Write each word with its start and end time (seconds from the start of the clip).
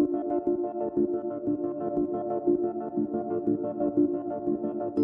Thank 0.00 1.58
you. 1.60 1.69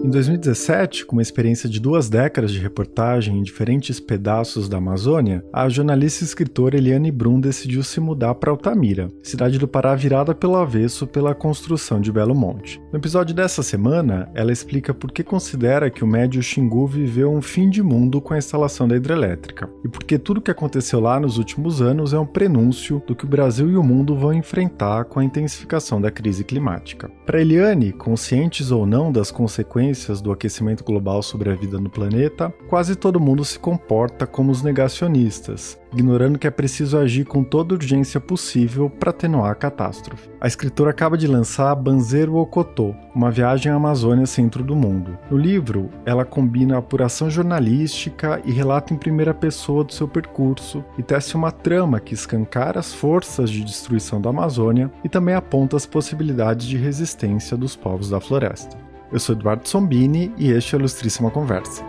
Em 0.07 0.09
2017, 0.09 1.05
com 1.05 1.17
uma 1.17 1.23
experiência 1.23 1.69
de 1.69 1.81
duas 1.81 2.09
décadas 2.09 2.53
de 2.53 2.61
reportagem 2.61 3.37
em 3.37 3.43
diferentes 3.43 3.99
pedaços 3.99 4.69
da 4.69 4.77
Amazônia, 4.77 5.45
a 5.53 5.69
jornalista 5.69 6.23
e 6.23 6.29
escritora 6.29 6.77
Eliane 6.77 7.11
Brum 7.11 7.41
decidiu 7.41 7.83
se 7.83 7.99
mudar 7.99 8.37
para 8.37 8.53
Altamira, 8.53 9.09
cidade 9.21 9.59
do 9.59 9.67
Pará 9.67 9.97
virada 9.97 10.33
pelo 10.33 10.55
avesso 10.55 11.09
pela 11.09 11.35
construção 11.35 12.01
de 12.01 12.13
Belo 12.13 12.37
Monte. 12.37 12.81
No 12.93 13.01
episódio 13.01 13.35
dessa 13.35 13.65
semana, 13.65 14.31
ela 14.33 14.53
explica 14.53 14.95
por 14.95 15.11
que 15.11 15.25
considera 15.25 15.91
que 15.91 16.05
o 16.05 16.07
médio 16.07 16.41
Xingu 16.41 16.87
viveu 16.87 17.33
um 17.33 17.43
fim 17.43 17.69
de 17.69 17.83
mundo 17.83 18.21
com 18.21 18.33
a 18.33 18.39
instalação 18.39 18.87
da 18.87 18.95
hidrelétrica, 18.95 19.69
e 19.85 19.89
por 19.89 20.05
que 20.05 20.21
tudo 20.21 20.39
o 20.39 20.41
que 20.41 20.53
aconteceu 20.53 21.01
lá 21.01 21.19
nos 21.19 21.37
últimos 21.37 21.83
anos 21.83 22.13
é 22.13 22.19
um 22.19 22.25
prenúncio 22.27 23.03
do 23.09 23.17
que 23.17 23.25
o 23.25 23.29
Brasil 23.29 23.69
e 23.73 23.77
o 23.77 23.83
mundo 23.83 24.15
vão 24.15 24.33
enfrentar 24.33 25.07
com 25.07 25.19
a 25.19 25.25
intensificação 25.25 26.01
da 26.01 26.13
crise 26.13 26.45
climática. 26.45 27.11
Para 27.27 27.41
Eliane, 27.41 27.91
conscientes 27.91 28.71
ou 28.71 28.87
não 28.87 29.11
das 29.11 29.33
consequências 29.33 29.96
consequências 29.97 30.21
do 30.21 30.31
aquecimento 30.31 30.85
global 30.85 31.23
sobre 31.23 31.51
a 31.51 31.55
vida 31.55 31.81
no 31.81 31.89
planeta, 31.89 32.53
quase 32.69 32.95
todo 32.95 33.19
mundo 33.19 33.45
se 33.45 33.59
comporta 33.59 34.27
como 34.27 34.53
os 34.53 34.63
negacionistas, 34.63 35.79
ignorando 35.93 36.39
que 36.39 36.47
é 36.47 36.51
preciso 36.51 36.99
agir 36.99 37.25
com 37.25 37.43
toda 37.43 37.75
urgência 37.75 38.21
possível 38.21 38.91
para 38.91 39.11
atenuar 39.11 39.53
a 39.53 39.55
catástrofe. 39.55 40.29
A 40.41 40.47
escritora 40.47 40.91
acaba 40.91 41.17
de 41.17 41.27
lançar 41.27 41.75
Banzeiro 41.75 42.37
Okotô, 42.37 42.95
uma 43.15 43.31
viagem 43.31 43.73
à 43.73 43.77
Amazônia 43.77 44.27
centro 44.27 44.63
do 44.63 44.77
mundo. 44.77 45.17
No 45.31 45.39
livro, 45.39 45.89
ela 46.05 46.25
combina 46.25 46.77
apuração 46.77 47.31
jornalística 47.31 48.41
e 48.45 48.53
relato 48.53 48.93
em 48.93 48.99
primeira 48.99 49.33
pessoa 49.33 49.83
do 49.83 49.93
seu 49.93 50.07
percurso 50.07 50.85
e 50.99 51.03
tece 51.03 51.35
uma 51.35 51.51
trama 51.51 52.01
que 52.01 52.15
escancara 52.15 52.79
as 52.79 52.93
forças 52.93 53.51
de 53.51 53.65
destruição 53.65 54.21
da 54.21 54.31
Amazônia 54.31 54.91
e 55.03 55.09
também 55.09 55.35
aponta 55.35 55.77
as 55.77 55.87
possibilidades 55.87 56.67
de 56.67 56.77
resistência 56.77 57.57
dos 57.57 57.75
povos 57.75 58.11
da 58.11 58.21
floresta. 58.21 58.86
Eu 59.11 59.21
sou 59.21 59.37
Eduardo 59.37 59.69
Sombini 59.69 60.33
e 60.37 60.51
este 60.51 60.75
é 60.75 60.79
o 60.79 60.81
Ilustríssima 60.81 61.31
Conversa. 61.31 61.85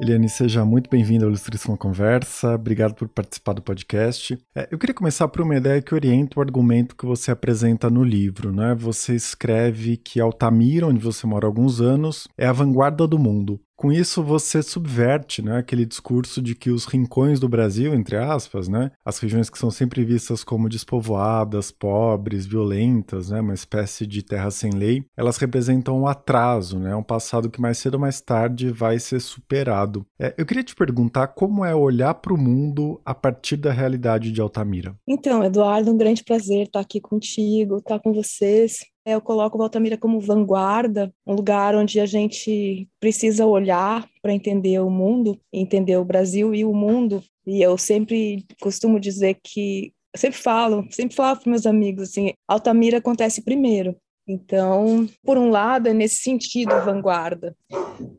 Eliane, 0.00 0.28
seja 0.28 0.66
muito 0.66 0.90
bem-vinda 0.90 1.24
ao 1.24 1.30
Ilustríssima 1.30 1.78
Conversa. 1.78 2.54
Obrigado 2.54 2.94
por 2.94 3.08
participar 3.08 3.54
do 3.54 3.62
podcast. 3.62 4.38
É, 4.54 4.68
eu 4.70 4.78
queria 4.78 4.94
começar 4.94 5.26
por 5.28 5.40
uma 5.40 5.56
ideia 5.56 5.80
que 5.80 5.94
orienta 5.94 6.38
o 6.38 6.42
argumento 6.42 6.94
que 6.94 7.06
você 7.06 7.30
apresenta 7.30 7.88
no 7.88 8.04
livro. 8.04 8.52
Né? 8.52 8.74
Você 8.74 9.14
escreve 9.14 9.96
que 9.96 10.20
Altamira, 10.20 10.86
onde 10.86 11.00
você 11.00 11.26
mora 11.26 11.46
há 11.46 11.48
alguns 11.48 11.80
anos, 11.80 12.28
é 12.36 12.46
a 12.46 12.52
vanguarda 12.52 13.06
do 13.06 13.18
mundo. 13.18 13.58
Com 13.84 13.92
isso, 13.92 14.22
você 14.22 14.62
subverte 14.62 15.42
né, 15.42 15.58
aquele 15.58 15.84
discurso 15.84 16.40
de 16.40 16.54
que 16.54 16.70
os 16.70 16.86
rincões 16.86 17.38
do 17.38 17.50
Brasil, 17.50 17.92
entre 17.92 18.16
aspas, 18.16 18.66
né, 18.66 18.90
as 19.04 19.18
regiões 19.18 19.50
que 19.50 19.58
são 19.58 19.70
sempre 19.70 20.02
vistas 20.02 20.42
como 20.42 20.70
despovoadas, 20.70 21.70
pobres, 21.70 22.46
violentas, 22.46 23.28
né, 23.28 23.42
uma 23.42 23.52
espécie 23.52 24.06
de 24.06 24.22
terra 24.22 24.50
sem 24.50 24.70
lei, 24.70 25.04
elas 25.14 25.36
representam 25.36 26.00
um 26.00 26.06
atraso, 26.06 26.78
né, 26.78 26.96
um 26.96 27.02
passado 27.02 27.50
que 27.50 27.60
mais 27.60 27.76
cedo 27.76 27.96
ou 27.96 28.00
mais 28.00 28.22
tarde 28.22 28.70
vai 28.70 28.98
ser 28.98 29.20
superado. 29.20 30.06
É, 30.18 30.34
eu 30.38 30.46
queria 30.46 30.64
te 30.64 30.74
perguntar 30.74 31.26
como 31.26 31.62
é 31.62 31.74
olhar 31.74 32.14
para 32.14 32.32
o 32.32 32.38
mundo 32.38 33.02
a 33.04 33.14
partir 33.14 33.58
da 33.58 33.70
realidade 33.70 34.32
de 34.32 34.40
Altamira. 34.40 34.96
Então, 35.06 35.44
Eduardo, 35.44 35.92
um 35.92 35.98
grande 35.98 36.24
prazer 36.24 36.68
estar 36.68 36.80
aqui 36.80 37.02
contigo, 37.02 37.76
estar 37.76 38.00
com 38.00 38.14
vocês. 38.14 38.78
Eu 39.06 39.20
coloco 39.20 39.60
Altamira 39.62 39.98
como 39.98 40.18
vanguarda, 40.18 41.12
um 41.26 41.34
lugar 41.34 41.74
onde 41.74 42.00
a 42.00 42.06
gente 42.06 42.88
precisa 42.98 43.44
olhar 43.44 44.08
para 44.22 44.32
entender 44.32 44.80
o 44.80 44.88
mundo, 44.88 45.38
entender 45.52 45.98
o 45.98 46.04
Brasil 46.04 46.54
e 46.54 46.64
o 46.64 46.72
mundo. 46.72 47.22
E 47.46 47.60
eu 47.60 47.76
sempre 47.76 48.46
costumo 48.60 48.98
dizer 48.98 49.38
que, 49.42 49.92
sempre 50.16 50.38
falo, 50.38 50.86
sempre 50.90 51.14
falo 51.14 51.38
para 51.38 51.50
meus 51.50 51.66
amigos 51.66 52.04
assim, 52.04 52.32
Altamira 52.48 52.96
acontece 52.96 53.42
primeiro. 53.42 53.94
Então, 54.26 55.06
por 55.22 55.36
um 55.36 55.50
lado, 55.50 55.86
é 55.86 55.92
nesse 55.92 56.22
sentido 56.22 56.70
vanguarda, 56.82 57.54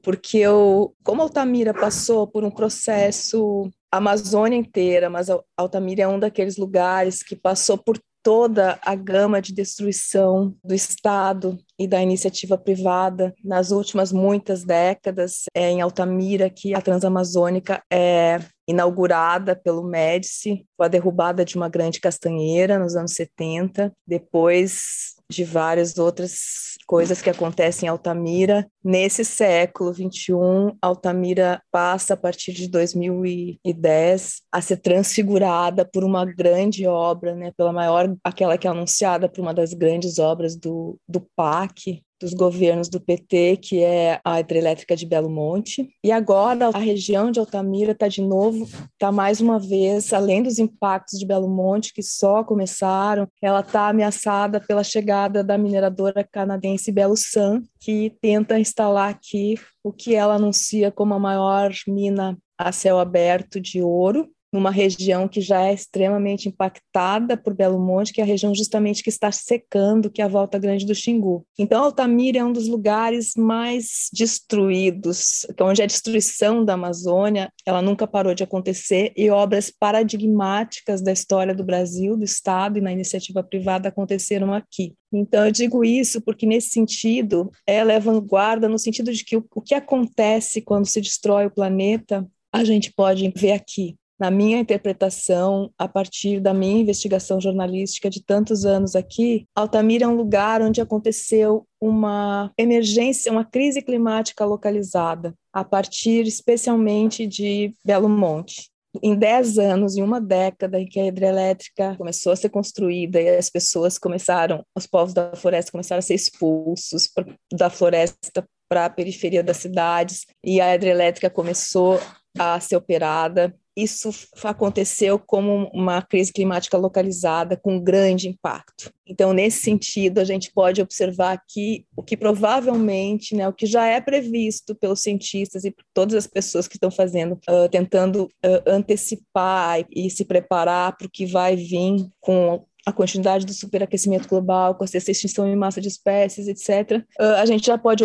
porque 0.03 0.37
eu, 0.37 0.93
como 1.03 1.23
Altamira 1.23 1.73
passou 1.73 2.27
por 2.27 2.43
um 2.43 2.51
processo 2.51 3.71
a 3.91 3.97
Amazônia 3.97 4.55
inteira, 4.55 5.09
mas 5.09 5.29
Altamira 5.57 6.03
é 6.03 6.07
um 6.07 6.19
daqueles 6.19 6.57
lugares 6.57 7.23
que 7.23 7.35
passou 7.35 7.75
por 7.75 7.99
toda 8.25 8.79
a 8.81 8.95
gama 8.95 9.39
de 9.39 9.53
destruição 9.53 10.55
do 10.63 10.73
Estado 10.73 11.59
e 11.77 11.87
da 11.87 12.01
iniciativa 12.01 12.57
privada 12.57 13.31
nas 13.43 13.69
últimas 13.69 14.11
muitas 14.11 14.63
décadas. 14.63 15.43
É 15.53 15.69
em 15.69 15.79
Altamira 15.79 16.49
que 16.49 16.73
a 16.73 16.81
Transamazônica 16.81 17.83
é 17.87 18.39
inaugurada 18.67 19.55
pelo 19.55 19.83
Médici, 19.83 20.65
com 20.75 20.83
a 20.83 20.87
derrubada 20.87 21.45
de 21.45 21.55
uma 21.55 21.69
grande 21.69 22.01
castanheira 22.01 22.79
nos 22.79 22.95
anos 22.95 23.11
70. 23.11 23.93
Depois 24.07 25.14
de 25.29 25.43
várias 25.43 25.97
outras 25.97 26.75
coisas 26.85 27.21
que 27.21 27.29
acontecem 27.29 27.87
em 27.87 27.89
Altamira. 27.89 28.67
Nesse 28.83 29.25
século 29.25 29.93
XXI, 29.93 30.75
Altamira 30.81 31.61
passa, 31.71 32.13
a 32.13 32.17
partir 32.17 32.53
de 32.53 32.67
2010, 32.67 34.41
a 34.51 34.61
ser 34.61 34.77
transfigurada 34.77 35.83
por 35.85 36.03
uma 36.03 36.25
grande 36.25 36.85
obra, 36.85 37.35
né, 37.35 37.51
pela 37.57 37.73
maior, 37.73 38.15
aquela 38.23 38.57
que 38.57 38.67
é 38.67 38.69
anunciada 38.69 39.27
por 39.27 39.41
uma 39.41 39.53
das 39.53 39.73
grandes 39.73 40.19
obras 40.19 40.55
do, 40.55 40.97
do 41.07 41.21
PAC, 41.35 42.03
dos 42.25 42.33
governos 42.33 42.89
do 42.89 42.99
PT, 42.99 43.57
que 43.57 43.83
é 43.83 44.19
a 44.25 44.39
hidrelétrica 44.39 44.95
de 44.95 45.05
Belo 45.05 45.29
Monte. 45.29 45.87
E 46.03 46.11
agora 46.11 46.71
a 46.73 46.79
região 46.79 47.29
de 47.29 47.39
Altamira 47.39 47.91
está 47.91 48.07
de 48.07 48.21
novo, 48.21 48.65
está 48.93 49.11
mais 49.11 49.39
uma 49.39 49.59
vez, 49.59 50.11
além 50.11 50.41
dos 50.41 50.57
impactos 50.57 51.19
de 51.19 51.25
Belo 51.25 51.47
Monte, 51.47 51.93
que 51.93 52.01
só 52.01 52.43
começaram, 52.43 53.27
ela 53.39 53.59
está 53.59 53.89
ameaçada 53.89 54.59
pela 54.59 54.83
chegada 54.83 55.43
da 55.43 55.55
mineradora 55.55 56.27
canadense 56.29 56.91
Belo 56.91 57.15
San, 57.15 57.61
que 57.79 58.11
tenta 58.19 58.59
instalar 58.59 59.11
aqui 59.11 59.55
o 59.83 59.93
que 59.93 60.15
ela 60.15 60.33
anuncia 60.33 60.91
como 60.91 61.13
a 61.13 61.19
maior 61.19 61.71
mina 61.87 62.35
a 62.57 62.71
céu 62.71 62.97
aberto 62.97 63.59
de 63.59 63.81
ouro, 63.81 64.29
numa 64.55 64.71
região 64.71 65.27
que 65.27 65.41
já 65.41 65.65
é 65.65 65.73
extremamente 65.73 66.47
impactada 66.47 67.35
por 67.35 67.53
Belo 67.53 67.77
Monte, 67.77 68.13
que 68.13 68.21
é 68.21 68.23
a 68.23 68.27
região 68.27 68.55
justamente 68.55 69.03
que 69.03 69.09
está 69.09 69.29
secando, 69.29 70.09
que 70.09 70.21
é 70.21 70.25
a 70.25 70.29
Volta 70.29 70.57
Grande 70.57 70.85
do 70.85 70.95
Xingu. 70.95 71.45
Então, 71.59 71.83
Altamira 71.83 72.39
é 72.39 72.43
um 72.43 72.53
dos 72.53 72.69
lugares 72.69 73.33
mais 73.35 74.09
destruídos, 74.13 75.45
onde 75.59 75.81
a 75.81 75.85
destruição 75.85 76.63
da 76.63 76.75
Amazônia, 76.75 77.51
ela 77.65 77.81
nunca 77.81 78.07
parou 78.07 78.33
de 78.33 78.45
acontecer 78.45 79.11
e 79.17 79.29
obras 79.29 79.69
paradigmáticas 79.69 81.01
da 81.01 81.11
história 81.11 81.53
do 81.53 81.65
Brasil, 81.65 82.15
do 82.15 82.23
Estado 82.23 82.77
e 82.77 82.81
na 82.81 82.93
iniciativa 82.93 83.43
privada 83.43 83.89
aconteceram 83.89 84.53
aqui. 84.53 84.93
Então, 85.11 85.45
eu 85.45 85.51
digo 85.51 85.83
isso 85.83 86.21
porque, 86.21 86.45
nesse 86.45 86.69
sentido, 86.69 87.51
ela 87.67 87.91
é 87.91 87.99
vanguarda 87.99 88.69
no 88.69 88.79
sentido 88.79 89.11
de 89.11 89.25
que 89.25 89.35
o, 89.35 89.45
o 89.53 89.61
que 89.61 89.75
acontece 89.75 90.61
quando 90.61 90.85
se 90.85 91.01
destrói 91.01 91.47
o 91.47 91.53
planeta, 91.53 92.25
a 92.53 92.63
gente 92.63 92.93
pode 92.93 93.29
ver 93.35 93.51
aqui 93.51 93.97
na 94.19 94.31
minha 94.31 94.59
interpretação, 94.59 95.71
a 95.77 95.87
partir 95.87 96.39
da 96.39 96.53
minha 96.53 96.81
investigação 96.81 97.39
jornalística 97.39 98.09
de 98.09 98.23
tantos 98.23 98.65
anos 98.65 98.95
aqui, 98.95 99.45
Altamira 99.53 100.05
é 100.05 100.07
um 100.07 100.15
lugar 100.15 100.61
onde 100.61 100.79
aconteceu 100.79 101.67
uma 101.81 102.51
emergência, 102.57 103.31
uma 103.31 103.43
crise 103.43 103.81
climática 103.81 104.45
localizada, 104.45 105.33
a 105.51 105.63
partir 105.63 106.25
especialmente 106.25 107.27
de 107.27 107.73
Belo 107.85 108.09
Monte. 108.09 108.69
Em 109.03 109.13
10 109.13 109.59
anos, 109.59 109.97
em 109.97 110.01
uma 110.01 110.21
década 110.21 110.79
em 110.79 110.87
que 110.87 110.99
a 110.99 111.05
hidrelétrica 111.05 111.95
começou 111.97 112.31
a 112.31 112.35
ser 112.35 112.47
construída 112.47 113.19
e 113.19 113.37
as 113.37 113.49
pessoas 113.49 113.97
começaram, 113.97 114.63
os 114.73 114.87
povos 114.87 115.13
da 115.13 115.35
floresta 115.35 115.71
começaram 115.71 115.99
a 115.99 116.01
ser 116.01 116.13
expulsos 116.13 117.09
da 117.51 117.69
floresta 117.69 118.47
para 118.69 118.85
a 118.85 118.89
periferia 118.89 119.43
das 119.43 119.57
cidades 119.57 120.25
e 120.41 120.61
a 120.61 120.73
hidrelétrica 120.73 121.29
começou 121.29 121.99
a 122.39 122.57
ser 122.61 122.77
operada 122.77 123.53
isso 123.75 124.09
aconteceu 124.43 125.19
como 125.19 125.69
uma 125.73 126.01
crise 126.01 126.31
climática 126.31 126.77
localizada 126.77 127.57
com 127.57 127.79
grande 127.79 128.29
impacto. 128.29 128.91
Então, 129.05 129.33
nesse 129.33 129.61
sentido, 129.61 130.19
a 130.19 130.23
gente 130.23 130.51
pode 130.51 130.81
observar 130.81 131.33
aqui 131.33 131.85
o 131.95 132.01
que 132.01 132.15
provavelmente, 132.15 133.35
né, 133.35 133.47
o 133.47 133.53
que 133.53 133.65
já 133.65 133.85
é 133.85 133.99
previsto 133.99 134.73
pelos 134.73 135.01
cientistas 135.01 135.63
e 135.65 135.71
por 135.71 135.83
todas 135.93 136.15
as 136.15 136.25
pessoas 136.25 136.67
que 136.67 136.77
estão 136.77 136.89
fazendo, 136.89 137.33
uh, 137.49 137.69
tentando 137.69 138.25
uh, 138.25 138.63
antecipar 138.65 139.85
e, 139.91 140.09
se 140.09 140.23
preparar 140.23 140.95
para 140.97 141.07
o 141.07 141.09
que 141.09 141.25
vai 141.25 141.55
vir 141.55 142.07
com 142.19 142.65
a 142.85 142.93
quantidade 142.93 143.45
do 143.45 143.53
superaquecimento 143.53 144.27
global, 144.27 144.75
com 144.75 144.83
a 144.83 144.87
extinção 144.87 145.47
em 145.47 145.55
massa 145.55 145.81
de 145.81 145.87
espécies, 145.87 146.47
etc., 146.47 147.03
uh, 147.19 147.23
a 147.37 147.45
gente 147.45 147.65
já 147.65 147.77
pode 147.77 148.03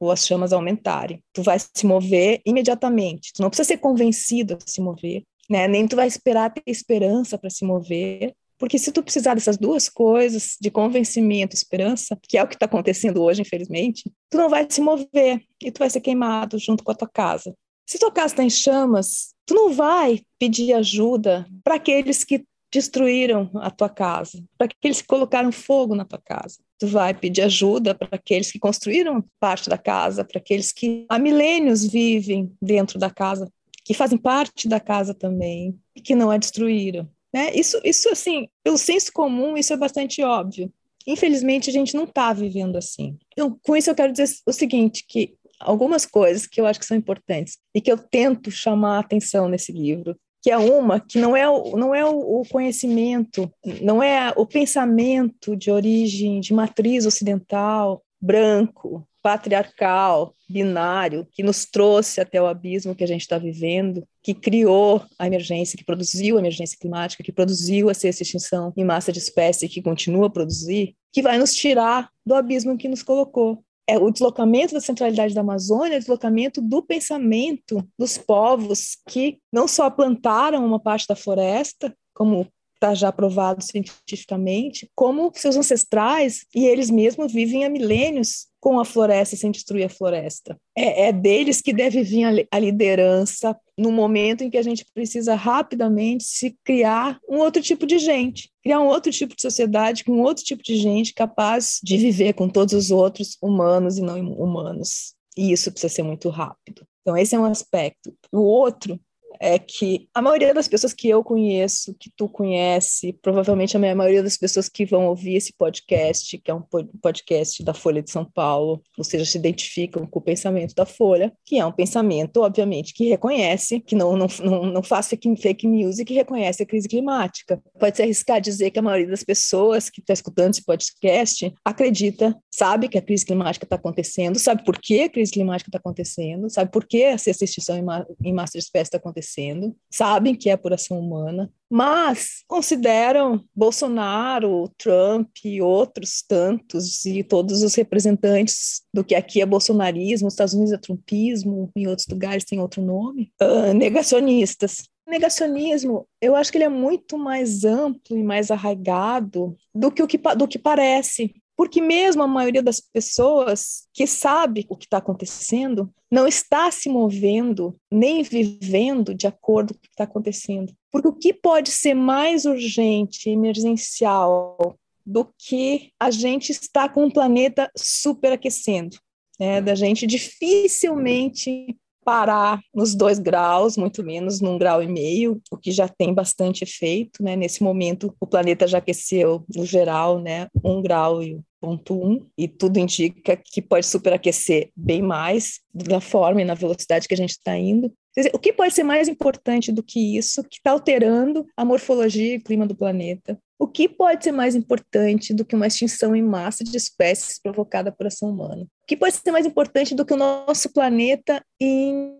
ou 0.00 0.10
as 0.10 0.26
chamas 0.26 0.52
aumentarem. 0.52 1.22
Tu 1.32 1.42
vai 1.42 1.58
se 1.58 1.86
mover 1.86 2.40
imediatamente. 2.44 3.32
Tu 3.32 3.42
não 3.42 3.48
precisa 3.48 3.68
ser 3.68 3.78
convencido 3.78 4.54
a 4.54 4.58
se 4.64 4.80
mover, 4.80 5.24
né? 5.48 5.68
Nem 5.68 5.86
tu 5.86 5.96
vai 5.96 6.06
esperar 6.06 6.52
ter 6.52 6.62
esperança 6.66 7.38
para 7.38 7.50
se 7.50 7.64
mover, 7.64 8.34
porque 8.58 8.78
se 8.78 8.92
tu 8.92 9.02
precisar 9.02 9.34
dessas 9.34 9.58
duas 9.58 9.88
coisas, 9.88 10.56
de 10.60 10.70
convencimento 10.70 11.54
e 11.54 11.58
esperança, 11.58 12.16
que 12.22 12.38
é 12.38 12.42
o 12.42 12.48
que 12.48 12.54
está 12.54 12.66
acontecendo 12.66 13.22
hoje, 13.22 13.42
infelizmente, 13.42 14.10
tu 14.30 14.36
não 14.36 14.48
vai 14.48 14.66
se 14.68 14.80
mover 14.80 15.42
e 15.62 15.70
tu 15.70 15.78
vai 15.78 15.90
ser 15.90 16.00
queimado 16.00 16.58
junto 16.58 16.84
com 16.84 16.92
a 16.92 16.94
tua 16.94 17.08
casa. 17.08 17.54
Se 17.86 17.98
tua 17.98 18.10
casa 18.10 18.32
está 18.32 18.42
em 18.42 18.50
chamas, 18.50 19.34
tu 19.44 19.54
não 19.54 19.72
vai 19.72 20.22
pedir 20.38 20.72
ajuda 20.72 21.46
para 21.62 21.74
aqueles 21.74 22.24
que 22.24 22.44
destruíram 22.72 23.50
a 23.56 23.70
tua 23.70 23.88
casa, 23.88 24.42
para 24.58 24.66
aqueles 24.66 25.00
que 25.00 25.06
colocaram 25.06 25.52
fogo 25.52 25.94
na 25.94 26.04
tua 26.04 26.20
casa. 26.24 26.58
Tu 26.78 26.88
vai 26.88 27.14
pedir 27.14 27.42
ajuda 27.42 27.94
para 27.94 28.08
aqueles 28.12 28.50
que 28.50 28.58
construíram 28.58 29.24
parte 29.38 29.68
da 29.68 29.78
casa, 29.78 30.24
para 30.24 30.38
aqueles 30.38 30.72
que 30.72 31.06
há 31.08 31.18
milênios 31.18 31.84
vivem 31.84 32.52
dentro 32.60 32.98
da 32.98 33.10
casa, 33.10 33.48
que 33.84 33.94
fazem 33.94 34.18
parte 34.18 34.66
da 34.66 34.80
casa 34.80 35.12
também 35.12 35.78
e 35.94 36.00
que 36.00 36.14
não 36.14 36.30
a 36.30 36.36
destruíram. 36.36 37.08
Né? 37.32 37.52
Isso, 37.54 37.80
isso, 37.84 38.08
assim, 38.08 38.48
pelo 38.62 38.78
senso 38.78 39.12
comum, 39.12 39.56
isso 39.56 39.72
é 39.72 39.76
bastante 39.76 40.22
óbvio. 40.22 40.72
Infelizmente, 41.06 41.68
a 41.68 41.72
gente 41.72 41.94
não 41.94 42.04
está 42.04 42.32
vivendo 42.32 42.76
assim. 42.76 43.18
Então, 43.32 43.58
com 43.62 43.76
isso, 43.76 43.90
eu 43.90 43.94
quero 43.94 44.12
dizer 44.12 44.38
o 44.46 44.52
seguinte, 44.52 45.04
que 45.06 45.34
algumas 45.60 46.06
coisas 46.06 46.46
que 46.46 46.60
eu 46.60 46.66
acho 46.66 46.80
que 46.80 46.86
são 46.86 46.96
importantes 46.96 47.58
e 47.74 47.80
que 47.80 47.92
eu 47.92 47.98
tento 47.98 48.50
chamar 48.50 48.96
a 48.96 49.00
atenção 49.00 49.48
nesse 49.48 49.70
livro 49.70 50.16
que 50.44 50.50
é 50.50 50.58
uma 50.58 51.00
que 51.00 51.18
não 51.18 51.34
é, 51.34 51.48
o, 51.48 51.74
não 51.74 51.94
é 51.94 52.04
o 52.04 52.42
conhecimento, 52.50 53.50
não 53.80 54.02
é 54.02 54.30
o 54.36 54.44
pensamento 54.44 55.56
de 55.56 55.70
origem, 55.70 56.38
de 56.38 56.52
matriz 56.52 57.06
ocidental, 57.06 58.04
branco, 58.20 59.08
patriarcal, 59.24 60.34
binário, 60.46 61.26
que 61.32 61.42
nos 61.42 61.64
trouxe 61.64 62.20
até 62.20 62.42
o 62.42 62.46
abismo 62.46 62.94
que 62.94 63.02
a 63.02 63.06
gente 63.06 63.22
está 63.22 63.38
vivendo, 63.38 64.06
que 64.22 64.34
criou 64.34 65.02
a 65.18 65.26
emergência, 65.26 65.78
que 65.78 65.84
produziu 65.84 66.36
a 66.36 66.40
emergência 66.40 66.76
climática, 66.78 67.24
que 67.24 67.32
produziu 67.32 67.88
essa 67.88 68.06
extinção 68.06 68.70
em 68.76 68.84
massa 68.84 69.10
de 69.10 69.18
espécie, 69.18 69.66
que 69.66 69.80
continua 69.80 70.26
a 70.26 70.30
produzir, 70.30 70.94
que 71.10 71.22
vai 71.22 71.38
nos 71.38 71.54
tirar 71.54 72.10
do 72.24 72.34
abismo 72.34 72.76
que 72.76 72.86
nos 72.86 73.02
colocou. 73.02 73.64
É 73.86 73.96
o 73.96 74.10
deslocamento 74.10 74.74
da 74.74 74.80
centralidade 74.80 75.34
da 75.34 75.40
Amazônia, 75.40 75.96
o 75.96 76.00
deslocamento 76.00 76.60
do 76.60 76.82
pensamento 76.82 77.82
dos 77.98 78.18
povos 78.18 78.98
que 79.08 79.38
não 79.50 79.66
só 79.66 79.88
plantaram 79.88 80.66
uma 80.66 80.78
parte 80.78 81.06
da 81.08 81.16
floresta, 81.16 81.96
como 82.12 82.46
está 82.84 82.94
já 82.94 83.10
provado 83.10 83.64
cientificamente, 83.64 84.90
como 84.94 85.32
seus 85.34 85.56
ancestrais 85.56 86.44
e 86.54 86.66
eles 86.66 86.90
mesmos 86.90 87.32
vivem 87.32 87.64
há 87.64 87.70
milênios 87.70 88.46
com 88.60 88.78
a 88.78 88.84
floresta 88.84 89.36
sem 89.36 89.50
destruir 89.50 89.84
a 89.84 89.88
floresta. 89.88 90.56
É, 90.76 91.08
é 91.08 91.12
deles 91.12 91.60
que 91.60 91.72
deve 91.72 92.02
vir 92.02 92.24
a, 92.24 92.56
a 92.56 92.58
liderança 92.58 93.56
no 93.76 93.90
momento 93.90 94.44
em 94.44 94.50
que 94.50 94.58
a 94.58 94.62
gente 94.62 94.84
precisa 94.92 95.34
rapidamente 95.34 96.24
se 96.24 96.56
criar 96.62 97.18
um 97.28 97.38
outro 97.38 97.62
tipo 97.62 97.86
de 97.86 97.98
gente, 97.98 98.50
criar 98.62 98.80
um 98.80 98.86
outro 98.86 99.10
tipo 99.10 99.34
de 99.34 99.42
sociedade 99.42 100.04
com 100.04 100.12
um 100.12 100.22
outro 100.22 100.44
tipo 100.44 100.62
de 100.62 100.76
gente 100.76 101.14
capaz 101.14 101.80
de 101.82 101.96
viver 101.96 102.34
com 102.34 102.48
todos 102.48 102.74
os 102.74 102.90
outros 102.90 103.36
humanos 103.42 103.98
e 103.98 104.02
não 104.02 104.18
humanos. 104.32 105.14
E 105.36 105.52
isso 105.52 105.72
precisa 105.72 105.92
ser 105.92 106.02
muito 106.02 106.28
rápido. 106.28 106.86
Então, 107.02 107.16
esse 107.16 107.34
é 107.34 107.38
um 107.38 107.44
aspecto. 107.44 108.14
O 108.32 108.40
outro 108.40 108.98
é 109.40 109.58
que 109.58 110.08
a 110.14 110.22
maioria 110.22 110.54
das 110.54 110.68
pessoas 110.68 110.92
que 110.92 111.08
eu 111.08 111.22
conheço, 111.22 111.94
que 111.98 112.10
tu 112.16 112.28
conhece, 112.28 113.12
provavelmente 113.22 113.76
a 113.76 113.80
maioria 113.80 114.22
das 114.22 114.36
pessoas 114.36 114.68
que 114.68 114.84
vão 114.84 115.06
ouvir 115.06 115.36
esse 115.36 115.52
podcast, 115.52 116.38
que 116.38 116.50
é 116.50 116.54
um 116.54 116.62
podcast 117.02 117.62
da 117.62 117.74
Folha 117.74 118.02
de 118.02 118.10
São 118.10 118.24
Paulo, 118.24 118.82
ou 118.96 119.04
seja, 119.04 119.24
se 119.24 119.38
identificam 119.38 120.06
com 120.06 120.18
o 120.18 120.22
pensamento 120.22 120.74
da 120.74 120.86
Folha, 120.86 121.32
que 121.44 121.58
é 121.58 121.66
um 121.66 121.72
pensamento, 121.72 122.42
obviamente, 122.42 122.94
que 122.94 123.08
reconhece, 123.08 123.80
que 123.80 123.94
não, 123.94 124.16
não, 124.16 124.26
não, 124.42 124.66
não 124.66 124.82
faz 124.82 125.08
fake, 125.08 125.66
news 125.66 125.98
e 125.98 126.04
que 126.04 126.14
reconhece 126.14 126.62
a 126.62 126.66
crise 126.66 126.88
climática. 126.88 127.60
Pode 127.78 127.96
se 127.96 128.02
arriscar 128.02 128.40
dizer 128.40 128.70
que 128.70 128.78
a 128.78 128.82
maioria 128.82 129.08
das 129.08 129.24
pessoas 129.24 129.90
que 129.90 130.00
está 130.00 130.12
escutando 130.12 130.50
esse 130.50 130.64
podcast 130.64 131.52
acredita, 131.64 132.36
sabe 132.50 132.88
que 132.88 132.98
a 132.98 133.02
crise 133.02 133.24
climática 133.24 133.64
está 133.64 133.76
acontecendo, 133.76 134.38
sabe 134.38 134.64
por 134.64 134.78
que 134.78 135.02
a 135.02 135.08
crise 135.08 135.32
climática 135.32 135.68
está 135.68 135.78
acontecendo, 135.78 136.48
sabe 136.50 136.70
por 136.70 136.86
que 136.86 137.04
a 137.04 137.18
sexta 137.18 137.44
extinção 137.44 137.76
em 138.22 138.32
massa 138.32 138.52
de 138.52 138.58
espécies 138.58 138.88
está 138.88 138.98
acontecendo 138.98 139.23
acontecendo, 139.24 139.74
sabem 139.90 140.34
que 140.34 140.50
é 140.50 140.52
apuração 140.52 140.98
humana, 141.00 141.50
mas 141.70 142.44
consideram 142.46 143.42
Bolsonaro, 143.54 144.70
Trump 144.76 145.28
e 145.44 145.60
outros 145.60 146.22
tantos, 146.26 147.04
e 147.06 147.24
todos 147.24 147.62
os 147.62 147.74
representantes 147.74 148.82
do 148.92 149.02
que 149.02 149.14
aqui 149.14 149.40
é 149.40 149.46
bolsonarismo, 149.46 150.26
nos 150.26 150.34
Estados 150.34 150.54
Unidos 150.54 150.72
é 150.72 150.78
trumpismo, 150.78 151.70
em 151.74 151.88
outros 151.88 152.06
lugares 152.06 152.44
tem 152.44 152.60
outro 152.60 152.82
nome, 152.82 153.32
uh, 153.42 153.72
negacionistas. 153.72 154.84
negacionismo, 155.08 156.06
eu 156.20 156.36
acho 156.36 156.52
que 156.52 156.58
ele 156.58 156.64
é 156.64 156.68
muito 156.68 157.18
mais 157.18 157.64
amplo 157.64 158.16
e 158.16 158.22
mais 158.22 158.50
arraigado 158.50 159.56
do 159.74 159.90
que 159.90 160.02
o 160.02 160.06
que, 160.06 160.18
do 160.36 160.46
que 160.46 160.58
parece. 160.58 161.34
Porque 161.56 161.80
mesmo 161.80 162.22
a 162.22 162.26
maioria 162.26 162.62
das 162.62 162.80
pessoas 162.80 163.86
que 163.92 164.06
sabe 164.06 164.66
o 164.68 164.76
que 164.76 164.86
está 164.86 164.98
acontecendo 164.98 165.92
não 166.10 166.26
está 166.26 166.70
se 166.70 166.88
movendo 166.88 167.76
nem 167.90 168.22
vivendo 168.22 169.14
de 169.14 169.26
acordo 169.26 169.74
com 169.74 169.78
o 169.78 169.82
que 169.82 169.88
está 169.88 170.04
acontecendo. 170.04 170.72
Porque 170.90 171.08
o 171.08 171.12
que 171.12 171.32
pode 171.32 171.70
ser 171.70 171.94
mais 171.94 172.44
urgente, 172.44 173.30
emergencial, 173.30 174.76
do 175.06 175.28
que 175.38 175.92
a 176.00 176.10
gente 176.10 176.50
está 176.50 176.88
com 176.88 177.06
o 177.06 177.12
planeta 177.12 177.70
superaquecendo? 177.76 178.96
Né? 179.38 179.60
Da 179.60 179.74
gente 179.74 180.06
dificilmente 180.06 181.76
parar 182.04 182.60
nos 182.74 182.94
dois 182.94 183.18
graus, 183.18 183.76
muito 183.76 184.04
menos 184.04 184.40
num 184.40 184.58
grau 184.58 184.82
e 184.82 184.86
meio, 184.86 185.40
o 185.50 185.56
que 185.56 185.72
já 185.72 185.88
tem 185.88 186.12
bastante 186.12 186.64
efeito, 186.64 187.22
né? 187.22 187.34
Nesse 187.34 187.62
momento, 187.62 188.14
o 188.20 188.26
planeta 188.26 188.66
já 188.66 188.78
aqueceu, 188.78 189.44
no 189.54 189.64
geral, 189.64 190.20
né? 190.20 190.48
Um 190.62 190.82
grau 190.82 191.22
e 191.22 191.40
ponto 191.60 191.94
um, 191.94 192.26
e 192.36 192.46
tudo 192.46 192.78
indica 192.78 193.36
que 193.36 193.62
pode 193.62 193.86
superaquecer 193.86 194.70
bem 194.76 195.00
mais 195.00 195.60
da 195.72 195.98
forma 195.98 196.42
e 196.42 196.44
na 196.44 196.52
velocidade 196.52 197.08
que 197.08 197.14
a 197.14 197.16
gente 197.16 197.30
está 197.30 197.56
indo. 197.56 197.90
O 198.34 198.38
que 198.38 198.52
pode 198.52 198.74
ser 198.74 198.84
mais 198.84 199.08
importante 199.08 199.72
do 199.72 199.82
que 199.82 200.16
isso, 200.16 200.44
que 200.44 200.58
está 200.58 200.72
alterando 200.72 201.46
a 201.56 201.64
morfologia 201.64 202.34
e 202.34 202.36
o 202.36 202.42
clima 202.44 202.66
do 202.66 202.76
planeta? 202.76 203.38
O 203.58 203.68
que 203.68 203.88
pode 203.88 204.24
ser 204.24 204.32
mais 204.32 204.54
importante 204.54 205.32
do 205.32 205.44
que 205.44 205.54
uma 205.54 205.66
extinção 205.66 206.14
em 206.14 206.22
massa 206.22 206.64
de 206.64 206.76
espécies 206.76 207.38
provocada 207.38 207.92
por 207.92 208.06
ação 208.06 208.30
humana? 208.30 208.62
O 208.62 208.86
que 208.86 208.96
pode 208.96 209.14
ser 209.14 209.30
mais 209.30 209.46
importante 209.46 209.94
do 209.94 210.04
que 210.04 210.12
o 210.12 210.16
nosso 210.16 210.72
planeta 210.72 211.44
em 211.60 212.16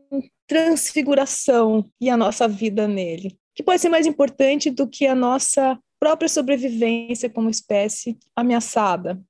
transfiguração 0.46 1.90
e 2.00 2.08
a 2.08 2.16
nossa 2.16 2.46
vida 2.46 2.86
nele? 2.86 3.28
O 3.28 3.56
que 3.56 3.62
pode 3.62 3.80
ser 3.80 3.88
mais 3.88 4.06
importante 4.06 4.70
do 4.70 4.88
que 4.88 5.06
a 5.06 5.14
nossa 5.14 5.78
própria 5.98 6.28
sobrevivência 6.28 7.28
como 7.28 7.50
espécie 7.50 8.16
ameaçada? 8.36 9.20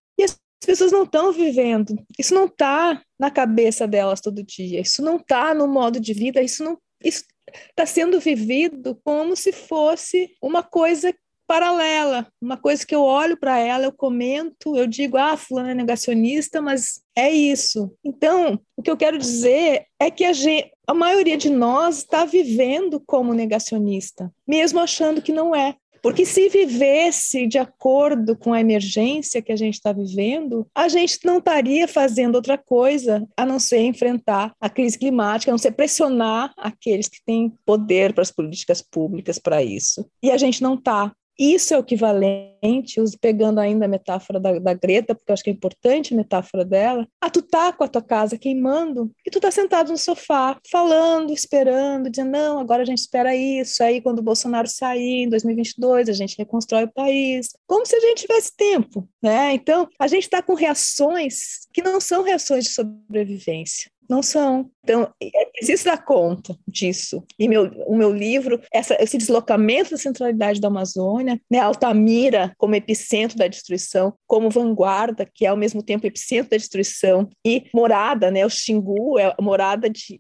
As 0.65 0.67
pessoas 0.67 0.93
não 0.93 1.03
estão 1.03 1.31
vivendo, 1.31 1.95
isso 2.19 2.35
não 2.35 2.47
está 2.47 3.03
na 3.19 3.31
cabeça 3.31 3.87
delas 3.87 4.19
todo 4.19 4.43
dia, 4.43 4.81
isso 4.81 5.03
não 5.03 5.17
está 5.17 5.53
no 5.53 5.69
modo 5.69 6.01
de 6.01 6.15
vida, 6.15 6.41
isso 6.41 6.65
não 6.65 6.79
está 7.03 7.85
sendo 7.85 8.19
vivido 8.19 8.99
como 9.05 9.37
se 9.37 9.53
fosse 9.53 10.35
uma 10.41 10.63
coisa 10.63 11.15
paralela, 11.47 12.27
uma 12.41 12.57
coisa 12.57 12.87
que 12.87 12.95
eu 12.95 13.03
olho 13.03 13.37
para 13.37 13.59
ela, 13.59 13.85
eu 13.85 13.93
comento, 13.93 14.77
eu 14.77 14.87
digo, 14.87 15.17
ah, 15.17 15.37
fulano 15.37 15.71
é 15.71 15.75
negacionista, 15.75 16.61
mas 16.61 17.01
é 17.17 17.31
isso. 17.31 17.93
Então, 18.05 18.59
o 18.77 18.83
que 18.83 18.91
eu 18.91 18.97
quero 18.97 19.19
dizer 19.19 19.87
é 19.99 20.11
que 20.11 20.25
a, 20.25 20.33
gente, 20.33 20.71
a 20.87 20.95
maioria 20.95 21.37
de 21.37 21.51
nós 21.51 21.99
está 21.99 22.25
vivendo 22.25 23.01
como 23.07 23.35
negacionista, 23.35 24.31
mesmo 24.47 24.81
achando 24.81 25.23
que 25.23 25.33
não 25.33 25.55
é. 25.55 25.77
Porque 26.05 26.27
se 26.27 26.51
vivesse 26.51 27.47
de 27.47 27.57
acordo 27.57 28.37
com 28.37 28.53
a 28.53 28.61
emergência 28.61 29.41
que 29.41 29.51
a 29.51 29.57
gente 29.57 29.77
está 29.77 29.91
vivendo, 29.91 30.67
a 30.75 30.87
gente 30.87 31.19
não 31.25 31.39
estaria 31.39 31.89
fazendo 31.89 32.35
outra 32.35 32.59
coisa 32.59 33.27
a 33.35 33.47
não 33.47 33.59
ser 33.59 33.81
enfrentar 33.81 34.55
a 34.61 34.69
crise 34.69 34.99
climática, 34.99 35.51
a 35.51 35.55
não 35.55 35.59
ser 35.59 35.73
pressionar 35.73 36.53
aqueles 36.59 37.09
que 37.09 37.25
têm 37.25 37.55
poder 37.65 38.13
para 38.13 38.21
as 38.21 38.31
políticas 38.31 38.83
públicas 38.83 39.39
para 39.39 39.63
isso. 39.63 40.07
E 40.23 40.31
a 40.31 40.37
gente 40.37 40.63
não 40.63 40.75
está. 40.75 41.11
Isso 41.39 41.75
é 41.75 41.77
o 41.77 41.81
equivalente, 41.81 43.01
pegando 43.21 43.59
ainda 43.59 43.87
a 43.87 43.89
metáfora 43.89 44.39
da, 44.39 44.59
da, 44.59 44.75
Greta, 44.75 45.15
porque 45.15 45.31
eu 45.31 45.35
acho 45.35 45.43
que 45.43 45.51
é 45.51 45.53
importante 45.53 46.15
a 46.15 46.17
metáfora 46.17 46.65
dela, 46.65 47.07
a 47.21 47.29
tu 47.29 47.43
tá 47.43 47.73
com 47.73 47.85
a 47.85 47.89
tua 47.89 48.03
casa 48.03 48.39
queimando 48.39 49.11
e 49.27 49.31
tu 49.31 49.41
tá 49.41 49.51
sentado 49.51 49.91
no 49.91 49.99
sofá, 49.99 50.59
falando, 50.71 51.33
esperando, 51.33 52.09
dizendo, 52.09 52.31
não, 52.31 52.59
agora 52.59 52.83
a 52.83 52.87
gente 52.87 52.99
espera 52.99 53.35
isso, 53.35 53.83
aí 53.83 54.01
quando 54.01 54.21
o 54.21 54.23
Bolsonaro 54.23 54.69
sair 54.69 55.25
em 55.25 55.29
2022, 55.29 56.09
a 56.09 56.13
gente 56.13 56.39
reconstrói 56.39 56.85
o 56.85 56.93
país, 56.93 57.49
como 57.67 57.85
se 57.85 57.97
a 57.97 58.01
gente 58.01 58.23
tivesse 58.23 58.55
tempo, 58.57 59.09
né? 59.23 59.53
Então, 59.55 59.89
a 59.99 60.07
gente 60.07 60.25
está 60.25 60.41
com 60.41 60.55
reações 60.55 61.67
que 61.73 61.83
não 61.83 62.01
são 62.01 62.23
reações 62.23 62.65
de 62.65 62.71
sobrevivência, 62.71 63.91
não 64.09 64.23
são. 64.23 64.71
Então, 64.85 65.11
é 65.21 65.47
preciso 65.47 65.87
dar 65.87 66.05
conta 66.05 66.55
disso. 66.69 67.25
E 67.39 67.49
meu, 67.49 67.71
o 67.87 67.97
meu 67.97 68.13
livro, 68.13 68.61
essa, 68.71 68.95
esse 69.01 69.17
deslocamento 69.17 69.93
da 69.93 69.97
centralidade 69.97 70.61
da 70.61 70.69
Amazônia, 70.69 71.41
né, 71.51 71.59
Altamira 71.59 72.53
como 72.59 72.75
epicentro 72.75 73.39
da 73.39 73.49
destruição, 73.49 74.13
como 74.27 74.51
vanguarda, 74.51 75.27
que 75.33 75.47
é 75.47 75.49
ao 75.49 75.57
mesmo 75.57 75.83
tempo 75.83 76.07
epicentro 76.07 76.51
da 76.51 76.59
destruição, 76.59 77.29
e 77.47 77.65
morada, 77.73 78.31
né, 78.31 78.45
o 78.45 78.51
Xingu 78.51 79.19
é 79.19 79.35
morada 79.41 79.89
de 79.89 80.19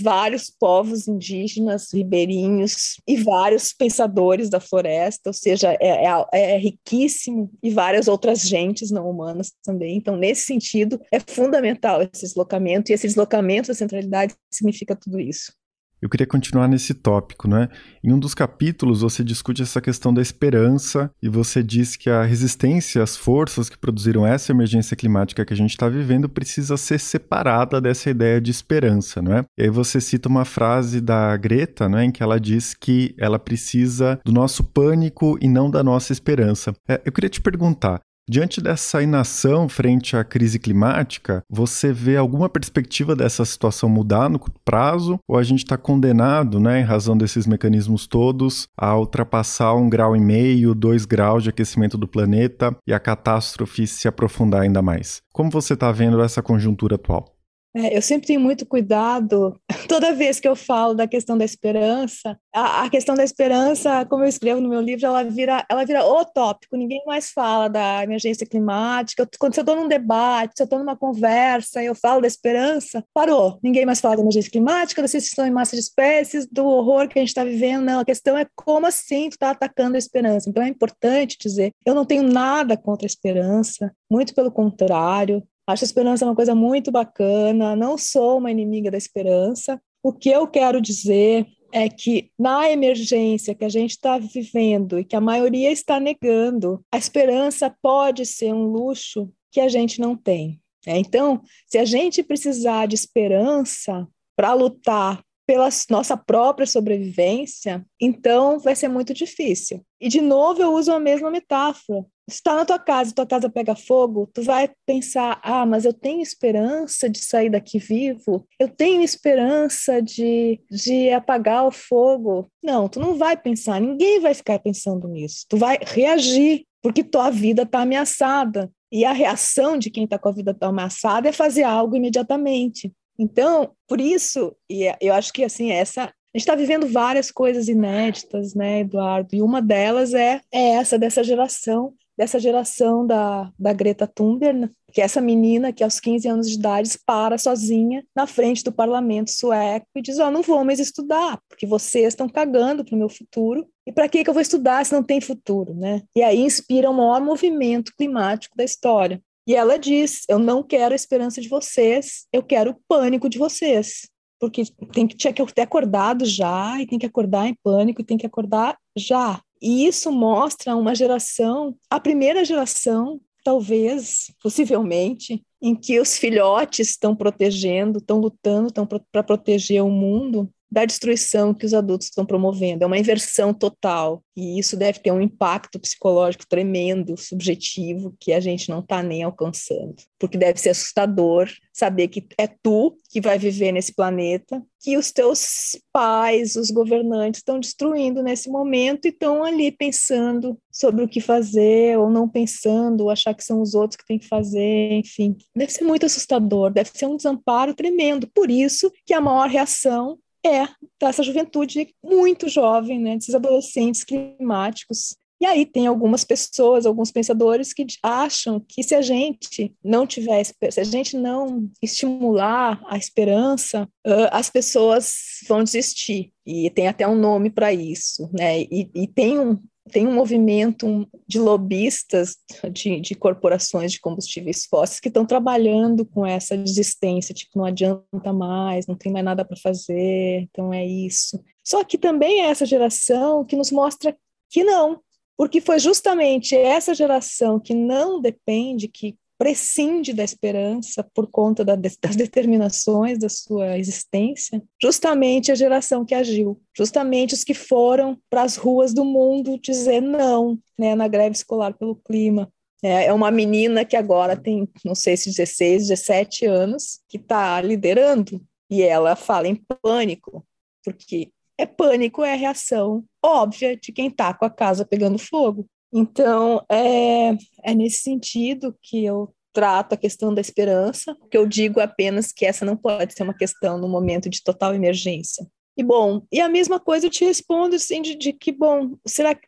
vários 0.00 0.48
povos 0.48 1.08
indígenas, 1.08 1.92
ribeirinhos 1.92 3.00
e 3.06 3.16
vários 3.16 3.72
pensadores 3.72 4.48
da 4.48 4.60
floresta, 4.60 5.30
ou 5.30 5.34
seja, 5.34 5.72
é, 5.80 6.06
é, 6.06 6.54
é 6.54 6.56
riquíssimo, 6.56 7.50
e 7.60 7.70
várias 7.70 8.06
outras 8.06 8.42
gentes 8.42 8.92
não 8.92 9.10
humanas 9.10 9.52
também. 9.64 9.96
Então, 9.96 10.16
nesse 10.16 10.42
sentido, 10.42 11.00
é 11.10 11.18
fundamental 11.18 12.00
esse 12.00 12.26
deslocamento, 12.26 12.91
e 12.92 12.94
esse 12.94 13.06
deslocamento 13.06 13.68
da 13.68 13.74
centralidade 13.74 14.34
significa 14.50 14.94
tudo 14.94 15.18
isso. 15.18 15.52
Eu 16.00 16.08
queria 16.08 16.26
continuar 16.26 16.66
nesse 16.66 16.94
tópico, 16.94 17.46
né? 17.46 17.68
Em 18.02 18.12
um 18.12 18.18
dos 18.18 18.34
capítulos 18.34 19.02
você 19.02 19.22
discute 19.22 19.62
essa 19.62 19.80
questão 19.80 20.12
da 20.12 20.20
esperança 20.20 21.08
e 21.22 21.28
você 21.28 21.62
diz 21.62 21.94
que 21.94 22.10
a 22.10 22.24
resistência 22.24 23.00
às 23.00 23.16
forças 23.16 23.68
que 23.68 23.78
produziram 23.78 24.26
essa 24.26 24.50
emergência 24.50 24.96
climática 24.96 25.44
que 25.44 25.54
a 25.54 25.56
gente 25.56 25.70
está 25.70 25.88
vivendo 25.88 26.28
precisa 26.28 26.76
ser 26.76 26.98
separada 26.98 27.80
dessa 27.80 28.10
ideia 28.10 28.40
de 28.40 28.50
esperança, 28.50 29.22
não 29.22 29.36
é? 29.36 29.44
E 29.56 29.62
aí 29.62 29.70
você 29.70 30.00
cita 30.00 30.28
uma 30.28 30.44
frase 30.44 31.00
da 31.00 31.36
Greta, 31.36 31.88
né, 31.88 32.06
em 32.06 32.10
que 32.10 32.20
ela 32.20 32.40
diz 32.40 32.74
que 32.74 33.14
ela 33.16 33.38
precisa 33.38 34.18
do 34.24 34.32
nosso 34.32 34.64
pânico 34.64 35.38
e 35.40 35.48
não 35.48 35.70
da 35.70 35.84
nossa 35.84 36.12
esperança. 36.12 36.74
É, 36.88 37.00
eu 37.04 37.12
queria 37.12 37.30
te 37.30 37.40
perguntar, 37.40 38.00
Diante 38.32 38.62
dessa 38.62 39.02
inação 39.02 39.68
frente 39.68 40.16
à 40.16 40.24
crise 40.24 40.58
climática, 40.58 41.44
você 41.50 41.92
vê 41.92 42.16
alguma 42.16 42.48
perspectiva 42.48 43.14
dessa 43.14 43.44
situação 43.44 43.90
mudar 43.90 44.30
no 44.30 44.38
curto 44.38 44.58
prazo? 44.64 45.18
Ou 45.28 45.36
a 45.36 45.42
gente 45.42 45.58
está 45.58 45.76
condenado, 45.76 46.58
né, 46.58 46.80
em 46.80 46.82
razão 46.82 47.14
desses 47.14 47.46
mecanismos 47.46 48.06
todos, 48.06 48.66
a 48.74 48.96
ultrapassar 48.96 49.74
um 49.74 49.86
grau 49.86 50.16
e 50.16 50.18
meio, 50.18 50.74
dois 50.74 51.04
graus 51.04 51.42
de 51.42 51.50
aquecimento 51.50 51.98
do 51.98 52.08
planeta 52.08 52.74
e 52.86 52.94
a 52.94 52.98
catástrofe 52.98 53.86
se 53.86 54.08
aprofundar 54.08 54.62
ainda 54.62 54.80
mais? 54.80 55.20
Como 55.30 55.50
você 55.50 55.74
está 55.74 55.92
vendo 55.92 56.22
essa 56.22 56.42
conjuntura 56.42 56.94
atual? 56.94 57.41
É, 57.74 57.96
eu 57.96 58.02
sempre 58.02 58.26
tenho 58.26 58.40
muito 58.40 58.66
cuidado, 58.66 59.58
toda 59.88 60.12
vez 60.12 60.38
que 60.38 60.46
eu 60.46 60.54
falo 60.54 60.94
da 60.94 61.06
questão 61.06 61.38
da 61.38 61.44
esperança, 61.44 62.38
a, 62.54 62.84
a, 62.84 62.90
questão 62.90 63.14
da 63.14 63.24
esperança, 63.24 64.04
como 64.06 64.24
eu 64.24 64.28
escrevo 64.28 64.60
no 64.60 64.68
meu 64.68 64.80
livro, 64.80 65.06
ela 65.06 65.24
vira, 65.24 65.64
ela 65.68 65.84
vira 65.84 66.04
o 66.04 66.24
tópico, 66.24 66.76
ninguém 66.76 67.02
mais 67.06 67.30
fala 67.30 67.68
da 67.68 68.04
emergência 68.04 68.46
climática. 68.46 69.26
Quando 69.38 69.56
eu 69.56 69.62
estou 69.62 69.76
num 69.76 69.88
debate, 69.88 70.52
se 70.56 70.62
eu 70.62 70.64
estou 70.64 70.78
numa 70.78 70.96
conversa 70.96 71.82
eu 71.82 71.94
falo 71.94 72.20
da 72.20 72.26
esperança, 72.26 73.02
parou, 73.14 73.58
ninguém 73.62 73.86
mais 73.86 74.00
fala 74.00 74.16
da 74.16 74.22
emergência 74.22 74.50
climática, 74.50 75.00
da 75.00 75.06
extinção 75.06 75.46
em 75.46 75.50
massa 75.50 75.74
de 75.74 75.80
espécies, 75.80 76.46
do 76.46 76.66
horror 76.66 77.08
que 77.08 77.18
a 77.18 77.22
gente 77.22 77.28
está 77.28 77.44
vivendo, 77.44 77.84
não, 77.84 78.00
a 78.00 78.04
questão 78.04 78.36
é 78.36 78.46
como 78.54 78.86
assim 78.86 79.30
tu 79.30 79.32
está 79.32 79.50
atacando 79.50 79.96
a 79.96 79.98
esperança. 79.98 80.48
Então 80.48 80.62
é 80.62 80.68
importante 80.68 81.38
dizer, 81.40 81.72
eu 81.86 81.94
não 81.94 82.04
tenho 82.04 82.22
nada 82.22 82.76
contra 82.76 83.06
a 83.06 83.08
esperança, 83.08 83.92
muito 84.10 84.34
pelo 84.34 84.50
contrário, 84.50 85.42
Acho 85.66 85.84
a 85.84 85.86
esperança 85.86 86.24
uma 86.24 86.34
coisa 86.34 86.54
muito 86.54 86.90
bacana, 86.90 87.76
não 87.76 87.96
sou 87.96 88.38
uma 88.38 88.50
inimiga 88.50 88.90
da 88.90 88.98
esperança. 88.98 89.80
O 90.02 90.12
que 90.12 90.28
eu 90.28 90.46
quero 90.46 90.80
dizer 90.80 91.46
é 91.72 91.88
que 91.88 92.30
na 92.38 92.70
emergência 92.70 93.54
que 93.54 93.64
a 93.64 93.68
gente 93.68 93.92
está 93.92 94.18
vivendo 94.18 94.98
e 94.98 95.04
que 95.04 95.16
a 95.16 95.20
maioria 95.20 95.70
está 95.70 95.98
negando, 95.98 96.84
a 96.92 96.98
esperança 96.98 97.74
pode 97.82 98.26
ser 98.26 98.52
um 98.52 98.64
luxo 98.64 99.32
que 99.50 99.60
a 99.60 99.68
gente 99.68 100.00
não 100.00 100.16
tem. 100.16 100.60
É, 100.86 100.98
então, 100.98 101.40
se 101.66 101.78
a 101.78 101.84
gente 101.84 102.22
precisar 102.22 102.86
de 102.86 102.94
esperança 102.94 104.06
para 104.36 104.52
lutar 104.52 105.22
pela 105.46 105.68
nossa 105.90 106.16
própria 106.16 106.66
sobrevivência, 106.66 107.84
então 108.00 108.58
vai 108.58 108.74
ser 108.74 108.88
muito 108.88 109.14
difícil. 109.14 109.84
E 110.00 110.08
de 110.08 110.20
novo 110.20 110.62
eu 110.62 110.72
uso 110.74 110.92
a 110.92 111.00
mesma 111.00 111.30
metáfora. 111.30 112.04
Está 112.28 112.54
na 112.54 112.64
tua 112.64 112.78
casa, 112.78 113.14
tua 113.14 113.26
casa 113.26 113.50
pega 113.50 113.74
fogo, 113.74 114.30
tu 114.32 114.42
vai 114.42 114.70
pensar: 114.86 115.40
"Ah, 115.42 115.66
mas 115.66 115.84
eu 115.84 115.92
tenho 115.92 116.20
esperança 116.20 117.08
de 117.08 117.18
sair 117.18 117.50
daqui 117.50 117.78
vivo? 117.78 118.46
Eu 118.58 118.68
tenho 118.68 119.02
esperança 119.02 120.00
de 120.00 120.60
de 120.70 121.10
apagar 121.10 121.66
o 121.66 121.72
fogo?". 121.72 122.48
Não, 122.62 122.88
tu 122.88 123.00
não 123.00 123.16
vai 123.16 123.36
pensar, 123.36 123.80
ninguém 123.80 124.20
vai 124.20 124.34
ficar 124.34 124.58
pensando 124.58 125.08
nisso. 125.08 125.44
Tu 125.48 125.56
vai 125.56 125.78
reagir 125.80 126.64
porque 126.82 127.04
tua 127.04 127.30
vida 127.30 127.62
está 127.62 127.80
ameaçada. 127.82 128.70
E 128.90 129.04
a 129.06 129.12
reação 129.12 129.78
de 129.78 129.90
quem 129.90 130.04
está 130.04 130.18
com 130.18 130.28
a 130.28 130.32
vida 130.32 130.56
ameaçada 130.60 131.28
é 131.28 131.32
fazer 131.32 131.62
algo 131.62 131.96
imediatamente. 131.96 132.92
Então, 133.18 133.72
por 133.88 134.00
isso, 134.00 134.54
e 134.68 134.86
é, 134.86 134.96
eu 135.00 135.14
acho 135.14 135.32
que 135.32 135.44
assim, 135.44 135.70
essa 135.70 136.12
a 136.34 136.38
gente 136.38 136.48
está 136.48 136.54
vivendo 136.54 136.86
várias 136.86 137.30
coisas 137.30 137.68
inéditas, 137.68 138.54
né, 138.54 138.80
Eduardo? 138.80 139.34
E 139.34 139.42
uma 139.42 139.60
delas 139.60 140.14
é, 140.14 140.40
é 140.50 140.70
essa 140.70 140.98
dessa 140.98 141.22
geração, 141.22 141.92
dessa 142.16 142.38
geração 142.38 143.06
da, 143.06 143.50
da 143.58 143.72
Greta 143.72 144.06
Thunberg, 144.06 144.58
né? 144.60 144.70
que 144.92 145.00
é 145.00 145.04
essa 145.04 145.20
menina 145.20 145.72
que 145.72 145.82
aos 145.82 145.98
15 145.98 146.28
anos 146.28 146.48
de 146.48 146.56
idade 146.56 146.98
para 147.06 147.38
sozinha 147.38 148.04
na 148.14 148.26
frente 148.26 148.62
do 148.62 148.70
parlamento 148.70 149.30
sueco 149.30 149.86
e 149.96 150.02
diz: 150.02 150.18
Ó, 150.18 150.28
oh, 150.28 150.30
não 150.30 150.42
vou 150.42 150.64
mais 150.64 150.78
estudar, 150.78 151.40
porque 151.48 151.66
vocês 151.66 152.08
estão 152.08 152.28
cagando 152.28 152.84
para 152.84 152.94
o 152.94 152.98
meu 152.98 153.08
futuro. 153.08 153.66
E 153.86 153.92
para 153.92 154.08
que, 154.08 154.22
que 154.22 154.30
eu 154.30 154.34
vou 154.34 154.42
estudar 154.42 154.84
se 154.84 154.92
não 154.92 155.02
tem 155.02 155.20
futuro, 155.20 155.74
né? 155.74 156.02
E 156.14 156.22
aí 156.22 156.40
inspira 156.40 156.90
o 156.90 156.94
maior 156.94 157.20
movimento 157.20 157.92
climático 157.96 158.56
da 158.56 158.64
história. 158.64 159.20
E 159.46 159.54
ela 159.56 159.78
diz: 159.78 160.24
Eu 160.28 160.38
não 160.38 160.62
quero 160.62 160.92
a 160.92 160.96
esperança 160.96 161.40
de 161.40 161.48
vocês, 161.48 162.26
eu 162.32 162.42
quero 162.42 162.72
o 162.72 162.76
pânico 162.86 163.28
de 163.28 163.38
vocês. 163.38 164.08
Porque 164.38 164.64
tem 164.92 165.06
que, 165.06 165.16
tinha 165.16 165.32
que 165.32 165.44
ter 165.54 165.62
acordado 165.62 166.24
já, 166.24 166.80
e 166.80 166.86
tem 166.86 166.98
que 166.98 167.06
acordar 167.06 167.46
em 167.46 167.56
pânico, 167.62 168.00
e 168.00 168.04
tem 168.04 168.18
que 168.18 168.26
acordar 168.26 168.76
já. 168.96 169.40
E 169.62 169.86
isso 169.86 170.10
mostra 170.10 170.76
uma 170.76 170.92
geração, 170.92 171.76
a 171.88 172.00
primeira 172.00 172.44
geração, 172.44 173.20
talvez, 173.44 174.34
possivelmente, 174.42 175.40
em 175.62 175.76
que 175.76 176.00
os 176.00 176.18
filhotes 176.18 176.90
estão 176.90 177.14
protegendo, 177.14 177.98
estão 177.98 178.18
lutando 178.18 178.66
estão 178.68 178.84
para 178.84 179.22
proteger 179.22 179.82
o 179.82 179.88
mundo 179.88 180.52
da 180.72 180.86
destruição 180.86 181.52
que 181.52 181.66
os 181.66 181.74
adultos 181.74 182.06
estão 182.06 182.24
promovendo. 182.24 182.82
É 182.82 182.86
uma 182.86 182.98
inversão 182.98 183.52
total. 183.52 184.24
E 184.34 184.58
isso 184.58 184.74
deve 184.74 185.00
ter 185.00 185.12
um 185.12 185.20
impacto 185.20 185.78
psicológico 185.78 186.46
tremendo, 186.48 187.14
subjetivo, 187.14 188.16
que 188.18 188.32
a 188.32 188.40
gente 188.40 188.70
não 188.70 188.78
está 188.80 189.02
nem 189.02 189.22
alcançando. 189.22 189.96
Porque 190.18 190.38
deve 190.38 190.58
ser 190.58 190.70
assustador 190.70 191.50
saber 191.74 192.08
que 192.08 192.26
é 192.38 192.46
tu 192.46 192.96
que 193.10 193.20
vai 193.20 193.38
viver 193.38 193.70
nesse 193.70 193.94
planeta, 193.94 194.62
que 194.80 194.96
os 194.96 195.12
teus 195.12 195.76
pais, 195.92 196.56
os 196.56 196.70
governantes, 196.70 197.40
estão 197.40 197.60
destruindo 197.60 198.22
nesse 198.22 198.48
momento 198.48 199.04
e 199.04 199.10
estão 199.10 199.44
ali 199.44 199.70
pensando 199.70 200.58
sobre 200.72 201.04
o 201.04 201.08
que 201.08 201.20
fazer, 201.20 201.98
ou 201.98 202.08
não 202.08 202.26
pensando, 202.26 203.02
ou 203.02 203.10
achar 203.10 203.34
que 203.34 203.44
são 203.44 203.60
os 203.60 203.74
outros 203.74 203.98
que 203.98 204.06
têm 204.06 204.18
que 204.18 204.26
fazer, 204.26 204.92
enfim. 204.92 205.36
Deve 205.54 205.70
ser 205.70 205.84
muito 205.84 206.06
assustador, 206.06 206.72
deve 206.72 206.90
ser 206.94 207.04
um 207.04 207.16
desamparo 207.16 207.74
tremendo. 207.74 208.26
Por 208.34 208.50
isso 208.50 208.90
que 209.04 209.12
a 209.12 209.20
maior 209.20 209.50
reação 209.50 210.18
é 210.44 210.68
dessa 211.00 211.22
juventude 211.22 211.94
muito 212.02 212.48
jovem, 212.48 212.98
né, 212.98 213.16
desses 213.16 213.34
adolescentes 213.34 214.04
climáticos. 214.04 215.16
E 215.40 215.44
aí 215.44 215.66
tem 215.66 215.88
algumas 215.88 216.22
pessoas, 216.22 216.86
alguns 216.86 217.10
pensadores 217.10 217.72
que 217.72 217.84
acham 218.00 218.64
que 218.68 218.80
se 218.80 218.94
a 218.94 219.02
gente 219.02 219.74
não 219.82 220.06
tiver, 220.06 220.44
se 220.44 220.80
a 220.80 220.84
gente 220.84 221.16
não 221.16 221.68
estimular 221.82 222.80
a 222.86 222.96
esperança, 222.96 223.88
as 224.30 224.48
pessoas 224.48 225.12
vão 225.48 225.64
desistir. 225.64 226.32
E 226.46 226.70
tem 226.70 226.86
até 226.86 227.08
um 227.08 227.16
nome 227.16 227.50
para 227.50 227.72
isso, 227.72 228.30
né? 228.32 228.60
E, 228.60 228.88
e 228.94 229.08
tem 229.08 229.36
um, 229.40 229.58
tem 229.92 230.06
um 230.06 230.14
movimento 230.14 231.06
de 231.28 231.38
lobistas 231.38 232.36
de, 232.72 232.98
de, 232.98 233.14
corporações 233.14 233.92
de 233.92 234.00
combustíveis 234.00 234.64
fósseis 234.64 234.98
que 234.98 235.08
estão 235.08 235.26
trabalhando 235.26 236.04
com 236.06 236.24
essa 236.24 236.56
desistência, 236.56 237.34
tipo, 237.34 237.58
não 237.58 237.66
adianta 237.66 238.32
mais, 238.32 238.86
não 238.86 238.96
tem 238.96 239.12
mais 239.12 239.24
nada 239.24 239.44
para 239.44 239.56
fazer, 239.56 240.48
então 240.50 240.72
é 240.72 240.84
isso. 240.84 241.38
Só 241.62 241.84
que 241.84 241.98
também 241.98 242.40
é 242.40 242.46
essa 242.46 242.64
geração 242.64 243.44
que 243.44 243.54
nos 243.54 243.70
mostra 243.70 244.16
que 244.50 244.64
não, 244.64 245.00
porque 245.36 245.60
foi 245.60 245.78
justamente 245.78 246.56
essa 246.56 246.94
geração 246.94 247.60
que 247.60 247.74
não 247.74 248.20
depende, 248.20 248.88
que 248.88 249.16
prescinde 249.42 250.12
da 250.12 250.22
esperança 250.22 251.04
por 251.12 251.28
conta 251.28 251.64
da, 251.64 251.74
das 252.00 252.14
determinações 252.14 253.18
da 253.18 253.28
sua 253.28 253.76
existência, 253.76 254.62
justamente 254.80 255.50
a 255.50 255.56
geração 255.56 256.04
que 256.04 256.14
agiu, 256.14 256.62
justamente 256.76 257.34
os 257.34 257.42
que 257.42 257.52
foram 257.52 258.16
para 258.30 258.44
as 258.44 258.56
ruas 258.56 258.94
do 258.94 259.04
mundo 259.04 259.58
dizer 259.58 260.00
não 260.00 260.56
né, 260.78 260.94
na 260.94 261.08
greve 261.08 261.34
escolar 261.34 261.74
pelo 261.74 261.96
clima. 261.96 262.48
É, 262.84 263.06
é 263.06 263.12
uma 263.12 263.32
menina 263.32 263.84
que 263.84 263.96
agora 263.96 264.36
tem, 264.36 264.68
não 264.84 264.94
sei 264.94 265.16
se 265.16 265.28
16, 265.28 265.88
17 265.88 266.46
anos, 266.46 267.00
que 267.08 267.16
está 267.16 267.60
liderando, 267.60 268.40
e 268.70 268.80
ela 268.80 269.16
fala 269.16 269.48
em 269.48 269.60
pânico, 269.82 270.46
porque 270.84 271.32
é 271.58 271.66
pânico, 271.66 272.22
é 272.22 272.34
a 272.34 272.36
reação 272.36 273.04
óbvia 273.20 273.76
de 273.76 273.90
quem 273.90 274.06
está 274.06 274.32
com 274.32 274.44
a 274.44 274.50
casa 274.50 274.84
pegando 274.84 275.18
fogo. 275.18 275.66
Então, 275.92 276.64
é, 276.70 277.36
é 277.62 277.74
nesse 277.74 278.02
sentido 278.02 278.74
que 278.80 279.04
eu 279.04 279.32
trato 279.52 279.92
a 279.92 279.98
questão 279.98 280.32
da 280.32 280.40
esperança, 280.40 281.16
que 281.30 281.36
eu 281.36 281.46
digo 281.46 281.80
apenas 281.80 282.32
que 282.32 282.46
essa 282.46 282.64
não 282.64 282.76
pode 282.76 283.12
ser 283.12 283.22
uma 283.22 283.36
questão 283.36 283.76
no 283.78 283.88
momento 283.88 284.30
de 284.30 284.42
total 284.42 284.74
emergência. 284.74 285.46
E 285.76 285.82
bom, 285.82 286.22
e 286.30 286.40
a 286.40 286.48
mesma 286.48 286.78
coisa 286.78 287.06
eu 287.06 287.10
te 287.10 287.24
respondo 287.24 287.76
assim 287.76 288.02
de, 288.02 288.14
de 288.14 288.32
que 288.32 288.52
bom, 288.52 288.94
será, 289.06 289.38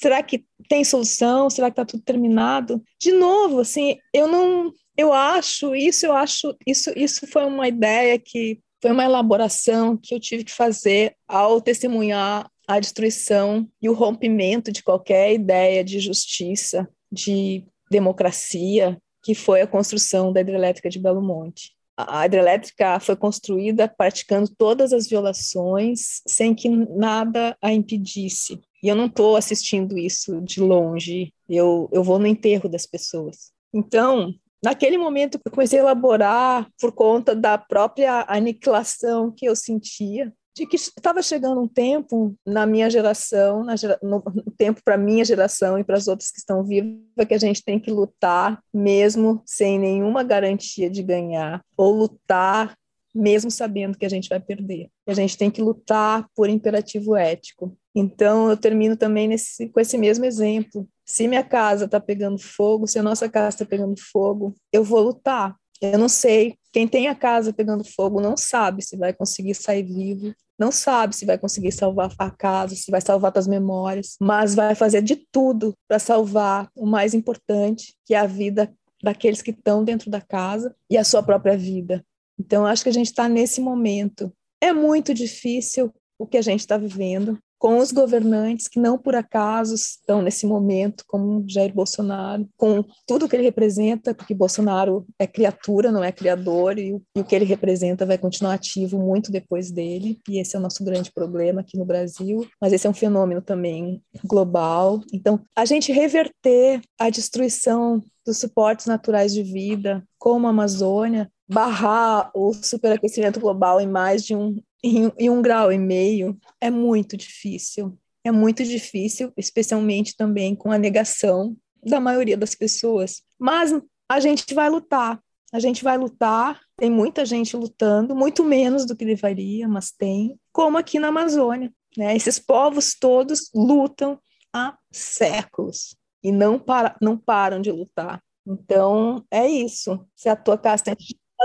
será 0.00 0.22
que 0.22 0.44
tem 0.68 0.82
solução? 0.84 1.50
Será 1.50 1.68
que 1.70 1.72
está 1.72 1.84
tudo 1.84 2.02
terminado? 2.02 2.82
De 3.00 3.12
novo, 3.12 3.60
assim, 3.60 3.96
eu 4.12 4.26
não, 4.26 4.72
eu 4.96 5.12
acho 5.12 5.74
isso, 5.74 6.06
eu 6.06 6.14
acho 6.14 6.56
isso, 6.66 6.90
isso 6.96 7.26
foi 7.26 7.44
uma 7.44 7.68
ideia 7.68 8.18
que 8.18 8.58
foi 8.80 8.90
uma 8.90 9.04
elaboração 9.04 9.98
que 10.02 10.14
eu 10.14 10.20
tive 10.20 10.44
que 10.44 10.52
fazer 10.52 11.14
ao 11.28 11.60
testemunhar 11.60 12.50
a 12.66 12.80
destruição 12.80 13.68
e 13.80 13.88
o 13.88 13.94
rompimento 13.94 14.72
de 14.72 14.82
qualquer 14.82 15.32
ideia 15.32 15.84
de 15.84 16.00
justiça, 16.00 16.88
de 17.10 17.64
democracia, 17.90 18.98
que 19.22 19.34
foi 19.34 19.60
a 19.60 19.66
construção 19.66 20.32
da 20.32 20.40
hidrelétrica 20.40 20.90
de 20.90 20.98
Belo 20.98 21.22
Monte. 21.22 21.76
A 21.96 22.26
hidrelétrica 22.26 23.00
foi 23.00 23.16
construída 23.16 23.88
praticando 23.88 24.50
todas 24.56 24.92
as 24.92 25.08
violações 25.08 26.20
sem 26.26 26.54
que 26.54 26.68
nada 26.68 27.56
a 27.62 27.72
impedisse. 27.72 28.60
E 28.82 28.88
eu 28.88 28.94
não 28.94 29.06
estou 29.06 29.34
assistindo 29.34 29.96
isso 29.96 30.40
de 30.42 30.60
longe, 30.60 31.32
eu, 31.48 31.88
eu 31.90 32.04
vou 32.04 32.18
no 32.18 32.26
enterro 32.26 32.68
das 32.68 32.84
pessoas. 32.84 33.50
Então, 33.72 34.34
naquele 34.62 34.98
momento, 34.98 35.40
eu 35.42 35.50
comecei 35.50 35.78
a 35.78 35.82
elaborar 35.82 36.68
por 36.78 36.92
conta 36.92 37.34
da 37.34 37.56
própria 37.56 38.26
aniquilação 38.28 39.32
que 39.34 39.46
eu 39.46 39.56
sentia 39.56 40.32
de 40.56 40.66
que 40.66 40.76
estava 40.76 41.20
chegando 41.20 41.60
um 41.60 41.68
tempo 41.68 42.34
na 42.44 42.64
minha 42.64 42.88
geração, 42.88 43.62
na 43.62 43.76
gera, 43.76 43.98
no, 44.02 44.22
no 44.24 44.50
tempo 44.56 44.80
para 44.82 44.96
minha 44.96 45.22
geração 45.22 45.78
e 45.78 45.84
para 45.84 45.98
as 45.98 46.08
outras 46.08 46.30
que 46.30 46.38
estão 46.38 46.64
vivas, 46.64 46.96
que 47.28 47.34
a 47.34 47.38
gente 47.38 47.62
tem 47.62 47.78
que 47.78 47.90
lutar 47.90 48.58
mesmo 48.72 49.42
sem 49.44 49.78
nenhuma 49.78 50.22
garantia 50.22 50.88
de 50.88 51.02
ganhar, 51.02 51.62
ou 51.76 51.92
lutar 51.92 52.74
mesmo 53.14 53.50
sabendo 53.50 53.98
que 53.98 54.06
a 54.06 54.08
gente 54.08 54.30
vai 54.30 54.40
perder. 54.40 54.88
A 55.06 55.12
gente 55.12 55.36
tem 55.36 55.50
que 55.50 55.60
lutar 55.60 56.26
por 56.34 56.48
imperativo 56.48 57.14
ético. 57.14 57.76
Então, 57.94 58.48
eu 58.48 58.56
termino 58.56 58.96
também 58.96 59.28
nesse, 59.28 59.68
com 59.68 59.80
esse 59.80 59.98
mesmo 59.98 60.24
exemplo. 60.24 60.88
Se 61.04 61.28
minha 61.28 61.42
casa 61.42 61.84
está 61.84 62.00
pegando 62.00 62.38
fogo, 62.38 62.86
se 62.86 62.98
a 62.98 63.02
nossa 63.02 63.28
casa 63.28 63.48
está 63.48 63.64
pegando 63.66 63.94
fogo, 64.10 64.54
eu 64.72 64.82
vou 64.82 65.00
lutar. 65.00 65.54
Eu 65.80 65.98
não 65.98 66.08
sei. 66.08 66.54
Quem 66.72 66.86
tem 66.86 67.08
a 67.08 67.14
casa 67.14 67.52
pegando 67.52 67.84
fogo 67.84 68.20
não 68.20 68.36
sabe 68.36 68.82
se 68.82 68.96
vai 68.96 69.12
conseguir 69.12 69.54
sair 69.54 69.82
vivo 69.82 70.34
não 70.58 70.72
sabe 70.72 71.14
se 71.14 71.26
vai 71.26 71.38
conseguir 71.38 71.72
salvar 71.72 72.10
a 72.18 72.30
casa, 72.30 72.74
se 72.74 72.90
vai 72.90 73.00
salvar 73.00 73.32
as 73.36 73.46
memórias, 73.46 74.16
mas 74.20 74.54
vai 74.54 74.74
fazer 74.74 75.02
de 75.02 75.16
tudo 75.16 75.74
para 75.86 75.98
salvar 75.98 76.70
o 76.74 76.86
mais 76.86 77.14
importante, 77.14 77.94
que 78.06 78.14
é 78.14 78.18
a 78.18 78.26
vida 78.26 78.72
daqueles 79.02 79.42
que 79.42 79.50
estão 79.50 79.84
dentro 79.84 80.10
da 80.10 80.20
casa 80.20 80.74
e 80.90 80.96
a 80.96 81.04
sua 81.04 81.22
própria 81.22 81.56
vida. 81.56 82.04
Então, 82.38 82.66
acho 82.66 82.82
que 82.82 82.88
a 82.88 82.92
gente 82.92 83.06
está 83.06 83.28
nesse 83.28 83.60
momento. 83.60 84.32
É 84.60 84.72
muito 84.72 85.12
difícil 85.12 85.92
o 86.18 86.26
que 86.26 86.38
a 86.38 86.42
gente 86.42 86.60
está 86.60 86.78
vivendo, 86.78 87.38
com 87.66 87.78
os 87.78 87.90
governantes 87.90 88.68
que 88.68 88.78
não 88.78 88.96
por 88.96 89.16
acaso 89.16 89.74
estão 89.74 90.22
nesse 90.22 90.46
momento, 90.46 91.02
como 91.08 91.44
Jair 91.48 91.74
Bolsonaro, 91.74 92.48
com 92.56 92.84
tudo 93.04 93.28
que 93.28 93.34
ele 93.34 93.42
representa, 93.42 94.14
porque 94.14 94.32
Bolsonaro 94.32 95.04
é 95.18 95.26
criatura, 95.26 95.90
não 95.90 96.04
é 96.04 96.12
criador, 96.12 96.78
e, 96.78 96.90
e 97.16 97.20
o 97.20 97.24
que 97.24 97.34
ele 97.34 97.44
representa 97.44 98.06
vai 98.06 98.18
continuar 98.18 98.54
ativo 98.54 99.00
muito 99.00 99.32
depois 99.32 99.72
dele, 99.72 100.16
e 100.28 100.38
esse 100.38 100.54
é 100.54 100.60
o 100.60 100.62
nosso 100.62 100.84
grande 100.84 101.10
problema 101.10 101.62
aqui 101.62 101.76
no 101.76 101.84
Brasil, 101.84 102.46
mas 102.60 102.72
esse 102.72 102.86
é 102.86 102.90
um 102.90 102.94
fenômeno 102.94 103.42
também 103.42 104.00
global. 104.24 105.02
Então, 105.12 105.40
a 105.56 105.64
gente 105.64 105.90
reverter 105.90 106.80
a 106.96 107.10
destruição 107.10 108.00
dos 108.24 108.38
suportes 108.38 108.86
naturais 108.86 109.34
de 109.34 109.42
vida, 109.42 110.04
como 110.20 110.46
a 110.46 110.50
Amazônia, 110.50 111.28
barrar 111.48 112.30
o 112.32 112.52
superaquecimento 112.52 113.40
global 113.40 113.80
em 113.80 113.88
mais 113.88 114.24
de 114.24 114.36
um 114.36 114.56
em, 114.86 115.12
em 115.18 115.30
um 115.30 115.42
grau 115.42 115.72
e 115.72 115.78
meio 115.78 116.38
é 116.60 116.70
muito 116.70 117.16
difícil. 117.16 117.98
É 118.24 118.30
muito 118.30 118.64
difícil, 118.64 119.32
especialmente 119.36 120.16
também 120.16 120.54
com 120.54 120.70
a 120.70 120.78
negação 120.78 121.56
da 121.82 122.00
maioria 122.00 122.36
das 122.36 122.54
pessoas. 122.54 123.22
Mas 123.38 123.72
a 124.08 124.20
gente 124.20 124.52
vai 124.52 124.68
lutar. 124.68 125.20
A 125.52 125.60
gente 125.60 125.84
vai 125.84 125.96
lutar. 125.96 126.60
Tem 126.76 126.90
muita 126.90 127.24
gente 127.24 127.56
lutando, 127.56 128.16
muito 128.16 128.42
menos 128.42 128.84
do 128.84 128.96
que 128.96 129.04
deveria, 129.04 129.68
mas 129.68 129.92
tem. 129.92 130.38
Como 130.52 130.76
aqui 130.76 130.98
na 130.98 131.08
Amazônia. 131.08 131.72
Né? 131.96 132.16
Esses 132.16 132.38
povos 132.38 132.94
todos 132.98 133.50
lutam 133.54 134.18
há 134.52 134.76
séculos 134.92 135.96
e 136.22 136.32
não, 136.32 136.58
para, 136.58 136.96
não 137.00 137.16
param 137.16 137.60
de 137.60 137.70
lutar. 137.70 138.20
Então, 138.46 139.24
é 139.30 139.48
isso. 139.48 140.04
Se 140.14 140.28
a 140.28 140.36
tua 140.36 140.58
casa 140.58 140.84
tem 140.84 140.96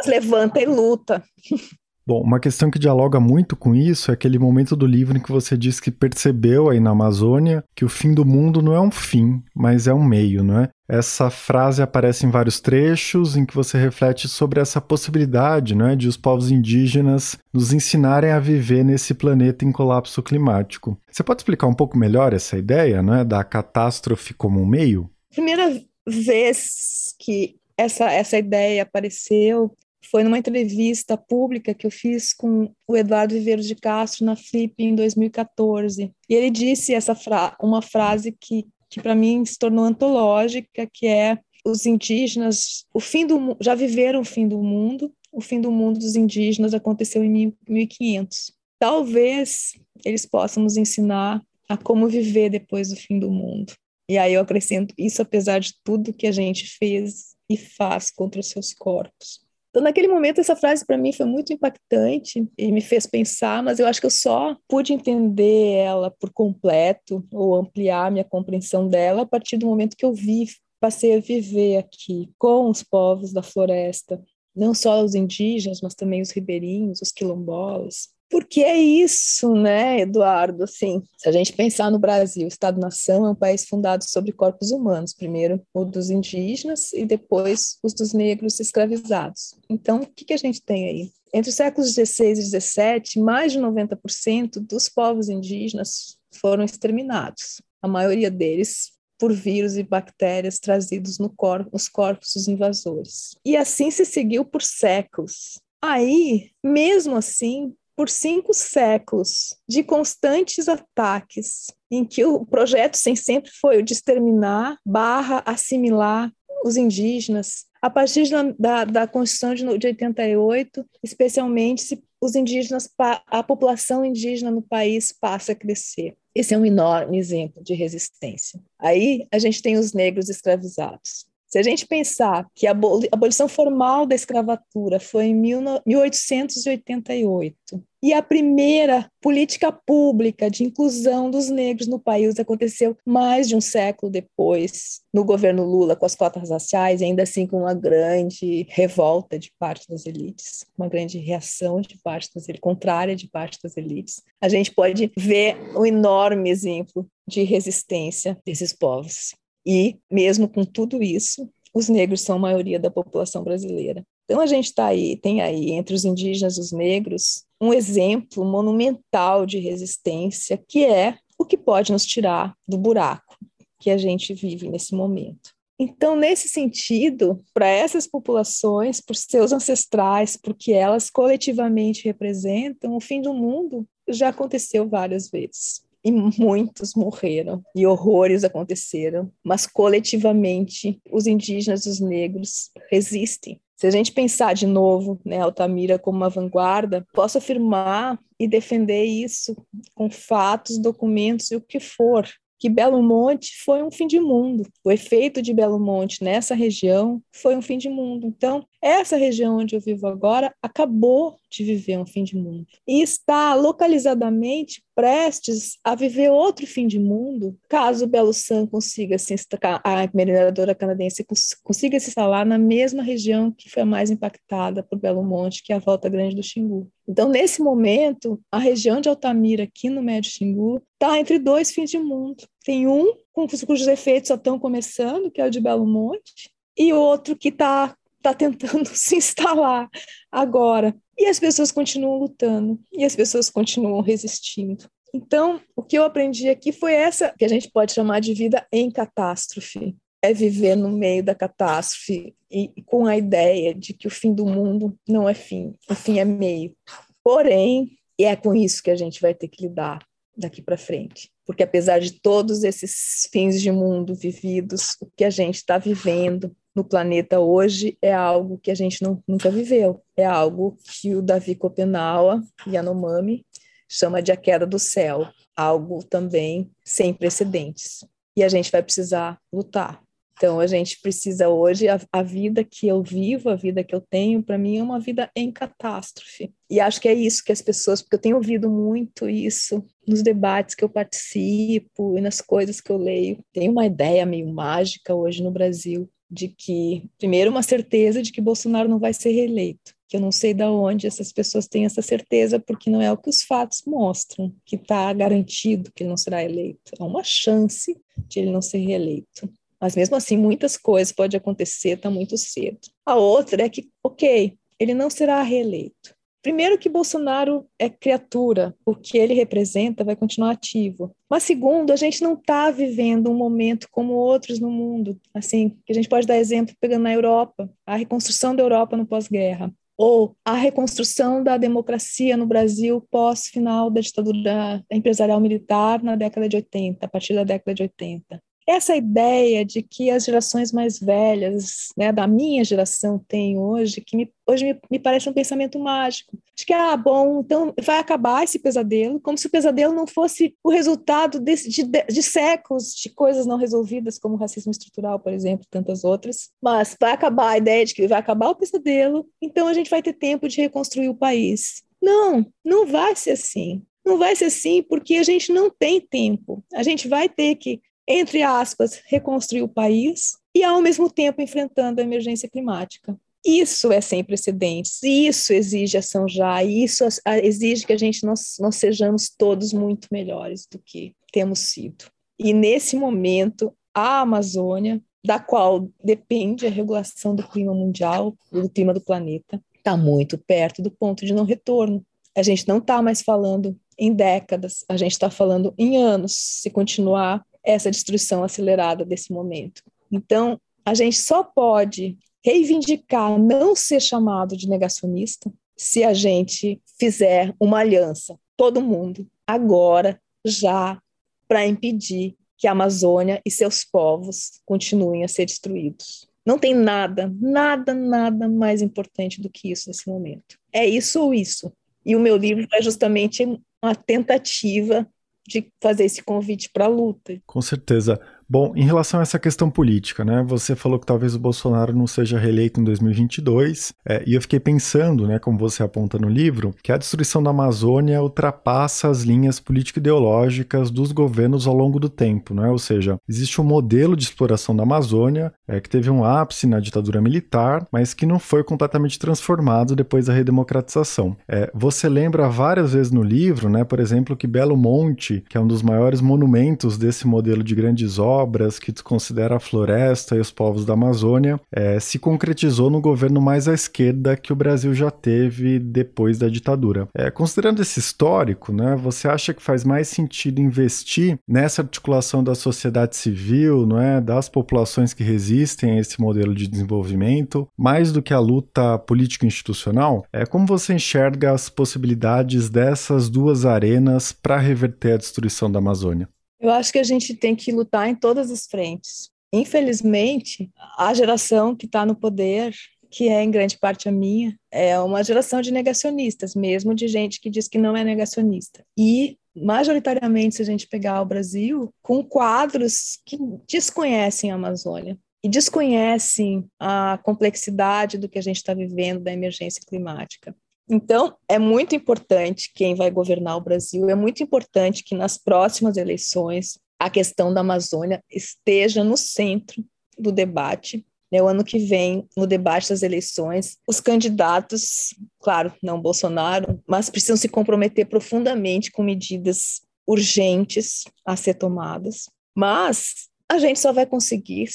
levanta 0.06 0.60
e 0.60 0.66
luta. 0.66 1.24
Bom, 2.12 2.24
uma 2.24 2.42
questão 2.42 2.70
que 2.70 2.78
dialoga 2.78 3.22
muito 3.22 3.56
com 3.56 3.74
isso 3.74 4.12
é 4.12 4.14
aquele 4.14 4.38
momento 4.38 4.76
do 4.76 4.86
livro 4.86 5.18
em 5.18 5.22
que 5.22 5.32
você 5.32 5.56
diz 5.56 5.80
que 5.80 5.90
percebeu 5.90 6.70
aí 6.70 6.78
na 6.78 6.90
Amazônia 6.90 7.64
que 7.74 7.86
o 7.86 7.90
fim 7.90 8.14
do 8.14 8.26
mundo 8.26 8.62
não 8.62 8.76
é 8.76 8.82
um 8.82 8.92
fim, 8.92 9.42
mas 9.56 9.88
é 9.88 9.94
um 9.94 10.04
meio, 10.04 10.44
não 10.44 10.60
é? 10.60 10.70
Essa 10.90 11.30
frase 11.30 11.82
aparece 11.82 12.26
em 12.26 12.30
vários 12.30 12.60
trechos 12.60 13.38
em 13.38 13.46
que 13.46 13.56
você 13.56 13.78
reflete 13.78 14.28
sobre 14.28 14.60
essa 14.60 14.82
possibilidade, 14.82 15.74
não 15.74 15.88
é, 15.88 15.96
de 15.96 16.10
os 16.10 16.18
povos 16.18 16.52
indígenas 16.52 17.38
nos 17.54 17.72
ensinarem 17.72 18.32
a 18.32 18.40
viver 18.42 18.84
nesse 18.84 19.14
planeta 19.14 19.64
em 19.64 19.72
colapso 19.72 20.22
climático. 20.22 20.98
Você 21.10 21.24
pode 21.24 21.40
explicar 21.40 21.68
um 21.68 21.74
pouco 21.74 21.98
melhor 21.98 22.34
essa 22.34 22.58
ideia, 22.58 23.02
não 23.02 23.16
é, 23.16 23.24
da 23.24 23.42
catástrofe 23.42 24.34
como 24.34 24.60
um 24.60 24.66
meio? 24.66 25.10
Primeira 25.30 25.82
vez 26.06 27.16
que 27.18 27.56
essa, 27.78 28.12
essa 28.12 28.38
ideia 28.38 28.84
apareceu 28.84 29.74
foi 30.10 30.24
numa 30.24 30.38
entrevista 30.38 31.18
pública 31.18 31.74
que 31.74 31.86
eu 31.86 31.92
fiz 31.92 32.34
com 32.34 32.72
o 32.88 32.98
Eduardo 32.98 33.34
Viveiro 33.34 33.62
de 33.62 33.76
Castro 33.76 34.26
na 34.26 34.36
Flip 34.36 34.74
em 34.80 34.96
2014. 34.96 36.12
E 36.30 36.34
ele 36.34 36.50
disse 36.50 36.94
essa 36.94 37.16
fra 37.16 37.56
uma 37.62 37.82
frase 37.82 38.32
que, 38.32 38.66
que 38.90 39.02
para 39.02 39.16
mim 39.16 39.46
se 39.46 39.58
tornou 39.58 39.86
antológica, 39.86 40.88
que 40.92 41.08
é 41.08 41.38
os 41.66 41.86
indígenas, 41.86 42.86
o 42.94 43.00
fim 43.00 43.26
do 43.26 43.56
já 43.62 43.76
viveram 43.76 44.22
o 44.22 44.26
fim 44.26 44.48
do 44.48 44.62
mundo, 44.62 45.14
o 45.32 45.40
fim 45.40 45.62
do 45.62 45.72
mundo 45.72 46.00
dos 46.00 46.16
indígenas 46.16 46.74
aconteceu 46.74 47.24
em 47.24 47.54
1500. 47.70 48.52
Talvez 48.80 49.74
eles 50.04 50.26
possam 50.26 50.64
nos 50.64 50.76
ensinar 50.76 51.42
a 51.70 51.78
como 51.78 52.08
viver 52.08 52.50
depois 52.50 52.90
do 52.90 52.96
fim 52.96 53.20
do 53.20 53.30
mundo. 53.30 53.74
E 54.10 54.18
aí 54.18 54.34
eu 54.34 54.42
acrescento 54.42 54.94
isso 54.98 55.22
apesar 55.22 55.60
de 55.60 55.74
tudo 55.84 56.12
que 56.12 56.28
a 56.28 56.32
gente 56.32 56.68
fez 56.68 57.36
e 57.50 57.56
faz 57.56 58.12
contra 58.12 58.42
os 58.42 58.50
seus 58.50 58.74
corpos. 58.74 59.40
Então, 59.72 59.82
naquele 59.82 60.10
momento, 60.10 60.42
essa 60.42 60.56
frase 60.56 60.86
para 60.86 60.98
mim 60.98 61.14
foi 61.14 61.26
muito 61.26 61.54
impactante 61.54 62.46
e 62.58 62.72
me 62.74 62.82
fez 62.82 63.08
pensar, 63.08 63.64
mas 63.64 63.80
eu 63.80 63.88
acho 63.88 64.02
que 64.02 64.06
eu 64.06 64.12
só 64.12 64.56
pude 64.68 64.92
entender 64.92 65.76
ela 65.78 66.12
por 66.12 66.30
completo 66.34 67.26
ou 67.32 67.56
ampliar 67.56 68.12
minha 68.12 68.26
compreensão 68.26 68.90
dela 68.90 69.22
a 69.22 69.26
partir 69.26 69.58
do 69.58 69.66
momento 69.66 69.96
que 69.96 70.06
eu 70.06 70.14
vi, 70.14 70.48
passei 70.78 71.16
a 71.16 71.22
viver 71.22 71.78
aqui 71.78 72.30
com 72.38 72.70
os 72.70 72.84
povos 72.84 73.32
da 73.32 73.42
floresta, 73.42 74.22
não 74.54 74.74
só 74.74 75.02
os 75.02 75.16
indígenas, 75.16 75.80
mas 75.82 75.96
também 75.96 76.22
os 76.22 76.32
ribeirinhos, 76.32 77.02
os 77.02 77.12
quilombolas. 77.12 78.10
Porque 78.32 78.62
é 78.62 78.78
isso, 78.78 79.54
né, 79.54 80.00
Eduardo? 80.00 80.64
Assim, 80.64 81.04
se 81.18 81.28
a 81.28 81.34
gente 81.34 81.52
pensar 81.52 81.92
no 81.92 82.00
Brasil, 82.00 82.46
o 82.46 82.48
Estado-nação 82.48 83.26
é 83.26 83.32
um 83.32 83.36
país 83.36 83.66
fundado 83.66 84.06
sobre 84.06 84.32
corpos 84.32 84.72
humanos, 84.72 85.14
primeiro 85.14 85.62
o 85.74 85.84
dos 85.84 86.10
indígenas 86.10 86.94
e 86.94 87.06
depois 87.06 87.78
os 87.84 87.94
dos 87.94 88.14
negros 88.14 88.58
escravizados. 88.62 89.54
Então, 89.70 89.98
o 89.98 90.08
que, 90.08 90.24
que 90.24 90.34
a 90.34 90.38
gente 90.38 90.62
tem 90.62 90.88
aí? 90.88 91.12
Entre 91.34 91.50
os 91.50 91.56
séculos 91.56 91.94
XVI 91.94 92.32
e 92.32 92.42
XVII, 92.42 93.22
mais 93.22 93.52
de 93.52 93.60
90% 93.60 94.60
dos 94.60 94.88
povos 94.88 95.28
indígenas 95.28 96.18
foram 96.32 96.64
exterminados. 96.64 97.62
A 97.82 97.88
maioria 97.88 98.32
deles 98.32 98.94
por 99.20 99.34
vírus 99.34 99.76
e 99.76 99.84
bactérias 99.84 100.58
trazidos 100.58 101.20
no 101.20 101.30
cor 101.30 101.68
nos 101.72 101.90
corpos 101.90 102.32
dos 102.34 102.48
invasores. 102.48 103.36
E 103.46 103.58
assim 103.58 103.92
se 103.92 104.06
seguiu 104.06 104.46
por 104.46 104.62
séculos. 104.62 105.60
Aí, 105.82 106.52
mesmo 106.64 107.16
assim, 107.16 107.74
por 107.96 108.10
cinco 108.10 108.54
séculos 108.54 109.56
de 109.68 109.84
constantes 109.84 110.68
ataques, 110.68 111.68
em 111.90 112.06
que 112.06 112.24
o 112.26 112.46
projeto 112.46 112.96
sem 112.96 113.16
sempre 113.16 113.52
foi 113.52 113.80
o 113.80 113.84
de 113.84 113.94
exterminar 113.94 114.78
barra 114.86 115.44
assimilar 115.46 116.32
os 116.64 116.78
indígenas. 116.78 117.66
A 117.82 117.90
partir 117.90 118.30
da, 118.58 118.86
da 118.86 119.08
Constituição 119.08 119.56
de, 119.56 119.78
de 119.78 119.88
88, 119.88 120.86
especialmente 121.04 121.82
se 121.82 122.04
os 122.22 122.36
indígenas, 122.36 122.88
a 123.28 123.42
população 123.42 124.06
indígena 124.06 124.52
no 124.52 124.62
país 124.62 125.12
passa 125.12 125.54
a 125.54 125.56
crescer. 125.56 126.16
Esse 126.36 126.54
é 126.54 126.58
um 126.58 126.66
enorme 126.66 127.18
exemplo 127.18 127.64
de 127.64 127.74
resistência. 127.74 128.62
Aí 128.80 129.28
a 129.32 129.40
gente 129.40 129.62
tem 129.62 129.78
os 129.78 129.92
negros 129.92 130.30
escravizados. 130.30 131.26
Se 131.52 131.60
a 131.60 131.64
gente 131.64 131.86
pensar 131.86 132.48
que 132.56 132.66
a 132.66 132.72
abolição 132.72 133.50
formal 133.50 134.06
da 134.06 134.16
escravatura 134.16 135.02
foi 135.02 135.26
em 135.26 135.36
1888 135.36 137.58
e 138.02 138.14
a 138.14 138.24
primeira 138.24 139.12
política 139.20 139.70
pública 139.70 140.50
de 140.50 140.64
inclusão 140.64 141.30
dos 141.30 141.50
negros 141.50 141.88
no 141.88 142.00
país 142.00 142.40
aconteceu 142.40 142.96
mais 143.06 143.50
de 143.50 143.56
um 143.56 143.60
século 143.60 144.10
depois, 144.10 145.02
no 145.14 145.26
governo 145.26 145.66
Lula, 145.66 145.94
com 145.94 146.06
as 146.06 146.16
cotas 146.16 146.50
raciais, 146.50 147.02
ainda 147.02 147.24
assim 147.24 147.46
com 147.46 147.58
uma 147.60 147.74
grande 147.74 148.66
revolta 148.70 149.38
de 149.38 149.52
parte 149.60 149.90
das 149.90 150.06
elites, 150.06 150.64
uma 150.78 150.88
grande 150.88 151.18
reação 151.20 151.82
de 151.82 151.98
parte 152.02 152.30
das 152.34 152.48
elites, 152.48 152.62
contrária 152.62 153.14
de 153.16 153.28
parte 153.28 153.60
das 153.62 153.76
elites, 153.76 154.24
a 154.42 154.48
gente 154.48 154.72
pode 154.72 155.12
ver 155.18 155.58
um 155.76 155.86
enorme 155.86 156.50
exemplo 156.50 157.06
de 157.28 157.44
resistência 157.44 158.38
desses 158.46 158.72
povos. 158.74 159.34
E, 159.66 159.98
mesmo 160.12 160.48
com 160.48 160.64
tudo 160.64 161.02
isso, 161.02 161.50
os 161.74 161.88
negros 161.88 162.22
são 162.22 162.36
a 162.36 162.40
maioria 162.40 162.80
da 162.80 162.92
população 162.92 163.44
brasileira. 163.44 164.04
Então, 164.26 164.40
a 164.40 164.46
gente 164.46 164.66
está 164.66 164.88
aí, 164.88 165.18
tem 165.18 165.42
aí, 165.42 165.72
entre 165.72 165.94
os 165.94 166.06
indígenas 166.06 166.58
e 166.58 166.62
os 166.62 166.72
negros, 166.72 167.44
um 167.60 167.74
exemplo 167.74 168.44
monumental 168.46 169.46
de 169.46 169.60
resistência, 169.60 170.62
que 170.68 170.86
é 170.86 171.18
o 171.38 171.46
que 171.46 171.58
pode 171.58 171.92
nos 171.92 172.06
tirar 172.06 172.56
do 172.68 172.78
buraco 172.78 173.38
que 173.80 173.90
a 173.90 173.98
gente 173.98 174.34
vive 174.34 174.70
nesse 174.70 174.94
momento. 174.94 175.52
Então, 175.80 176.16
nesse 176.16 176.48
sentido, 176.48 177.44
para 177.54 177.68
essas 177.68 178.06
populações, 178.06 179.02
por 179.02 179.16
seus 179.16 179.52
ancestrais, 179.52 180.38
porque 180.38 180.72
elas 180.72 181.10
coletivamente 181.10 182.06
representam, 182.06 182.96
o 182.96 183.00
fim 183.00 183.20
do 183.22 183.34
mundo 183.34 183.88
já 184.08 184.30
aconteceu 184.30 184.88
várias 184.88 185.30
vezes 185.30 185.82
e 186.04 186.12
muitos 186.12 186.94
morreram 186.96 187.62
e 187.76 187.86
horrores 187.86 188.44
aconteceram, 188.44 189.32
mas 189.44 189.68
coletivamente 189.68 191.00
os 191.12 191.28
indígenas 191.28 191.86
e 191.86 191.90
os 191.90 192.00
negros 192.00 192.72
resistem. 192.90 193.60
Se 193.76 193.88
a 193.88 193.92
gente 193.92 194.12
pensar 194.12 194.54
de 194.54 194.68
novo, 194.68 195.20
né, 195.26 195.40
Altamira 195.40 195.98
como 195.98 196.18
uma 196.18 196.30
vanguarda, 196.30 197.06
posso 197.14 197.40
afirmar 197.40 198.20
e 198.40 198.48
defender 198.48 199.06
isso 199.06 199.56
com 199.96 200.10
fatos, 200.10 200.78
documentos 200.78 201.50
e 201.50 201.56
o 201.56 201.62
que 201.62 201.80
for, 201.80 202.28
que 202.60 202.70
Belo 202.70 203.02
Monte 203.02 203.60
foi 203.66 203.82
um 203.82 203.90
fim 203.90 204.06
de 204.06 204.20
mundo. 204.20 204.70
O 204.86 204.92
efeito 204.92 205.42
de 205.42 205.52
Belo 205.52 205.80
Monte 205.80 206.24
nessa 206.24 206.54
região 206.54 207.20
foi 207.34 207.56
um 207.56 207.62
fim 207.62 207.80
de 207.80 207.90
mundo. 207.90 208.28
Então, 208.28 208.64
essa 208.80 209.18
região 209.18 209.58
onde 209.58 209.76
eu 209.76 209.82
vivo 209.82 210.06
agora 210.06 210.54
acabou 210.62 211.38
de 211.52 211.64
viver 211.64 211.98
um 212.00 212.06
fim 212.06 212.24
de 212.24 212.36
mundo 212.36 212.66
e 212.88 213.02
está 213.02 213.54
localizadamente 213.54 214.82
prestes 214.96 215.78
a 215.84 215.96
viver 215.96 216.32
outro 216.32 216.66
fim 216.66 216.88
de 216.88 217.00
mundo, 217.00 217.58
caso 217.68 218.08
Belo 218.08 218.34
San 218.34 218.66
consiga 218.66 219.18
se 219.18 219.34
instalar, 219.34 219.82
a 219.84 220.10
mineradora 220.14 220.76
canadense 220.76 221.26
consiga 221.64 222.00
se 222.00 222.10
instalar 222.10 222.46
na 222.46 222.58
mesma 222.58 223.04
região 223.04 223.52
que 223.52 223.70
foi 223.70 223.84
a 223.84 223.86
mais 223.86 224.10
impactada 224.10 224.84
por 224.84 224.98
Belo 224.98 225.24
Monte, 225.24 225.64
que 225.64 225.74
é 225.74 225.76
a 225.76 225.80
Volta 225.80 226.08
Grande 226.08 226.36
do 226.36 226.44
Xingu. 226.44 226.90
Então, 227.08 227.28
nesse 227.28 227.62
momento, 227.62 228.40
a 228.52 228.58
região 228.58 229.02
de 229.02 229.10
Altamira, 229.10 229.64
aqui 229.64 229.90
no 229.90 230.02
Médio 230.02 230.32
Xingu, 230.32 230.82
está 230.94 231.20
entre 231.20 231.40
dois 231.40 231.72
fins 231.72 231.90
de 231.90 231.98
mundo. 231.98 232.44
Tem 232.64 232.88
um 232.88 233.14
cujos 233.34 233.88
efeitos 233.88 234.28
só 234.28 234.36
estão 234.36 234.60
começando, 234.60 235.32
que 235.32 235.42
é 235.42 235.46
o 235.46 235.50
de 235.50 235.60
Belo 235.60 235.86
Monte, 235.86 236.52
e 236.78 236.94
outro 236.94 237.36
que 237.36 237.50
está 237.50 237.96
tá 238.22 238.34
tentando 238.34 238.88
se 238.94 239.16
instalar 239.16 239.90
agora. 240.32 240.96
E 241.22 241.28
as 241.28 241.40
pessoas 241.40 241.72
continuam 241.72 242.18
lutando, 242.18 242.80
e 242.92 243.06
as 243.06 243.16
pessoas 243.16 243.48
continuam 243.48 244.02
resistindo. 244.02 244.90
Então, 245.14 245.62
o 245.76 245.84
que 245.84 245.96
eu 245.96 246.04
aprendi 246.04 246.50
aqui 246.50 246.72
foi 246.72 246.96
essa 246.96 247.32
que 247.38 247.46
a 247.46 247.48
gente 247.48 247.70
pode 247.70 247.94
chamar 247.94 248.22
de 248.22 248.34
vida 248.34 248.66
em 248.74 248.90
catástrofe. 248.90 249.96
É 250.20 250.34
viver 250.34 250.76
no 250.76 250.90
meio 250.90 251.24
da 251.24 251.36
catástrofe 251.36 252.34
e, 252.50 252.72
com 252.88 253.06
a 253.06 253.16
ideia 253.16 253.72
de 253.72 253.94
que 253.94 254.08
o 254.08 254.10
fim 254.10 254.34
do 254.34 254.48
mundo 254.48 254.98
não 255.08 255.30
é 255.30 255.36
fim, 255.36 255.76
o 255.88 255.94
fim 255.94 256.18
é 256.18 256.26
meio. 256.26 256.76
Porém, 257.24 257.92
é 258.20 258.36
com 258.36 258.56
isso 258.56 258.82
que 258.82 258.90
a 258.90 258.96
gente 258.96 259.22
vai 259.22 259.36
ter 259.36 259.48
que 259.48 259.68
lidar 259.68 260.04
daqui 260.36 260.60
para 260.60 260.76
frente. 260.76 261.30
Porque 261.46 261.62
apesar 261.62 262.00
de 262.00 262.20
todos 262.20 262.64
esses 262.64 263.30
fins 263.32 263.62
de 263.62 263.72
mundo 263.72 264.16
vividos, 264.16 264.98
o 265.00 265.06
que 265.16 265.24
a 265.24 265.30
gente 265.30 265.58
está 265.58 265.78
vivendo 265.78 266.52
no 266.76 266.84
planeta 266.84 267.40
hoje 267.40 267.98
é 268.02 268.14
algo 268.14 268.58
que 268.58 268.72
a 268.72 268.76
gente 268.76 269.02
não, 269.04 269.22
nunca 269.28 269.50
viveu. 269.50 270.02
É 270.16 270.26
algo 270.26 270.78
que 270.84 271.16
o 271.16 271.22
Davi 271.22 271.56
Copenaua 271.56 272.42
Yanomami 272.68 273.46
chama 273.90 274.22
de 274.22 274.32
a 274.32 274.38
queda 274.38 274.66
do 274.66 274.80
céu, 274.80 275.28
algo 275.56 276.04
também 276.04 276.72
sem 276.84 277.14
precedentes. 277.14 278.06
E 278.36 278.44
a 278.44 278.48
gente 278.48 278.72
vai 278.72 278.82
precisar 278.82 279.38
lutar. 279.52 280.02
Então, 280.38 280.60
a 280.60 280.66
gente 280.66 281.00
precisa 281.00 281.50
hoje, 281.50 281.88
a, 281.88 282.00
a 282.12 282.24
vida 282.24 282.64
que 282.64 282.88
eu 282.88 283.04
vivo, 283.04 283.50
a 283.50 283.56
vida 283.56 283.84
que 283.84 283.94
eu 283.94 284.02
tenho, 284.02 284.42
para 284.42 284.58
mim 284.58 284.78
é 284.78 284.82
uma 284.82 285.00
vida 285.00 285.30
em 285.36 285.52
catástrofe. 285.52 286.52
E 286.68 286.80
acho 286.80 287.00
que 287.00 287.08
é 287.08 287.14
isso 287.14 287.44
que 287.44 287.52
as 287.52 287.62
pessoas, 287.62 288.02
porque 288.02 288.16
eu 288.16 288.20
tenho 288.20 288.38
ouvido 288.38 288.68
muito 288.68 289.30
isso 289.30 289.86
nos 290.08 290.24
debates 290.24 290.74
que 290.74 290.84
eu 290.84 290.90
participo 290.90 292.18
e 292.18 292.22
nas 292.22 292.42
coisas 292.42 292.82
que 292.82 292.92
eu 292.92 292.98
leio. 292.98 293.38
Tem 293.54 293.70
uma 293.70 293.86
ideia 293.86 294.26
meio 294.26 294.52
mágica 294.52 295.14
hoje 295.14 295.44
no 295.44 295.52
Brasil 295.52 296.10
de 296.32 296.48
que, 296.48 297.04
primeiro, 297.18 297.52
uma 297.52 297.62
certeza 297.62 298.22
de 298.22 298.32
que 298.32 298.40
Bolsonaro 298.40 298.88
não 298.88 298.98
vai 298.98 299.14
ser 299.14 299.32
reeleito, 299.32 299.94
que 300.08 300.16
eu 300.16 300.22
não 300.22 300.32
sei 300.32 300.54
de 300.54 300.64
onde 300.64 301.06
essas 301.06 301.34
pessoas 301.34 301.68
têm 301.68 301.86
essa 301.86 302.02
certeza, 302.02 302.58
porque 302.58 302.90
não 302.90 303.02
é 303.02 303.12
o 303.12 303.18
que 303.18 303.30
os 303.30 303.44
fatos 303.44 303.84
mostram, 303.86 304.54
que 304.66 304.78
está 304.78 305.12
garantido 305.12 305.92
que 305.94 306.04
ele 306.04 306.10
não 306.10 306.18
será 306.18 306.42
eleito. 306.44 306.94
Há 306.98 307.04
uma 307.04 307.24
chance 307.24 308.00
de 308.28 308.40
ele 308.40 308.52
não 308.52 308.62
ser 308.62 308.78
reeleito. 308.78 309.52
Mas 309.80 309.96
mesmo 309.96 310.16
assim, 310.16 310.38
muitas 310.38 310.78
coisas 310.78 311.12
podem 311.12 311.38
acontecer, 311.38 311.98
está 311.98 312.10
muito 312.10 312.38
cedo. 312.38 312.80
A 313.06 313.16
outra 313.16 313.64
é 313.64 313.70
que, 313.70 313.90
ok, 314.04 314.58
ele 314.80 314.94
não 314.94 315.10
será 315.10 315.42
reeleito. 315.42 316.16
Primeiro 316.42 316.78
que 316.78 316.90
Bolsonaro 316.90 317.68
é 317.78 317.88
criatura, 317.88 318.76
o 318.84 318.96
que 318.96 319.18
ele 319.18 319.36
representa 319.36 320.04
vai 320.04 320.16
continuar 320.16 320.52
ativo. 320.52 321.16
Mas 321.30 321.44
segundo, 321.44 321.92
a 321.92 321.96
gente 321.96 322.24
não 322.24 322.34
está 322.34 322.72
vivendo 322.72 323.30
um 323.30 323.36
momento 323.36 323.88
como 323.92 324.14
outros 324.14 324.60
no 324.60 324.72
mundo, 324.72 325.20
assim, 325.36 325.78
que 325.86 325.92
a 325.92 325.96
gente 325.96 326.10
pode 326.10 326.26
dar 326.26 326.38
exemplo 326.38 326.76
pegando 326.80 327.04
na 327.04 327.14
Europa, 327.14 327.70
a 327.86 327.96
reconstrução 327.96 328.56
da 328.56 328.64
Europa 328.64 328.98
no 328.98 329.06
pós-guerra, 329.06 329.72
ou 329.96 330.36
a 330.44 330.56
reconstrução 330.56 331.44
da 331.44 331.58
democracia 331.58 332.36
no 332.36 332.48
Brasil 332.48 333.06
pós 333.12 333.48
final 333.48 333.92
da 333.92 334.02
ditadura 334.02 334.84
empresarial 334.92 335.40
militar 335.40 336.02
na 336.02 336.16
década 336.16 336.50
de 336.50 336.56
80, 336.56 337.06
a 337.06 337.10
partir 337.10 337.36
da 337.36 337.44
década 337.44 337.76
de 337.76 337.84
80 337.84 338.42
essa 338.68 338.96
ideia 338.96 339.66
de 339.66 339.82
que 339.82 340.10
as 340.10 340.26
gerações 340.26 340.72
mais 340.72 341.00
velhas, 341.00 341.90
né, 341.98 342.12
da 342.12 342.28
minha 342.28 342.64
geração, 342.64 343.20
têm 343.28 343.58
hoje, 343.58 344.02
que 344.02 344.16
me, 344.16 344.32
hoje 344.48 344.66
me, 344.66 344.80
me, 344.90 345.00
parece 345.00 345.30
um 345.30 345.34
pensamento 345.34 345.80
mágico. 345.80 346.38
De 346.56 346.66
que, 346.66 346.74
ah, 346.74 346.96
bom, 346.96 347.42
então 347.42 347.74
vai 347.82 348.00
acabar 348.00 348.44
esse 348.44 348.60
pesadelo, 348.60 349.20
como 349.20 349.38
se 349.38 349.48
o 349.48 349.50
pesadelo 349.50 349.94
não 349.94 350.06
fosse 350.06 350.56
o 350.64 350.70
resultado 350.70 351.40
de, 351.40 351.56
de, 351.56 351.84
de 351.84 352.24
séculos 352.24 352.94
de 352.94 353.10
coisas 353.10 353.46
não 353.46 353.58
resolvidas, 353.58 354.20
como 354.20 354.36
o 354.36 354.38
racismo 354.38 354.72
estrutural, 354.72 355.20
por 355.20 355.34
exemplo, 355.34 355.66
tantas 355.70 356.04
outras. 356.04 356.52
Mas 356.62 356.96
vai 357.00 357.12
acabar 357.12 357.50
a 357.50 357.58
ideia 357.58 357.86
de 357.86 357.94
que 357.94 358.08
vai 358.08 358.20
acabar 358.20 358.50
o 358.50 358.56
pesadelo, 358.56 359.28
então 359.42 359.68
a 359.68 359.74
gente 359.74 359.90
vai 359.90 360.02
ter 360.02 360.14
tempo 360.14 360.48
de 360.48 360.62
reconstruir 360.62 361.10
o 361.10 361.16
país. 361.16 361.84
Não, 362.02 362.46
não 362.64 362.88
vai 362.88 363.16
ser 363.16 363.32
assim. 363.32 363.84
Não 364.04 364.18
vai 364.18 364.36
ser 364.36 364.46
assim 364.46 364.82
porque 364.82 365.16
a 365.16 365.24
gente 365.24 365.52
não 365.52 365.70
tem 365.70 366.02
tempo. 366.02 366.64
A 366.74 366.82
gente 366.82 367.08
vai 367.08 367.30
ter 367.30 367.56
que 367.56 367.80
entre 368.08 368.42
aspas, 368.44 369.02
reconstruir 369.06 369.62
o 369.62 369.68
país 369.68 370.38
e, 370.56 370.64
ao 370.64 370.82
mesmo 370.82 371.10
tempo, 371.10 371.42
enfrentando 371.42 372.02
a 372.02 372.04
emergência 372.04 372.50
climática. 372.50 373.18
Isso 373.44 373.92
é 373.92 374.00
sem 374.00 374.24
precedentes, 374.24 375.02
isso 375.02 375.52
exige 375.52 375.98
ação 375.98 376.28
já, 376.28 376.64
isso 376.64 377.04
exige 377.42 377.88
que 377.88 377.94
a 377.94 377.98
gente 377.98 378.24
nós, 378.24 378.58
nós 378.60 378.76
sejamos 378.76 379.30
todos 379.36 379.74
muito 379.74 380.08
melhores 380.12 380.68
do 380.72 380.78
que 380.78 381.16
temos 381.32 381.60
sido. 381.60 382.06
E 382.38 382.54
nesse 382.54 382.96
momento, 382.96 383.74
a 383.94 384.22
Amazônia, 384.22 385.02
da 385.26 385.40
qual 385.40 385.90
depende 386.04 386.68
a 386.68 386.70
regulação 386.70 387.36
do 387.36 387.48
clima 387.48 387.74
mundial, 387.74 388.36
do 388.52 388.70
clima 388.70 388.94
do 388.94 389.02
planeta, 389.02 389.62
está 389.76 389.98
muito 389.98 390.38
perto 390.38 390.82
do 390.82 390.92
ponto 390.92 391.26
de 391.26 391.34
não 391.34 391.44
retorno. 391.44 392.06
A 392.36 392.44
gente 392.44 392.68
não 392.68 392.78
está 392.78 393.02
mais 393.02 393.22
falando 393.22 393.76
em 393.98 394.14
décadas, 394.14 394.86
a 394.88 394.96
gente 394.98 395.12
está 395.12 395.30
falando 395.30 395.74
em 395.78 395.98
anos, 395.98 396.34
se 396.36 396.70
continuar 396.70 397.44
essa 397.64 397.92
destruição 397.92 398.44
acelerada 398.44 399.06
desse 399.06 399.32
momento. 399.32 399.84
Então, 400.12 400.60
a 400.86 400.94
gente 400.94 401.18
só 401.18 401.44
pode 401.44 402.18
reivindicar 402.44 403.40
não 403.40 403.76
ser 403.76 404.02
chamado 404.02 404.58
de 404.58 404.68
negacionista 404.68 405.52
se 405.78 406.04
a 406.04 406.14
gente 406.14 406.82
fizer 407.00 407.56
uma 407.60 407.80
aliança, 407.80 408.38
todo 408.56 408.82
mundo, 408.82 409.28
agora, 409.46 410.20
já, 410.46 411.02
para 411.48 411.66
impedir 411.66 412.36
que 412.58 412.68
a 412.68 412.72
Amazônia 412.72 413.42
e 413.46 413.50
seus 413.50 413.84
povos 413.84 414.62
continuem 414.66 415.24
a 415.24 415.28
ser 415.28 415.46
destruídos. 415.46 416.28
Não 416.46 416.58
tem 416.58 416.74
nada, 416.74 417.34
nada, 417.40 417.94
nada 417.94 418.48
mais 418.48 418.82
importante 418.82 419.42
do 419.42 419.50
que 419.50 419.72
isso 419.72 419.88
nesse 419.88 420.08
momento. 420.08 420.58
É 420.72 420.86
isso 420.88 421.22
ou 421.22 421.34
isso. 421.34 421.72
E 422.06 422.16
o 422.16 422.20
meu 422.20 422.38
livro 422.38 422.68
é 422.74 422.82
justamente 422.82 423.44
uma 423.82 423.96
tentativa 423.96 425.08
de 425.52 425.72
fazer 425.82 426.06
esse 426.06 426.24
convite 426.24 426.70
para 426.72 426.86
a 426.86 426.90
luta. 426.90 427.42
Com 427.46 427.62
certeza. 427.62 428.20
Bom, 428.52 428.74
em 428.76 428.84
relação 428.84 429.22
a 429.22 429.24
essa 429.24 429.40
questão 429.40 429.70
política, 429.70 430.26
né? 430.26 430.44
Você 430.46 430.76
falou 430.76 431.00
que 431.00 431.06
talvez 431.06 431.34
o 431.34 431.40
Bolsonaro 431.40 431.96
não 431.96 432.06
seja 432.06 432.38
reeleito 432.38 432.82
em 432.82 432.84
2022, 432.84 433.94
é, 434.06 434.22
e 434.28 434.34
eu 434.34 434.42
fiquei 434.42 434.60
pensando, 434.60 435.26
né, 435.26 435.40
como 435.40 435.58
você 435.58 435.82
aponta 435.82 436.20
no 436.20 436.28
livro, 436.28 436.76
que 436.84 436.92
a 436.92 436.98
destruição 436.98 437.42
da 437.42 437.52
Amazônia 437.52 438.22
ultrapassa 438.22 439.08
as 439.08 439.22
linhas 439.22 439.62
político-ideológicas 439.62 440.92
dos 440.92 441.14
governos 441.14 441.66
ao 441.66 441.74
longo 441.74 441.98
do 441.98 442.10
tempo, 442.10 442.54
né? 442.54 442.68
Ou 442.68 442.78
seja, 442.78 443.18
existe 443.26 443.62
um 443.62 443.64
modelo 443.64 444.18
de 444.18 444.26
exploração 444.26 444.76
da 444.76 444.84
Amazônia 444.84 445.54
é, 445.66 445.80
que 445.80 445.90
teve 445.90 446.10
um 446.10 446.26
ápice 446.26 446.68
na 446.68 446.82
ditadura 446.82 447.22
militar, 447.22 447.88
mas 447.90 448.14
que 448.14 448.26
não 448.26 448.38
foi 448.38 448.66
completamente 448.66 449.18
transformado 449.18 449.96
depois 449.96 450.26
da 450.26 450.34
redemocratização. 450.34 451.38
É, 451.48 451.72
você 451.74 452.10
lembra 452.10 452.50
várias 452.50 452.92
vezes 452.92 453.14
no 453.14 453.24
livro, 453.24 453.70
né, 453.70 453.86
por 453.86 454.02
exemplo, 454.02 454.36
que 454.36 454.46
Belo 454.46 454.76
Monte, 454.76 455.42
que 455.48 455.58
é 455.58 455.62
um 455.62 455.68
dos 455.68 455.82
maiores 455.82 456.20
monumentos 456.20 456.98
desse 456.98 457.26
modelo 457.26 457.64
de 457.64 457.74
grandes 457.74 458.20
obras, 458.20 458.41
obras 458.42 458.80
que 458.80 458.92
desconsidera 458.92 459.58
a 459.58 459.60
floresta 459.60 460.36
e 460.36 460.40
os 460.40 460.52
povos 460.52 460.86
da 460.86 460.94
Amazônia, 460.94 461.60
é, 461.72 462.00
se 462.00 462.18
concretizou 462.20 462.90
no 462.90 463.00
governo 463.00 463.40
mais 463.42 463.68
à 463.68 463.74
esquerda 463.74 464.36
que 464.36 464.52
o 464.52 464.56
Brasil 464.56 464.94
já 464.94 465.12
teve 465.12 465.80
depois 465.80 466.38
da 466.38 466.50
ditadura. 466.50 467.08
É, 467.14 467.30
considerando 467.30 467.82
esse 467.82 468.00
histórico, 468.00 468.74
né, 468.74 468.96
você 468.96 469.28
acha 469.28 469.54
que 469.54 469.62
faz 469.62 469.84
mais 469.84 470.08
sentido 470.08 470.60
investir 470.60 471.38
nessa 471.48 471.82
articulação 471.82 472.44
da 472.44 472.56
sociedade 472.56 473.16
civil, 473.16 473.86
não 473.86 474.00
é, 474.00 474.20
das 474.20 474.50
populações 474.50 475.14
que 475.14 475.24
resistem 475.24 475.92
a 475.92 476.00
esse 476.00 476.20
modelo 476.20 476.54
de 476.54 476.68
desenvolvimento, 476.68 477.68
mais 477.78 478.12
do 478.12 478.22
que 478.22 478.34
a 478.34 478.40
luta 478.40 478.98
político-institucional? 478.98 480.26
É, 480.34 480.46
como 480.46 480.66
você 480.66 480.94
enxerga 480.94 481.52
as 481.54 481.70
possibilidades 481.70 482.70
dessas 482.70 483.30
duas 483.30 483.66
arenas 483.66 484.32
para 484.32 484.58
reverter 484.58 485.14
a 485.14 485.18
destruição 485.18 485.72
da 485.72 485.80
Amazônia? 485.80 486.28
Eu 486.62 486.70
acho 486.70 486.94
que 486.94 487.00
a 487.00 487.04
gente 487.04 487.34
tem 487.34 487.56
que 487.56 487.72
lutar 487.72 488.08
em 488.08 488.14
todas 488.14 488.52
as 488.52 488.68
frentes. 488.68 489.32
Infelizmente, 489.52 490.72
a 490.98 491.14
geração 491.14 491.76
que 491.76 491.88
está 491.88 492.06
no 492.06 492.16
poder, 492.16 492.74
que 493.10 493.28
é 493.28 493.44
em 493.44 493.50
grande 493.52 493.78
parte 493.80 494.08
a 494.08 494.12
minha, 494.12 494.56
é 494.72 494.98
uma 495.00 495.24
geração 495.24 495.60
de 495.60 495.72
negacionistas, 495.72 496.56
mesmo 496.56 496.94
de 496.94 497.08
gente 497.08 497.42
que 497.42 497.50
diz 497.50 497.68
que 497.68 497.80
não 497.80 497.98
é 497.98 498.04
negacionista. 498.04 498.86
E, 498.98 499.38
majoritariamente, 499.56 500.56
se 500.56 500.62
a 500.62 500.66
gente 500.66 500.88
pegar 500.88 501.22
o 501.22 501.26
Brasil, 501.26 501.94
com 502.02 502.24
quadros 502.24 503.20
que 503.26 503.38
desconhecem 503.68 504.52
a 504.52 504.56
Amazônia 504.56 505.18
e 505.44 505.50
desconhecem 505.50 506.70
a 506.80 507.20
complexidade 507.24 508.20
do 508.20 508.30
que 508.30 508.38
a 508.38 508.44
gente 508.44 508.58
está 508.58 508.74
vivendo 508.76 509.22
da 509.22 509.34
emergência 509.34 509.82
climática. 509.86 510.56
Então, 510.94 511.38
é 511.48 511.58
muito 511.58 511.96
importante 511.96 512.70
quem 512.76 512.96
vai 512.96 513.10
governar 513.10 513.56
o 513.56 513.62
Brasil, 513.62 514.10
é 514.10 514.16
muito 514.16 514.44
importante 514.44 515.06
que 515.06 515.16
nas 515.16 515.38
próximas 515.38 515.96
eleições 515.96 516.78
a 517.00 517.10
questão 517.10 517.54
da 517.54 517.62
Amazônia 517.62 518.22
esteja 518.30 519.02
no 519.02 519.16
centro 519.16 519.82
do 520.20 520.34
debate. 520.34 521.06
Né, 521.32 521.42
o 521.42 521.48
ano 521.48 521.64
que 521.64 521.80
vem, 521.80 522.28
no 522.36 522.46
debate 522.46 522.90
das 522.90 523.04
eleições, 523.04 523.78
os 523.88 524.02
candidatos, 524.02 525.16
claro, 525.40 525.74
não 525.82 526.02
Bolsonaro, 526.02 526.84
mas 526.86 527.10
precisam 527.10 527.38
se 527.38 527.48
comprometer 527.48 528.06
profundamente 528.06 528.92
com 528.92 529.02
medidas 529.02 529.82
urgentes 530.06 531.06
a 531.26 531.38
ser 531.38 531.54
tomadas. 531.54 532.30
Mas 532.54 533.30
a 533.48 533.58
gente 533.60 533.80
só 533.80 533.94
vai 533.94 534.06
conseguir 534.06 534.68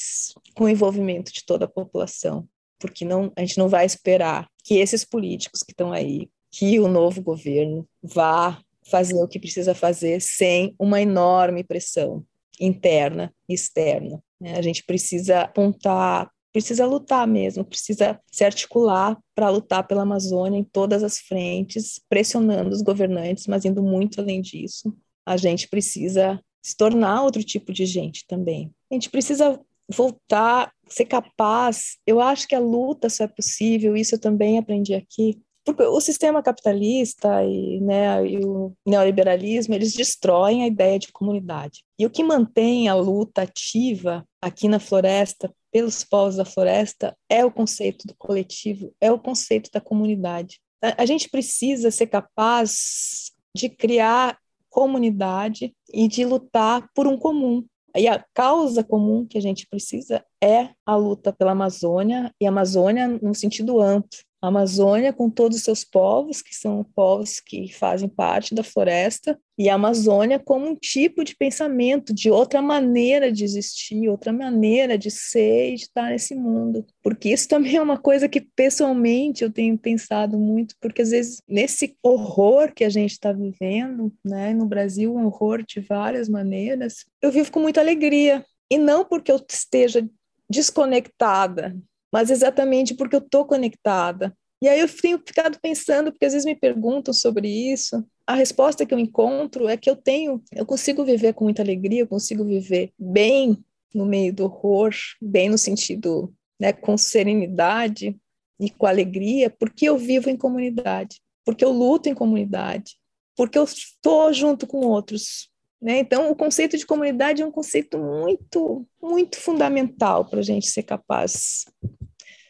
com 0.55 0.63
o 0.63 0.69
envolvimento 0.69 1.31
de 1.31 1.45
toda 1.45 1.65
a 1.65 1.69
população 1.69 2.49
porque 2.79 3.05
não, 3.05 3.31
a 3.35 3.41
gente 3.41 3.57
não 3.57 3.67
vai 3.67 3.85
esperar 3.85 4.47
que 4.63 4.75
esses 4.75 5.03
políticos 5.05 5.61
que 5.63 5.71
estão 5.71 5.91
aí, 5.91 6.29
que 6.51 6.79
o 6.79 6.87
novo 6.87 7.21
governo 7.21 7.87
vá 8.01 8.59
fazer 8.89 9.21
o 9.21 9.27
que 9.27 9.39
precisa 9.39 9.75
fazer 9.75 10.21
sem 10.21 10.73
uma 10.79 11.01
enorme 11.01 11.63
pressão 11.63 12.25
interna 12.59 13.33
e 13.47 13.53
externa. 13.53 14.21
Né? 14.39 14.57
A 14.57 14.61
gente 14.61 14.83
precisa 14.83 15.41
apontar, 15.41 16.31
precisa 16.51 16.85
lutar 16.85 17.27
mesmo, 17.27 17.65
precisa 17.65 18.19
se 18.31 18.43
articular 18.43 19.17
para 19.35 19.49
lutar 19.49 19.85
pela 19.85 20.03
Amazônia 20.03 20.57
em 20.57 20.63
todas 20.63 21.03
as 21.03 21.19
frentes, 21.19 22.01
pressionando 22.09 22.69
os 22.69 22.81
governantes, 22.81 23.47
mas 23.47 23.65
indo 23.65 23.83
muito 23.83 24.21
além 24.21 24.41
disso. 24.41 24.95
A 25.25 25.37
gente 25.37 25.67
precisa 25.67 26.41
se 26.61 26.75
tornar 26.75 27.23
outro 27.23 27.43
tipo 27.43 27.71
de 27.71 27.85
gente 27.85 28.25
também. 28.27 28.71
A 28.89 28.95
gente 28.95 29.09
precisa 29.09 29.59
voltar, 29.89 30.73
ser 30.89 31.05
capaz. 31.05 31.97
Eu 32.05 32.19
acho 32.19 32.47
que 32.47 32.55
a 32.55 32.59
luta 32.59 33.09
só 33.09 33.25
é 33.25 33.27
possível, 33.27 33.95
isso 33.95 34.15
eu 34.15 34.19
também 34.19 34.57
aprendi 34.57 34.93
aqui, 34.93 35.41
porque 35.67 35.83
o 35.83 35.99
sistema 35.99 36.41
capitalista 36.41 37.43
e, 37.43 37.81
né, 37.81 38.25
e, 38.25 38.37
o 38.37 38.73
neoliberalismo 38.85 39.73
eles 39.73 39.93
destroem 39.93 40.63
a 40.63 40.67
ideia 40.67 40.97
de 40.97 41.11
comunidade. 41.11 41.83
E 41.99 42.05
o 42.05 42.09
que 42.09 42.23
mantém 42.23 42.87
a 42.87 42.95
luta 42.95 43.41
ativa 43.41 44.25
aqui 44.41 44.69
na 44.69 44.79
floresta, 44.79 45.53
pelos 45.69 46.05
povos 46.05 46.37
da 46.37 46.45
floresta, 46.45 47.13
é 47.29 47.43
o 47.43 47.51
conceito 47.51 48.07
do 48.07 48.15
coletivo, 48.17 48.93
é 49.01 49.11
o 49.11 49.19
conceito 49.19 49.69
da 49.73 49.81
comunidade. 49.81 50.61
A, 50.81 51.03
a 51.03 51.05
gente 51.05 51.29
precisa 51.29 51.91
ser 51.91 52.07
capaz 52.07 53.33
de 53.53 53.67
criar 53.67 54.37
comunidade 54.69 55.75
e 55.93 56.07
de 56.07 56.23
lutar 56.23 56.87
por 56.95 57.07
um 57.07 57.17
comum, 57.17 57.65
e 57.93 58.07
a 58.07 58.23
causa 58.33 58.83
comum 58.83 59.25
que 59.25 59.37
a 59.37 59.41
gente 59.41 59.67
precisa 59.67 60.23
é 60.43 60.69
a 60.85 60.95
luta 60.95 61.33
pela 61.33 61.51
Amazônia, 61.51 62.31
e 62.39 62.45
Amazônia 62.45 63.07
no 63.07 63.33
sentido 63.33 63.81
amplo, 63.81 64.19
a 64.39 64.49
Amazônia 64.49 65.11
com 65.11 65.31
todos 65.31 65.57
os 65.57 65.63
seus 65.63 65.83
povos, 65.83 66.43
que 66.43 66.55
são 66.55 66.85
povos 66.95 67.39
que 67.39 67.73
fazem 67.73 68.07
parte 68.07 68.53
da 68.53 68.63
floresta, 68.63 69.37
e 69.57 69.67
a 69.67 69.73
Amazônia 69.73 70.37
como 70.37 70.67
um 70.67 70.75
tipo 70.75 71.23
de 71.23 71.35
pensamento, 71.35 72.13
de 72.13 72.29
outra 72.29 72.61
maneira 72.61 73.31
de 73.31 73.43
existir, 73.43 74.07
outra 74.07 74.31
maneira 74.31 74.95
de 74.95 75.09
ser 75.09 75.73
e 75.73 75.75
de 75.75 75.81
estar 75.83 76.09
nesse 76.11 76.35
mundo. 76.35 76.85
Porque 77.01 77.29
isso 77.29 77.47
também 77.47 77.77
é 77.77 77.81
uma 77.81 77.97
coisa 77.97 78.29
que 78.29 78.39
pessoalmente 78.39 79.43
eu 79.43 79.51
tenho 79.51 79.75
pensado 79.75 80.37
muito, 80.37 80.75
porque 80.79 81.01
às 81.01 81.09
vezes 81.09 81.41
nesse 81.47 81.97
horror 82.03 82.71
que 82.75 82.83
a 82.83 82.89
gente 82.89 83.13
está 83.13 83.33
vivendo, 83.33 84.13
né, 84.23 84.53
no 84.53 84.67
Brasil, 84.67 85.15
um 85.15 85.25
horror 85.25 85.63
de 85.63 85.79
várias 85.79 86.29
maneiras, 86.29 87.05
eu 87.23 87.31
vivo 87.31 87.51
com 87.51 87.59
muita 87.59 87.81
alegria. 87.81 88.45
E 88.69 88.77
não 88.77 89.05
porque 89.05 89.31
eu 89.31 89.39
esteja 89.49 90.07
desconectada 90.49 91.75
mas 92.11 92.29
exatamente 92.29 92.95
porque 92.95 93.15
eu 93.15 93.19
estou 93.19 93.45
conectada. 93.45 94.35
E 94.61 94.67
aí 94.67 94.79
eu 94.79 94.87
tenho 94.89 95.21
ficado 95.23 95.59
pensando, 95.61 96.11
porque 96.11 96.25
às 96.25 96.33
vezes 96.33 96.45
me 96.45 96.55
perguntam 96.55 97.13
sobre 97.13 97.47
isso. 97.47 98.03
A 98.25 98.33
resposta 98.33 98.85
que 98.85 98.93
eu 98.93 98.99
encontro 98.99 99.67
é 99.67 99.77
que 99.77 99.89
eu 99.89 99.95
tenho, 99.95 100.41
eu 100.51 100.65
consigo 100.65 101.05
viver 101.05 101.33
com 101.33 101.43
muita 101.43 101.61
alegria, 101.61 102.01
eu 102.01 102.07
consigo 102.07 102.43
viver 102.43 102.91
bem 102.97 103.63
no 103.93 104.05
meio 104.05 104.33
do 104.33 104.45
horror, 104.45 104.91
bem 105.21 105.49
no 105.49 105.57
sentido, 105.57 106.33
né, 106.59 106.73
com 106.73 106.97
serenidade 106.97 108.17
e 108.59 108.69
com 108.69 108.87
alegria, 108.87 109.49
porque 109.49 109.87
eu 109.87 109.97
vivo 109.97 110.29
em 110.29 110.35
comunidade, 110.35 111.21
porque 111.45 111.63
eu 111.63 111.71
luto 111.71 112.09
em 112.09 112.15
comunidade, 112.15 112.95
porque 113.35 113.57
eu 113.57 113.63
estou 113.63 114.33
junto 114.33 114.65
com 114.65 114.79
outros, 114.79 115.49
né? 115.81 115.99
Então, 115.99 116.31
o 116.31 116.35
conceito 116.35 116.77
de 116.77 116.85
comunidade 116.85 117.41
é 117.41 117.45
um 117.45 117.51
conceito 117.51 117.97
muito, 117.97 118.87
muito 119.01 119.39
fundamental 119.39 120.25
para 120.25 120.39
a 120.39 120.43
gente 120.43 120.67
ser 120.67 120.83
capaz, 120.83 121.65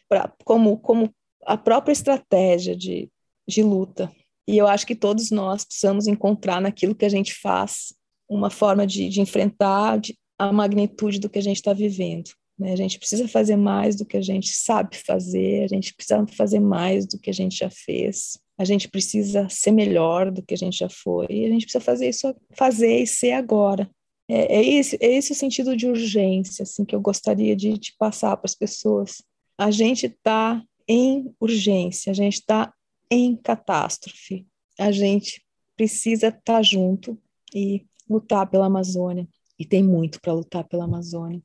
pra, 0.07 0.33
como, 0.43 0.77
como 0.77 1.13
a 1.45 1.57
própria 1.57 1.93
estratégia 1.93 2.75
de, 2.75 3.09
de 3.47 3.61
luta. 3.61 4.11
E 4.47 4.57
eu 4.57 4.67
acho 4.67 4.87
que 4.87 4.95
todos 4.95 5.29
nós 5.29 5.65
precisamos 5.65 6.07
encontrar 6.07 6.61
naquilo 6.61 6.95
que 6.95 7.05
a 7.05 7.09
gente 7.09 7.33
faz 7.33 7.93
uma 8.29 8.49
forma 8.49 8.87
de, 8.87 9.09
de 9.09 9.19
enfrentar 9.19 9.99
a 10.39 10.53
magnitude 10.53 11.19
do 11.19 11.29
que 11.29 11.39
a 11.39 11.43
gente 11.43 11.57
está 11.57 11.73
vivendo. 11.73 12.29
Né? 12.57 12.73
A 12.73 12.75
gente 12.75 12.97
precisa 12.97 13.27
fazer 13.27 13.55
mais 13.55 13.95
do 13.95 14.05
que 14.05 14.17
a 14.17 14.21
gente 14.21 14.51
sabe 14.53 14.97
fazer, 14.97 15.63
a 15.63 15.67
gente 15.67 15.93
precisa 15.93 16.25
fazer 16.27 16.59
mais 16.59 17.05
do 17.05 17.19
que 17.19 17.29
a 17.29 17.33
gente 17.33 17.57
já 17.57 17.69
fez, 17.69 18.39
a 18.57 18.65
gente 18.65 18.87
precisa 18.87 19.47
ser 19.49 19.71
melhor 19.71 20.31
do 20.31 20.41
que 20.41 20.53
a 20.53 20.57
gente 20.57 20.77
já 20.77 20.89
foi, 20.89 21.27
e 21.29 21.45
a 21.45 21.49
gente 21.49 21.63
precisa 21.63 21.83
fazer 21.83 22.09
isso, 22.09 22.35
fazer 22.51 23.01
e 23.01 23.07
ser 23.07 23.33
agora. 23.33 23.89
É, 24.29 24.57
é, 24.57 24.65
esse, 24.65 24.97
é 24.99 25.15
esse 25.15 25.31
o 25.31 25.35
sentido 25.35 25.75
de 25.75 25.87
urgência 25.87 26.63
assim, 26.63 26.83
que 26.83 26.95
eu 26.95 26.99
gostaria 26.99 27.55
de, 27.55 27.77
de 27.77 27.93
passar 27.97 28.35
para 28.35 28.45
as 28.45 28.55
pessoas. 28.55 29.21
A 29.57 29.71
gente 29.71 30.07
está 30.07 30.61
em 30.87 31.33
urgência, 31.39 32.11
a 32.11 32.13
gente 32.13 32.35
está 32.35 32.73
em 33.09 33.35
catástrofe, 33.35 34.45
a 34.77 34.91
gente 34.91 35.41
precisa 35.77 36.27
estar 36.27 36.41
tá 36.41 36.61
junto 36.61 37.17
e 37.53 37.85
lutar 38.09 38.49
pela 38.49 38.65
Amazônia. 38.65 39.27
E 39.59 39.65
tem 39.65 39.83
muito 39.83 40.19
para 40.21 40.33
lutar 40.33 40.63
pela 40.65 40.83
Amazônia. 40.83 41.41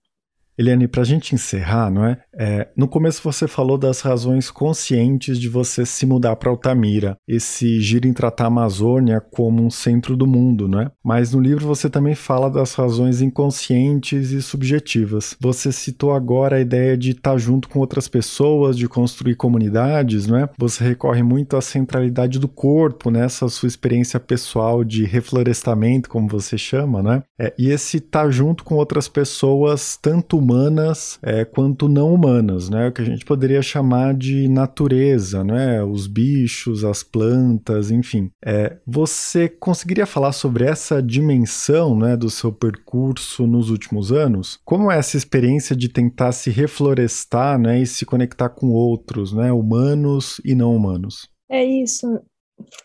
Eliane, 0.58 0.86
para 0.86 1.00
a 1.00 1.04
gente 1.04 1.34
encerrar, 1.34 1.90
não 1.90 2.04
é? 2.04 2.18
é? 2.34 2.68
No 2.76 2.86
começo 2.86 3.22
você 3.24 3.48
falou 3.48 3.78
das 3.78 4.00
razões 4.00 4.50
conscientes 4.50 5.40
de 5.40 5.48
você 5.48 5.86
se 5.86 6.04
mudar 6.04 6.36
para 6.36 6.50
Altamira, 6.50 7.16
esse 7.26 7.80
giro 7.80 8.06
em 8.06 8.12
tratar 8.12 8.44
a 8.44 8.46
Amazônia 8.48 9.20
como 9.20 9.64
um 9.64 9.70
centro 9.70 10.16
do 10.16 10.26
mundo, 10.26 10.68
não 10.68 10.80
é? 10.80 10.90
Mas 11.02 11.32
no 11.32 11.40
livro 11.40 11.66
você 11.66 11.88
também 11.88 12.14
fala 12.14 12.50
das 12.50 12.74
razões 12.74 13.22
inconscientes 13.22 14.30
e 14.30 14.42
subjetivas. 14.42 15.34
Você 15.40 15.72
citou 15.72 16.12
agora 16.12 16.56
a 16.56 16.60
ideia 16.60 16.98
de 16.98 17.12
estar 17.12 17.32
tá 17.32 17.38
junto 17.38 17.68
com 17.68 17.78
outras 17.78 18.06
pessoas, 18.06 18.76
de 18.76 18.86
construir 18.86 19.36
comunidades, 19.36 20.26
não 20.26 20.36
é? 20.36 20.50
Você 20.58 20.84
recorre 20.84 21.22
muito 21.22 21.56
à 21.56 21.62
centralidade 21.62 22.38
do 22.38 22.48
corpo 22.48 23.10
nessa 23.10 23.48
sua 23.48 23.66
experiência 23.66 24.20
pessoal 24.20 24.84
de 24.84 25.04
reflorestamento, 25.04 26.10
como 26.10 26.28
você 26.28 26.58
chama, 26.58 27.02
né? 27.02 27.22
É, 27.40 27.54
e 27.58 27.70
esse 27.70 27.96
estar 27.96 28.24
tá 28.24 28.30
junto 28.30 28.64
com 28.64 28.74
outras 28.74 29.08
pessoas, 29.08 29.96
tanto 29.96 30.41
humanas 30.42 31.18
é, 31.22 31.44
quanto 31.44 31.88
não 31.88 32.12
humanas, 32.12 32.68
né? 32.68 32.88
O 32.88 32.92
que 32.92 33.02
a 33.02 33.04
gente 33.04 33.24
poderia 33.24 33.62
chamar 33.62 34.14
de 34.14 34.48
natureza, 34.48 35.44
né? 35.44 35.82
Os 35.82 36.06
bichos, 36.06 36.84
as 36.84 37.02
plantas, 37.02 37.90
enfim. 37.90 38.30
É, 38.44 38.76
você 38.86 39.48
conseguiria 39.48 40.06
falar 40.06 40.32
sobre 40.32 40.64
essa 40.64 41.02
dimensão, 41.02 41.96
né, 41.96 42.16
do 42.16 42.28
seu 42.28 42.52
percurso 42.52 43.46
nos 43.46 43.70
últimos 43.70 44.12
anos? 44.12 44.58
Como 44.64 44.90
é 44.90 44.98
essa 44.98 45.16
experiência 45.16 45.76
de 45.76 45.88
tentar 45.88 46.32
se 46.32 46.50
reflorestar, 46.50 47.58
né, 47.58 47.80
e 47.80 47.86
se 47.86 48.04
conectar 48.04 48.48
com 48.48 48.70
outros, 48.70 49.32
né, 49.32 49.52
humanos 49.52 50.40
e 50.44 50.54
não 50.54 50.74
humanos? 50.74 51.28
É 51.50 51.64
isso. 51.64 52.20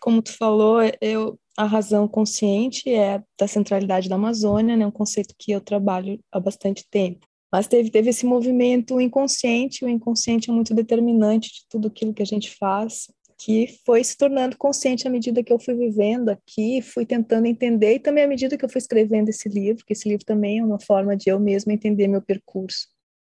Como 0.00 0.22
tu 0.22 0.36
falou, 0.36 0.78
eu 1.00 1.38
a 1.58 1.64
razão 1.64 2.06
consciente 2.06 2.88
é 2.88 3.20
da 3.36 3.48
centralidade 3.48 4.08
da 4.08 4.14
Amazônia, 4.14 4.76
né, 4.76 4.86
um 4.86 4.92
conceito 4.92 5.34
que 5.36 5.50
eu 5.50 5.60
trabalho 5.60 6.20
há 6.30 6.38
bastante 6.38 6.86
tempo. 6.88 7.26
Mas 7.50 7.66
teve, 7.66 7.90
teve 7.90 8.10
esse 8.10 8.26
movimento 8.26 9.00
inconsciente, 9.00 9.84
o 9.84 9.88
inconsciente 9.88 10.50
é 10.50 10.52
muito 10.52 10.74
determinante 10.74 11.48
de 11.48 11.66
tudo 11.68 11.88
aquilo 11.88 12.12
que 12.12 12.22
a 12.22 12.26
gente 12.26 12.54
faz, 12.56 13.10
que 13.38 13.78
foi 13.86 14.02
se 14.02 14.16
tornando 14.16 14.56
consciente 14.58 15.06
à 15.06 15.10
medida 15.10 15.42
que 15.42 15.52
eu 15.52 15.58
fui 15.58 15.74
vivendo 15.74 16.28
aqui, 16.28 16.82
fui 16.82 17.06
tentando 17.06 17.46
entender, 17.46 17.94
e 17.94 18.00
também 18.00 18.24
à 18.24 18.26
medida 18.26 18.58
que 18.58 18.64
eu 18.64 18.68
fui 18.68 18.80
escrevendo 18.80 19.28
esse 19.28 19.48
livro, 19.48 19.84
que 19.86 19.92
esse 19.92 20.08
livro 20.08 20.24
também 20.24 20.58
é 20.58 20.64
uma 20.64 20.80
forma 20.80 21.16
de 21.16 21.30
eu 21.30 21.38
mesma 21.38 21.72
entender 21.72 22.08
meu 22.08 22.20
percurso. 22.20 22.88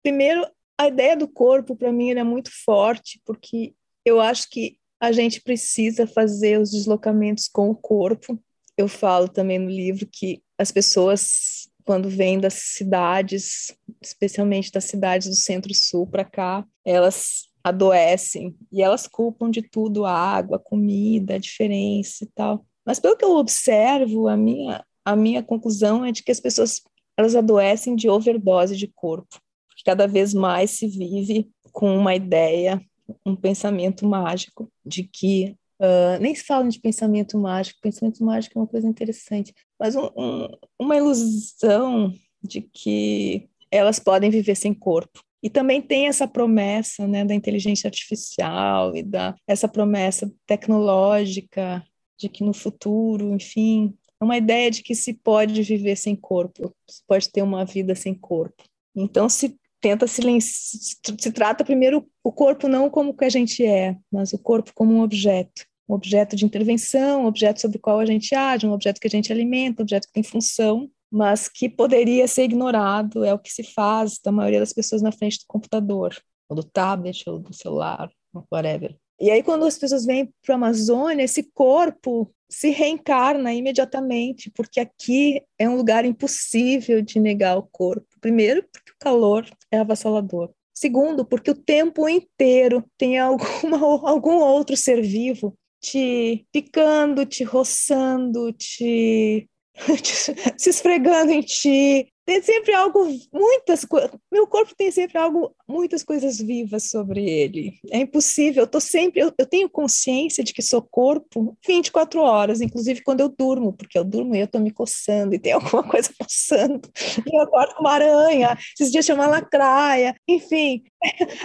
Primeiro, 0.03 0.45
a 0.77 0.87
ideia 0.89 1.15
do 1.15 1.27
corpo, 1.27 1.75
para 1.75 1.91
mim, 1.91 2.11
é 2.11 2.23
muito 2.23 2.51
forte, 2.65 3.21
porque 3.25 3.73
eu 4.05 4.19
acho 4.19 4.49
que 4.49 4.77
a 4.99 5.11
gente 5.11 5.41
precisa 5.41 6.05
fazer 6.05 6.59
os 6.59 6.71
deslocamentos 6.71 7.47
com 7.47 7.69
o 7.69 7.75
corpo. 7.75 8.37
Eu 8.77 8.87
falo 8.87 9.29
também 9.29 9.59
no 9.59 9.69
livro 9.69 10.07
que 10.11 10.41
as 10.57 10.71
pessoas 10.71 11.69
quando 11.85 12.09
vêm 12.09 12.39
das 12.39 12.53
cidades, 12.53 13.75
especialmente 14.01 14.71
das 14.71 14.85
cidades 14.85 15.27
do 15.27 15.35
Centro-Sul 15.35 16.07
para 16.07 16.23
cá, 16.23 16.65
elas 16.85 17.49
adoecem 17.63 18.55
e 18.71 18.81
elas 18.81 19.07
culpam 19.07 19.49
de 19.49 19.61
tudo 19.61 20.05
a 20.05 20.11
água, 20.11 20.57
a 20.57 20.59
comida, 20.59 21.35
a 21.35 21.39
diferença 21.39 22.23
e 22.23 22.27
tal. 22.27 22.65
Mas 22.85 22.99
pelo 22.99 23.15
que 23.15 23.23
eu 23.23 23.35
observo, 23.37 24.27
a 24.27 24.35
minha 24.35 24.83
a 25.05 25.17
minha 25.17 25.43
conclusão 25.43 26.05
é 26.05 26.13
de 26.13 26.23
que 26.23 26.31
as 26.31 26.39
pessoas 26.39 26.81
elas 27.17 27.35
adoecem 27.35 27.95
de 27.95 28.09
overdose 28.09 28.75
de 28.75 28.87
corpo, 28.87 29.39
porque 29.67 29.83
cada 29.85 30.07
vez 30.07 30.33
mais 30.33 30.71
se 30.71 30.87
vive 30.87 31.49
com 31.71 31.95
uma 31.95 32.15
ideia, 32.15 32.81
um 33.25 33.35
pensamento 33.35 34.07
mágico 34.07 34.71
de 34.85 35.03
que 35.03 35.55
Uh, 35.79 36.17
nem 36.21 36.33
se 36.33 36.43
fala 36.43 36.69
de 36.69 36.79
pensamento 36.79 37.37
mágico, 37.37 37.81
pensamento 37.81 38.23
mágico 38.23 38.57
é 38.57 38.61
uma 38.61 38.67
coisa 38.67 38.87
interessante, 38.87 39.53
mas 39.83 39.97
um, 39.97 40.09
um, 40.15 40.47
uma 40.79 40.95
ilusão 40.95 42.13
de 42.41 42.61
que 42.61 43.49
elas 43.69 43.99
podem 43.99 44.29
viver 44.29 44.55
sem 44.55 44.73
corpo. 44.73 45.21
E 45.43 45.49
também 45.49 45.81
tem 45.81 46.07
essa 46.07 46.25
promessa 46.25 47.05
né, 47.05 47.25
da 47.25 47.33
inteligência 47.33 47.89
artificial 47.89 48.95
e 48.95 49.03
da 49.03 49.35
essa 49.45 49.67
promessa 49.67 50.31
tecnológica 50.47 51.83
de 52.17 52.29
que 52.29 52.45
no 52.45 52.53
futuro, 52.53 53.33
enfim, 53.33 53.93
é 54.21 54.23
uma 54.23 54.37
ideia 54.37 54.71
de 54.71 54.81
que 54.81 54.95
se 54.95 55.15
pode 55.15 55.61
viver 55.63 55.97
sem 55.97 56.15
corpo, 56.15 56.73
se 56.89 57.03
pode 57.05 57.29
ter 57.29 57.41
uma 57.41 57.65
vida 57.65 57.93
sem 57.93 58.15
corpo. 58.15 58.63
Então 58.95 59.27
se 59.27 59.53
tenta 59.81 60.07
silenciar, 60.07 60.79
se 61.19 61.31
trata 61.33 61.65
primeiro 61.65 62.09
o 62.23 62.31
corpo 62.31 62.69
não 62.69 62.89
como 62.89 63.13
que 63.13 63.25
a 63.25 63.29
gente 63.29 63.65
é, 63.65 63.97
mas 64.09 64.31
o 64.31 64.39
corpo 64.39 64.71
como 64.73 64.93
um 64.93 65.01
objeto 65.01 65.65
um 65.87 65.95
objeto 65.95 66.35
de 66.35 66.45
intervenção, 66.45 67.23
um 67.23 67.27
objeto 67.27 67.61
sobre 67.61 67.77
o 67.77 67.81
qual 67.81 67.99
a 67.99 68.05
gente 68.05 68.33
age, 68.33 68.65
um 68.65 68.71
objeto 68.71 68.99
que 68.99 69.07
a 69.07 69.09
gente 69.09 69.31
alimenta, 69.31 69.81
um 69.81 69.83
objeto 69.83 70.07
que 70.07 70.13
tem 70.13 70.23
função, 70.23 70.89
mas 71.11 71.47
que 71.47 71.69
poderia 71.69 72.27
ser 72.27 72.43
ignorado, 72.43 73.23
é 73.23 73.33
o 73.33 73.39
que 73.39 73.51
se 73.51 73.63
faz 73.63 74.19
da 74.23 74.31
maioria 74.31 74.59
das 74.59 74.73
pessoas 74.73 75.01
na 75.01 75.11
frente 75.11 75.39
do 75.39 75.45
computador, 75.47 76.15
ou 76.49 76.55
do 76.55 76.63
tablet, 76.63 77.23
ou 77.27 77.39
do 77.39 77.53
celular, 77.53 78.09
whatever. 78.51 78.95
E 79.19 79.29
aí, 79.29 79.43
quando 79.43 79.65
as 79.65 79.77
pessoas 79.77 80.05
vêm 80.05 80.33
para 80.43 80.55
a 80.55 80.57
Amazônia, 80.57 81.23
esse 81.23 81.43
corpo 81.53 82.33
se 82.49 82.69
reencarna 82.69 83.53
imediatamente, 83.53 84.51
porque 84.51 84.79
aqui 84.79 85.41
é 85.57 85.69
um 85.69 85.75
lugar 85.75 86.03
impossível 86.03 87.01
de 87.01 87.19
negar 87.19 87.57
o 87.57 87.67
corpo. 87.71 88.07
Primeiro, 88.19 88.63
porque 88.71 88.91
o 88.91 88.99
calor 88.99 89.45
é 89.71 89.77
avassalador. 89.77 90.51
Segundo, 90.73 91.23
porque 91.23 91.51
o 91.51 91.55
tempo 91.55 92.09
inteiro 92.09 92.83
tem 92.97 93.19
alguma, 93.19 93.77
algum 94.09 94.35
outro 94.35 94.75
ser 94.75 95.01
vivo 95.01 95.57
te 95.83 96.45
picando, 96.51 97.25
te 97.25 97.43
roçando, 97.43 98.53
te, 98.53 99.49
te 100.03 100.13
se 100.57 100.69
esfregando 100.69 101.31
em 101.33 101.41
ti, 101.43 102.12
tem 102.25 102.41
sempre 102.41 102.73
algo, 102.73 103.07
muitas 103.31 103.83
coisas. 103.83 104.11
Meu 104.31 104.47
corpo 104.47 104.73
tem 104.75 104.91
sempre 104.91 105.17
algo, 105.17 105.55
muitas 105.67 106.03
coisas 106.03 106.37
vivas 106.37 106.89
sobre 106.89 107.29
ele. 107.29 107.79
É 107.91 107.99
impossível. 107.99 108.63
Eu 108.63 108.67
tô 108.67 108.79
sempre, 108.79 109.21
eu, 109.21 109.31
eu, 109.37 109.45
tenho 109.45 109.69
consciência 109.69 110.43
de 110.43 110.53
que 110.53 110.61
sou 110.61 110.81
corpo 110.81 111.57
24 111.65 112.21
horas, 112.21 112.61
inclusive 112.61 113.01
quando 113.03 113.19
eu 113.19 113.29
durmo, 113.29 113.73
porque 113.73 113.97
eu 113.97 114.03
durmo 114.03 114.35
e 114.35 114.39
eu 114.39 114.47
tô 114.47 114.59
me 114.59 114.71
coçando 114.71 115.35
e 115.35 115.39
tem 115.39 115.51
alguma 115.53 115.83
coisa 115.83 116.09
passando. 116.17 116.89
E 117.25 117.35
eu 117.35 117.41
acordo 117.41 117.75
com 117.75 117.81
uma 117.81 117.91
aranha. 117.91 118.57
Esses 118.77 118.91
dias 118.91 119.05
tinha 119.05 119.15
uma 119.15 119.27
lacraia. 119.27 120.15
Enfim, 120.27 120.83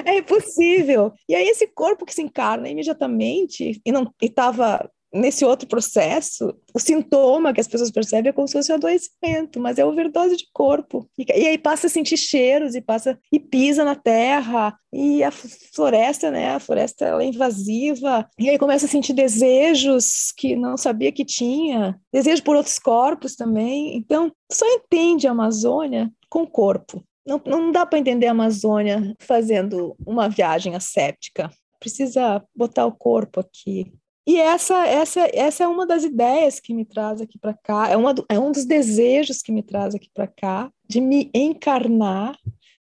é, 0.06 0.10
é 0.12 0.18
impossível. 0.18 1.12
E 1.28 1.34
aí 1.34 1.48
esse 1.48 1.66
corpo 1.66 2.04
que 2.04 2.14
se 2.14 2.22
encarna 2.22 2.68
imediatamente 2.68 3.80
e 3.84 3.92
não 3.92 4.12
estava 4.22 4.88
nesse 5.12 5.44
outro 5.44 5.66
processo, 5.66 6.54
o 6.74 6.78
sintoma 6.78 7.52
que 7.52 7.60
as 7.60 7.68
pessoas 7.68 7.90
percebem 7.90 8.30
é 8.30 8.32
como 8.32 8.46
se 8.46 8.54
fosse 8.54 8.70
um 8.72 8.76
adoecimento, 8.76 9.60
mas 9.60 9.78
é 9.78 9.84
overdose 9.84 10.36
de 10.36 10.46
corpo. 10.52 11.08
E, 11.18 11.24
e, 11.28 11.46
aí 11.48 11.58
passa 11.58 11.86
a 11.86 11.90
sentir 11.90 12.16
cheiros 12.16 12.74
e 12.74 12.80
passa 12.80 13.18
e 13.32 13.40
pisa 13.40 13.84
na 13.84 13.94
terra 13.94 14.76
e 14.92 15.22
a 15.22 15.30
floresta, 15.30 16.30
né? 16.30 16.50
A 16.50 16.60
floresta 16.60 17.04
ela 17.04 17.22
é 17.22 17.26
invasiva 17.26 18.28
e 18.38 18.48
aí 18.50 18.58
começa 18.58 18.86
a 18.86 18.88
sentir 18.88 19.12
desejos 19.12 20.32
que 20.36 20.54
não 20.56 20.76
sabia 20.76 21.12
que 21.12 21.24
tinha, 21.24 21.98
desejo 22.12 22.42
por 22.42 22.56
outros 22.56 22.78
corpos 22.78 23.34
também. 23.34 23.96
Então 23.96 24.32
só 24.50 24.66
entende 24.66 25.26
a 25.26 25.30
Amazônia 25.30 26.10
com 26.28 26.42
o 26.42 26.50
corpo. 26.50 27.02
Não, 27.26 27.40
não 27.44 27.72
dá 27.72 27.84
para 27.84 27.98
entender 27.98 28.26
a 28.26 28.30
Amazônia 28.30 29.14
fazendo 29.20 29.94
uma 30.06 30.28
viagem 30.28 30.74
asséptica. 30.74 31.50
Precisa 31.78 32.42
botar 32.56 32.86
o 32.86 32.92
corpo 32.92 33.40
aqui, 33.40 33.92
e 34.28 34.36
essa, 34.36 34.86
essa, 34.86 35.26
essa 35.32 35.64
é 35.64 35.66
uma 35.66 35.86
das 35.86 36.04
ideias 36.04 36.60
que 36.60 36.74
me 36.74 36.84
traz 36.84 37.18
aqui 37.18 37.38
para 37.38 37.54
cá, 37.54 37.88
é, 37.88 37.96
uma, 37.96 38.14
é 38.28 38.38
um 38.38 38.52
dos 38.52 38.66
desejos 38.66 39.40
que 39.40 39.50
me 39.50 39.62
traz 39.62 39.94
aqui 39.94 40.10
para 40.12 40.26
cá, 40.26 40.70
de 40.86 41.00
me 41.00 41.30
encarnar, 41.32 42.36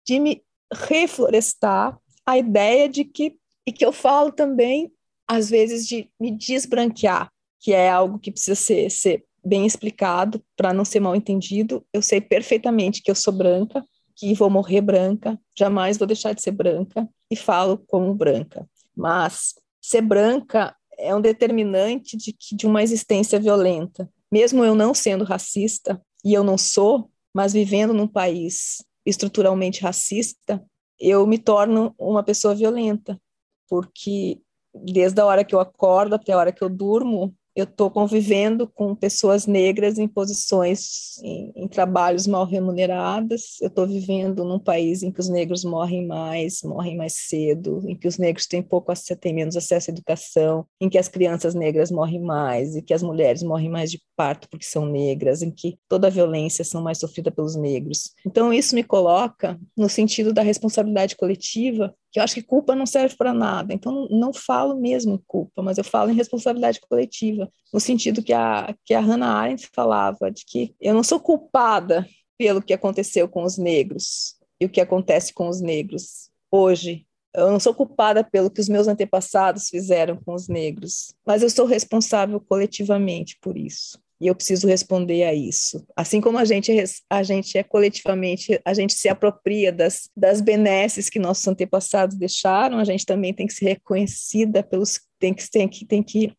de 0.05 0.19
me 0.19 0.43
reflorestar, 0.75 1.97
a 2.27 2.37
ideia 2.37 2.89
de 2.89 3.05
que, 3.05 3.37
e 3.65 3.71
que 3.71 3.87
eu 3.87 3.93
falo 3.93 4.33
também, 4.33 4.91
às 5.25 5.49
vezes, 5.49 5.87
de 5.87 6.11
me 6.19 6.33
desbranquear, 6.33 7.31
que 7.61 7.73
é 7.73 7.89
algo 7.89 8.19
que 8.19 8.33
precisa 8.33 8.57
ser, 8.57 8.91
ser 8.91 9.25
bem 9.45 9.65
explicado 9.65 10.43
para 10.57 10.75
não 10.75 10.85
ser 10.85 10.99
mal 10.99 11.15
entendido. 11.15 11.87
Eu 11.93 12.03
sei 12.03 12.21
perfeitamente 12.21 13.01
que 13.01 13.09
eu 13.09 13.15
sou 13.15 13.33
branca, 13.33 13.85
que 14.17 14.35
vou 14.35 14.51
morrer 14.51 14.81
branca, 14.81 15.39
jamais 15.57 15.97
vou 15.97 16.09
deixar 16.09 16.33
de 16.33 16.43
ser 16.43 16.51
branca, 16.51 17.09
e 17.31 17.37
falo 17.37 17.79
como 17.87 18.13
branca. 18.13 18.69
Mas 18.97 19.55
ser 19.81 20.01
branca 20.03 20.76
é 20.99 21.15
um 21.15 21.21
determinante 21.21 22.17
de, 22.17 22.35
de 22.53 22.67
uma 22.67 22.83
existência 22.83 23.39
violenta. 23.39 24.09
Mesmo 24.31 24.65
eu 24.65 24.75
não 24.75 24.93
sendo 24.93 25.25
racista, 25.25 26.01
e 26.25 26.35
eu 26.35 26.43
não 26.43 26.59
sou, 26.59 27.09
mas 27.33 27.53
vivendo 27.53 27.95
num 27.95 28.09
país 28.09 28.85
estruturalmente 29.05 29.81
racista, 29.83 30.61
eu 30.99 31.25
me 31.25 31.39
torno 31.39 31.95
uma 31.97 32.25
pessoa 32.25 32.53
violenta, 32.53 33.21
porque 33.69 34.41
desde 34.75 35.21
a 35.21 35.25
hora 35.25 35.45
que 35.45 35.55
eu 35.55 35.61
acordo 35.61 36.17
até 36.17 36.33
a 36.33 36.39
hora 36.39 36.53
que 36.53 36.65
eu 36.65 36.69
durmo, 36.69 37.33
eu 37.57 37.65
estou 37.65 37.91
convivendo 37.91 38.69
com 38.69 38.95
pessoas 38.95 39.47
negras 39.47 39.99
em 39.99 40.07
posições, 40.07 41.17
em, 41.23 41.53
em 41.57 41.67
trabalhos 41.67 42.27
mal 42.27 42.45
remunerados. 42.45 43.59
Eu 43.63 43.69
estou 43.69 43.87
vivendo 43.87 44.45
num 44.45 44.59
país 44.59 45.03
em 45.03 45.11
que 45.11 45.21
os 45.21 45.31
negros 45.31 45.65
morrem 45.65 46.07
mais, 46.07 46.61
morrem 46.63 46.99
mais 46.99 47.15
cedo, 47.15 47.83
em 47.89 47.97
que 47.97 48.07
os 48.07 48.19
negros 48.19 48.47
têm 48.47 48.63
pouco 48.63 48.93
têm 49.19 49.35
menos 49.35 49.57
acesso 49.57 49.91
à 49.91 49.93
educação, 49.93 50.67
em 50.79 50.91
que 50.91 50.99
as 50.99 51.09
crianças 51.09 51.55
negras 51.55 51.91
morrem 51.91 52.21
mais, 52.21 52.77
e 52.77 52.83
que 52.83 52.93
as 52.93 53.03
mulheres 53.03 53.43
morrem 53.43 53.71
mais 53.71 53.91
de 53.91 54.03
parto 54.15 54.49
porque 54.51 54.67
são 54.67 54.85
negras, 54.85 55.41
em 55.41 55.51
que 55.51 55.79
toda 55.89 56.09
a 56.09 56.11
violência 56.11 56.63
são 56.63 56.83
mais 56.83 56.99
sofrida 56.99 57.31
pelos 57.31 57.57
negros. 57.57 58.13
Então 58.27 58.53
isso 58.53 58.75
me 58.75 58.85
coloca 58.85 59.59
no 59.75 59.89
sentido 59.89 60.31
da 60.31 60.43
responsabilidade 60.43 61.17
coletiva 61.17 61.95
que 62.17 62.21
eu 62.21 62.25
acho 62.25 62.35
que 62.35 62.43
culpa 62.43 62.75
não 62.75 62.87
serve 62.87 63.15
para 63.15 63.35
nada. 63.35 63.75
Então, 63.75 63.93
não, 63.93 64.09
não, 64.09 64.33
falo 64.33 64.75
mesmo 64.75 65.13
em 65.13 65.23
culpa, 65.27 65.61
mas 65.61 65.77
eu 65.77 65.85
falo 65.85 66.11
em 66.11 66.15
responsabilidade 66.15 66.81
coletiva, 66.81 67.47
no 67.71 67.79
sentido 67.79 68.23
que 68.23 68.33
a, 68.33 68.75
que 68.87 68.95
a 68.95 69.01
Hannah 69.01 69.35
Arendt 69.35 69.69
falava, 69.75 70.31
de 70.31 70.43
que 70.47 70.75
eu 70.81 70.95
não 70.95 71.03
sou 71.03 71.21
culpada 71.21 72.09
pelo 72.39 72.63
que 72.63 72.73
aconteceu 72.73 73.29
com 73.29 73.43
os 73.45 73.59
negros 73.59 74.37
e 74.59 74.65
o 74.65 74.69
que 74.71 74.81
acontece 74.81 75.35
com 75.35 75.47
os 75.47 75.61
negros 75.61 76.31
hoje. 76.51 77.07
Eu 77.35 77.51
não 77.51 77.61
sou 77.61 77.75
culpada 77.75 78.25
pelo 78.25 78.51
que 78.51 78.63
os 78.63 78.69
meus 78.71 78.89
antepassados 78.89 79.69
fizeram 79.69 80.17
com 80.17 80.33
os 80.33 80.49
negros, 80.49 81.15
mas 81.27 81.43
eu 81.43 81.51
sou 81.51 81.67
responsável 81.67 82.41
coletivamente 82.41 83.37
por 83.43 83.59
isso 83.59 84.01
e 84.21 84.27
eu 84.27 84.35
preciso 84.35 84.67
responder 84.67 85.25
a 85.25 85.35
isso. 85.35 85.85
Assim 85.95 86.21
como 86.21 86.39
a 86.39 86.45
gente, 86.45 86.73
é 86.73 86.85
a 87.11 87.23
gente 87.23 87.57
é 87.59 87.63
coletivamente, 87.63 88.61
a 88.65 88.73
gente 88.73 88.95
se 88.95 89.09
apropria 89.09 89.73
das, 89.73 90.11
das 90.17 90.41
benesses 90.41 91.11
que 91.11 91.19
nossos 91.19 91.47
antepassados 91.47 92.17
deixaram, 92.17 92.79
a 92.79 92.85
gente 92.85 93.05
também 93.05 93.35
tem 93.35 93.47
que 93.47 93.55
ser 93.55 93.67
reconhecida 93.67 94.63
pelos, 94.63 95.01
tem 95.19 95.35
que, 95.35 95.51
tem 95.51 95.69
que, 95.69 95.85
tem 95.85 96.03
que 96.03 96.33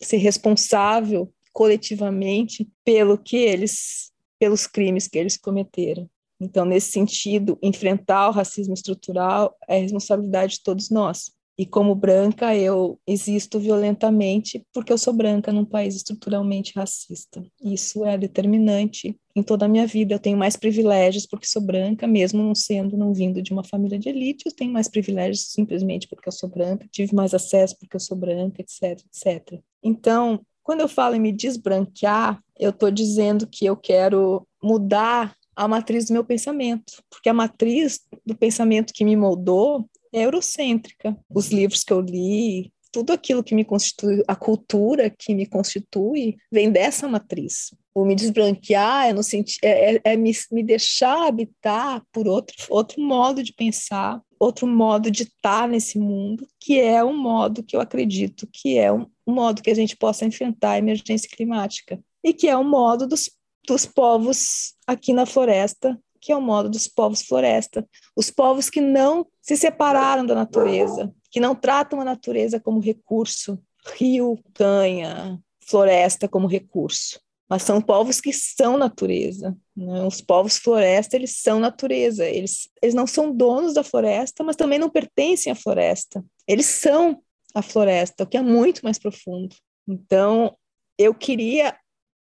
ser 0.00 0.16
responsável 0.16 1.32
coletivamente 1.52 2.68
pelo 2.84 3.18
que 3.18 3.36
eles, 3.36 4.10
pelos 4.38 4.66
crimes 4.66 5.06
que 5.06 5.18
eles 5.18 5.36
cometeram. 5.36 6.08
Então, 6.40 6.64
nesse 6.64 6.92
sentido, 6.92 7.58
enfrentar 7.60 8.28
o 8.28 8.32
racismo 8.32 8.72
estrutural 8.72 9.56
é 9.68 9.78
responsabilidade 9.78 10.54
de 10.54 10.62
todos 10.62 10.88
nós. 10.88 11.32
E 11.58 11.66
como 11.66 11.92
branca, 11.92 12.54
eu 12.54 13.00
existo 13.04 13.58
violentamente 13.58 14.64
porque 14.72 14.92
eu 14.92 14.98
sou 14.98 15.12
branca 15.12 15.52
num 15.52 15.64
país 15.64 15.96
estruturalmente 15.96 16.72
racista. 16.76 17.44
Isso 17.60 18.04
é 18.04 18.16
determinante 18.16 19.18
em 19.34 19.42
toda 19.42 19.64
a 19.64 19.68
minha 19.68 19.84
vida. 19.84 20.14
Eu 20.14 20.20
tenho 20.20 20.38
mais 20.38 20.54
privilégios 20.54 21.26
porque 21.26 21.48
sou 21.48 21.60
branca, 21.60 22.06
mesmo 22.06 22.40
não 22.44 22.54
sendo, 22.54 22.96
não 22.96 23.12
vindo 23.12 23.42
de 23.42 23.52
uma 23.52 23.64
família 23.64 23.98
de 23.98 24.08
elite, 24.08 24.44
eu 24.46 24.54
tenho 24.54 24.72
mais 24.72 24.88
privilégios 24.88 25.50
simplesmente 25.50 26.06
porque 26.06 26.28
eu 26.28 26.32
sou 26.32 26.48
branca, 26.48 26.88
tive 26.92 27.12
mais 27.12 27.34
acesso 27.34 27.76
porque 27.76 27.96
eu 27.96 28.00
sou 28.00 28.16
branca, 28.16 28.62
etc, 28.62 29.04
etc. 29.06 29.60
Então, 29.82 30.40
quando 30.62 30.80
eu 30.82 30.88
falo 30.88 31.16
em 31.16 31.20
me 31.20 31.32
desbranquear, 31.32 32.40
eu 32.56 32.70
estou 32.70 32.90
dizendo 32.90 33.48
que 33.48 33.66
eu 33.66 33.76
quero 33.76 34.46
mudar 34.62 35.34
a 35.56 35.66
matriz 35.66 36.04
do 36.06 36.12
meu 36.12 36.24
pensamento, 36.24 37.02
porque 37.10 37.28
a 37.28 37.34
matriz 37.34 38.00
do 38.24 38.36
pensamento 38.36 38.92
que 38.92 39.04
me 39.04 39.16
moldou 39.16 39.88
eurocêntrica. 40.12 41.16
Os 41.28 41.48
livros 41.48 41.84
que 41.84 41.92
eu 41.92 42.00
li, 42.00 42.72
tudo 42.90 43.12
aquilo 43.12 43.44
que 43.44 43.54
me 43.54 43.64
constitui, 43.64 44.22
a 44.26 44.34
cultura 44.34 45.10
que 45.10 45.34
me 45.34 45.46
constitui, 45.46 46.36
vem 46.50 46.70
dessa 46.70 47.08
matriz. 47.08 47.74
O 47.94 48.04
me 48.04 48.14
desbranquear 48.14 49.08
é, 49.08 49.12
no 49.12 49.22
senti 49.22 49.58
é, 49.62 49.96
é, 49.96 50.00
é 50.04 50.16
me, 50.16 50.32
me, 50.52 50.62
deixar 50.62 51.26
habitar 51.26 52.02
por 52.12 52.26
outro, 52.26 52.54
outro 52.70 53.00
modo 53.00 53.42
de 53.42 53.52
pensar, 53.52 54.20
outro 54.38 54.66
modo 54.66 55.10
de 55.10 55.24
estar 55.24 55.68
nesse 55.68 55.98
mundo, 55.98 56.46
que 56.60 56.80
é 56.80 57.04
um 57.04 57.16
modo 57.16 57.62
que 57.62 57.76
eu 57.76 57.80
acredito 57.80 58.48
que 58.52 58.78
é 58.78 58.92
um, 58.92 59.06
um 59.26 59.34
modo 59.34 59.62
que 59.62 59.70
a 59.70 59.74
gente 59.74 59.96
possa 59.96 60.24
enfrentar 60.24 60.72
a 60.72 60.78
emergência 60.78 61.28
climática 61.28 62.00
e 62.22 62.32
que 62.32 62.48
é 62.48 62.56
o 62.56 62.60
um 62.60 62.68
modo 62.68 63.06
dos, 63.06 63.30
dos 63.66 63.84
povos 63.84 64.74
aqui 64.86 65.12
na 65.12 65.26
floresta 65.26 65.98
que 66.20 66.32
é 66.32 66.36
o 66.36 66.42
modo 66.42 66.68
dos 66.68 66.88
povos 66.88 67.22
floresta, 67.22 67.88
os 68.16 68.30
povos 68.30 68.68
que 68.68 68.80
não 68.80 69.26
se 69.48 69.56
separaram 69.56 70.26
da 70.26 70.34
natureza, 70.34 71.10
que 71.30 71.40
não 71.40 71.54
tratam 71.54 72.02
a 72.02 72.04
natureza 72.04 72.60
como 72.60 72.80
recurso, 72.80 73.58
rio, 73.96 74.38
canha, 74.52 75.40
floresta 75.66 76.28
como 76.28 76.46
recurso, 76.46 77.18
mas 77.48 77.62
são 77.62 77.80
povos 77.80 78.20
que 78.20 78.30
são 78.30 78.76
natureza. 78.76 79.56
Né? 79.74 80.04
Os 80.04 80.20
povos 80.20 80.58
floresta, 80.58 81.16
eles 81.16 81.40
são 81.40 81.58
natureza, 81.58 82.26
eles, 82.26 82.68
eles 82.82 82.94
não 82.94 83.06
são 83.06 83.34
donos 83.34 83.72
da 83.72 83.82
floresta, 83.82 84.44
mas 84.44 84.54
também 84.54 84.78
não 84.78 84.90
pertencem 84.90 85.50
à 85.50 85.54
floresta. 85.54 86.22
Eles 86.46 86.66
são 86.66 87.22
a 87.54 87.62
floresta, 87.62 88.24
o 88.24 88.26
que 88.26 88.36
é 88.36 88.42
muito 88.42 88.82
mais 88.82 88.98
profundo. 88.98 89.56
Então, 89.88 90.54
eu 90.98 91.14
queria 91.14 91.74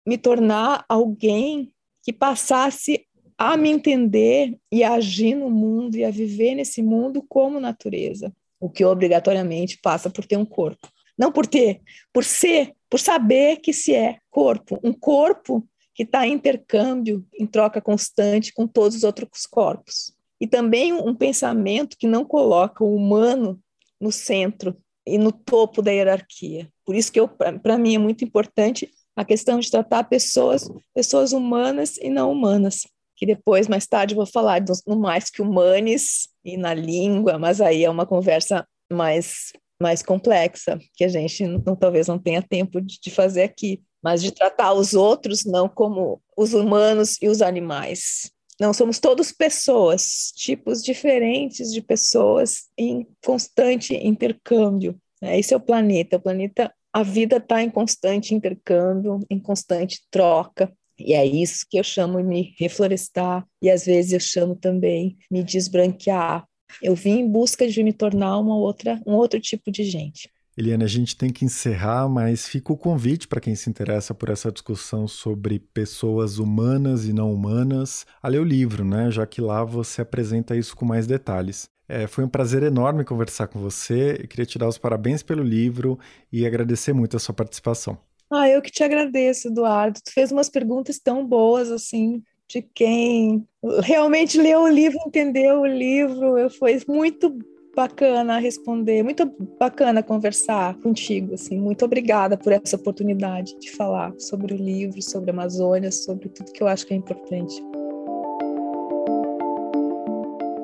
me 0.06 0.20
tornar 0.20 0.86
alguém 0.88 1.74
que 2.04 2.14
passasse 2.14 3.08
a 3.38 3.58
me 3.58 3.70
entender 3.70 4.58
e 4.72 4.84
a 4.84 4.94
agir 4.94 5.36
no 5.36 5.50
mundo 5.50 5.98
e 5.98 6.06
a 6.06 6.12
viver 6.12 6.56
nesse 6.56 6.82
mundo 6.82 7.24
como 7.28 7.60
natureza, 7.60 8.34
o 8.60 8.70
que 8.70 8.86
obrigatoriamente 8.86 9.80
passa 9.82 10.10
por 10.10 10.26
ter 10.26 10.38
um 10.38 10.46
corpo. 10.46 10.88
Não 11.18 11.32
por 11.32 11.46
ter, 11.46 11.82
por 12.14 12.24
ser, 12.24 12.74
por 12.90 13.00
saber 13.00 13.58
que 13.58 13.74
se 13.74 13.94
é 13.94 14.18
corpo, 14.30 14.80
um 14.84 14.94
corpo 14.94 15.68
que 15.94 16.04
está 16.04 16.28
em 16.28 16.34
intercâmbio, 16.34 17.26
em 17.34 17.46
troca 17.46 17.82
constante 17.82 18.54
com 18.54 18.68
todos 18.68 18.98
os 18.98 19.04
outros 19.04 19.46
corpos. 19.46 20.14
E 20.40 20.46
também 20.46 20.92
um 20.92 21.16
pensamento 21.16 21.98
que 21.98 22.08
não 22.08 22.26
coloca 22.26 22.84
o 22.84 22.96
humano 22.96 23.60
no 24.00 24.12
centro 24.12 24.78
e 25.06 25.18
no 25.18 25.32
topo 25.32 25.82
da 25.82 25.92
hierarquia. 25.92 26.70
Por 26.86 26.96
isso 26.96 27.12
que 27.12 27.20
para 27.64 27.78
mim 27.78 27.96
é 27.96 27.98
muito 28.00 28.26
importante 28.26 28.92
a 29.16 29.24
questão 29.24 29.60
de 29.60 29.72
tratar 29.72 30.04
pessoas, 30.06 30.70
pessoas 30.94 31.32
humanas 31.32 31.98
e 31.98 32.10
não 32.10 32.30
humanas 32.30 32.86
que 33.16 33.26
depois, 33.26 33.68
mais 33.68 33.88
tarde, 33.88 34.16
vou 34.16 34.26
falar 34.26 34.64
no 34.86 34.98
mais 34.98 35.30
que 35.30 35.42
humanes 35.42 36.28
e 36.44 36.58
na 36.58 36.74
língua, 36.74 37.40
mas 37.40 37.62
aí 37.62 37.84
é 37.84 37.90
uma 37.90 38.06
conversa 38.06 38.68
mais, 38.92 39.54
mais 39.82 40.02
complexa, 40.02 40.78
que 40.96 41.04
a 41.04 41.08
gente 41.08 41.46
não, 41.48 41.76
talvez 41.76 42.08
não 42.08 42.20
tenha 42.20 42.42
tempo 42.42 42.82
de, 42.82 43.00
de 43.00 43.12
fazer 43.12 43.44
aqui, 43.44 43.82
mas 44.04 44.22
de 44.22 44.32
tratar 44.32 44.74
os 44.74 44.94
outros 44.94 45.46
não 45.46 45.68
como 45.68 46.22
os 46.38 46.54
humanos 46.54 47.18
e 47.22 47.28
os 47.28 47.42
animais. 47.42 48.32
Não 48.60 48.74
somos 48.74 49.00
todos 49.00 49.32
pessoas, 49.32 50.32
tipos 50.36 50.82
diferentes 50.82 51.74
de 51.74 51.82
pessoas 51.82 52.70
em 52.78 53.06
constante 53.24 53.94
intercâmbio. 53.96 54.96
Né? 55.22 55.40
Esse 55.40 55.54
é 55.54 55.58
o 55.58 55.60
planeta. 55.60 56.16
O 56.16 56.22
planeta, 56.22 56.74
a 56.94 57.04
vida 57.04 57.38
está 57.38 57.62
em 57.62 57.70
constante 57.70 58.34
intercâmbio, 58.34 59.20
em 59.30 59.40
constante 59.40 60.02
troca. 60.10 60.72
E 61.00 61.14
é 61.14 61.26
isso 61.26 61.66
que 61.70 61.78
eu 61.78 61.84
chamo 61.84 62.18
de 62.18 62.24
me 62.24 62.56
reflorestar, 62.58 63.46
e 63.62 63.70
às 63.70 63.86
vezes 63.86 64.14
eu 64.14 64.20
chamo 64.20 64.56
também 64.56 65.18
me 65.30 65.44
desbranquear. 65.44 66.46
Eu 66.82 66.96
vim 66.96 67.20
em 67.20 67.30
busca 67.30 67.68
de 67.68 67.84
me 67.84 67.94
tornar 67.94 68.38
uma 68.40 68.56
outra, 68.56 69.02
um 69.06 69.14
outro 69.14 69.40
tipo 69.40 69.72
de 69.72 69.84
gente. 69.84 70.30
Eliane, 70.58 70.86
a 70.86 70.88
gente 70.88 71.18
tem 71.18 71.30
que 71.34 71.44
encerrar, 71.44 72.08
mas 72.08 72.48
fica 72.48 72.72
o 72.72 72.78
convite 72.78 73.28
para 73.28 73.42
quem 73.42 73.56
se 73.56 73.70
interessa 73.70 74.14
por 74.14 74.30
essa 74.30 74.50
discussão 74.50 75.06
sobre 75.06 75.60
pessoas 75.60 76.40
humanas 76.40 77.06
e 77.06 77.12
não 77.12 77.34
humanas 77.34 78.06
a 78.24 78.30
ler 78.30 78.40
o 78.40 78.44
livro, 78.46 78.86
né? 78.86 79.12
Já 79.12 79.26
que 79.26 79.42
lá 79.42 79.66
você 79.66 80.02
apresenta 80.02 80.56
isso 80.56 80.74
com 80.74 80.86
mais 80.86 81.06
detalhes. 81.06 81.68
É, 81.90 82.08
foi 82.08 82.24
um 82.24 82.30
prazer 82.30 82.64
enorme 82.64 83.04
conversar 83.04 83.48
com 83.48 83.60
você. 83.60 84.18
Eu 84.22 84.28
queria 84.30 84.46
te 84.46 84.58
dar 84.58 84.70
os 84.70 84.78
parabéns 84.78 85.22
pelo 85.22 85.44
livro 85.44 86.00
e 86.32 86.46
agradecer 86.46 86.94
muito 86.94 87.18
a 87.18 87.20
sua 87.20 87.36
participação. 87.36 87.98
Ah, 88.36 88.50
eu 88.50 88.62
que 88.62 88.70
te 88.70 88.84
agradeço, 88.84 89.48
Eduardo. 89.48 90.00
Tu 90.04 90.12
fez 90.12 90.30
umas 90.30 90.50
perguntas 90.50 91.00
tão 91.00 91.26
boas 91.26 91.72
assim, 91.72 92.22
de 92.50 92.62
quem 92.62 93.48
realmente 93.82 94.40
leu 94.40 94.64
o 94.64 94.68
livro, 94.68 95.00
entendeu 95.08 95.62
o 95.62 95.66
livro. 95.66 96.38
Eu 96.38 96.50
foi 96.50 96.78
muito 96.86 97.38
bacana 97.74 98.38
responder, 98.38 99.04
muito 99.04 99.26
bacana 99.58 100.04
conversar 100.04 100.76
contigo, 100.80 101.34
assim. 101.34 101.60
Muito 101.60 101.86
obrigada 101.86 102.38
por 102.38 102.52
essa 102.52 102.76
oportunidade 102.76 103.58
de 103.60 103.72
falar 103.72 104.14
sobre 104.20 104.54
o 104.54 104.58
livro, 104.58 105.02
sobre 105.02 105.32
a 105.32 105.34
Amazônia, 105.34 105.92
sobre 105.92 106.28
tudo 106.28 106.52
que 106.52 106.62
eu 106.62 106.68
acho 106.68 106.86
que 106.86 106.94
é 106.94 106.98
importante. 106.98 107.56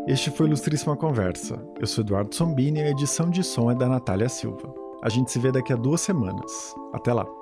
Este 0.07 0.30
foi 0.30 0.47
Ilustríssima 0.47 0.97
Conversa. 0.97 1.57
Eu 1.80 1.88
sou 1.88 2.03
Eduardo 2.03 2.36
Sombini 2.36 2.82
e 2.82 2.84
a 2.84 2.89
edição 2.89 3.30
de 3.30 3.43
som 3.43 3.72
é 3.72 3.76
da 3.76 3.88
Natália 3.88 4.28
Silva. 4.28 4.74
A 5.01 5.09
gente 5.09 5.32
se 5.32 5.39
vê 5.39 5.51
daqui 5.51 5.72
a 5.72 5.78
duas 5.78 6.01
semanas. 6.01 6.76
Até 6.93 7.13
lá! 7.13 7.41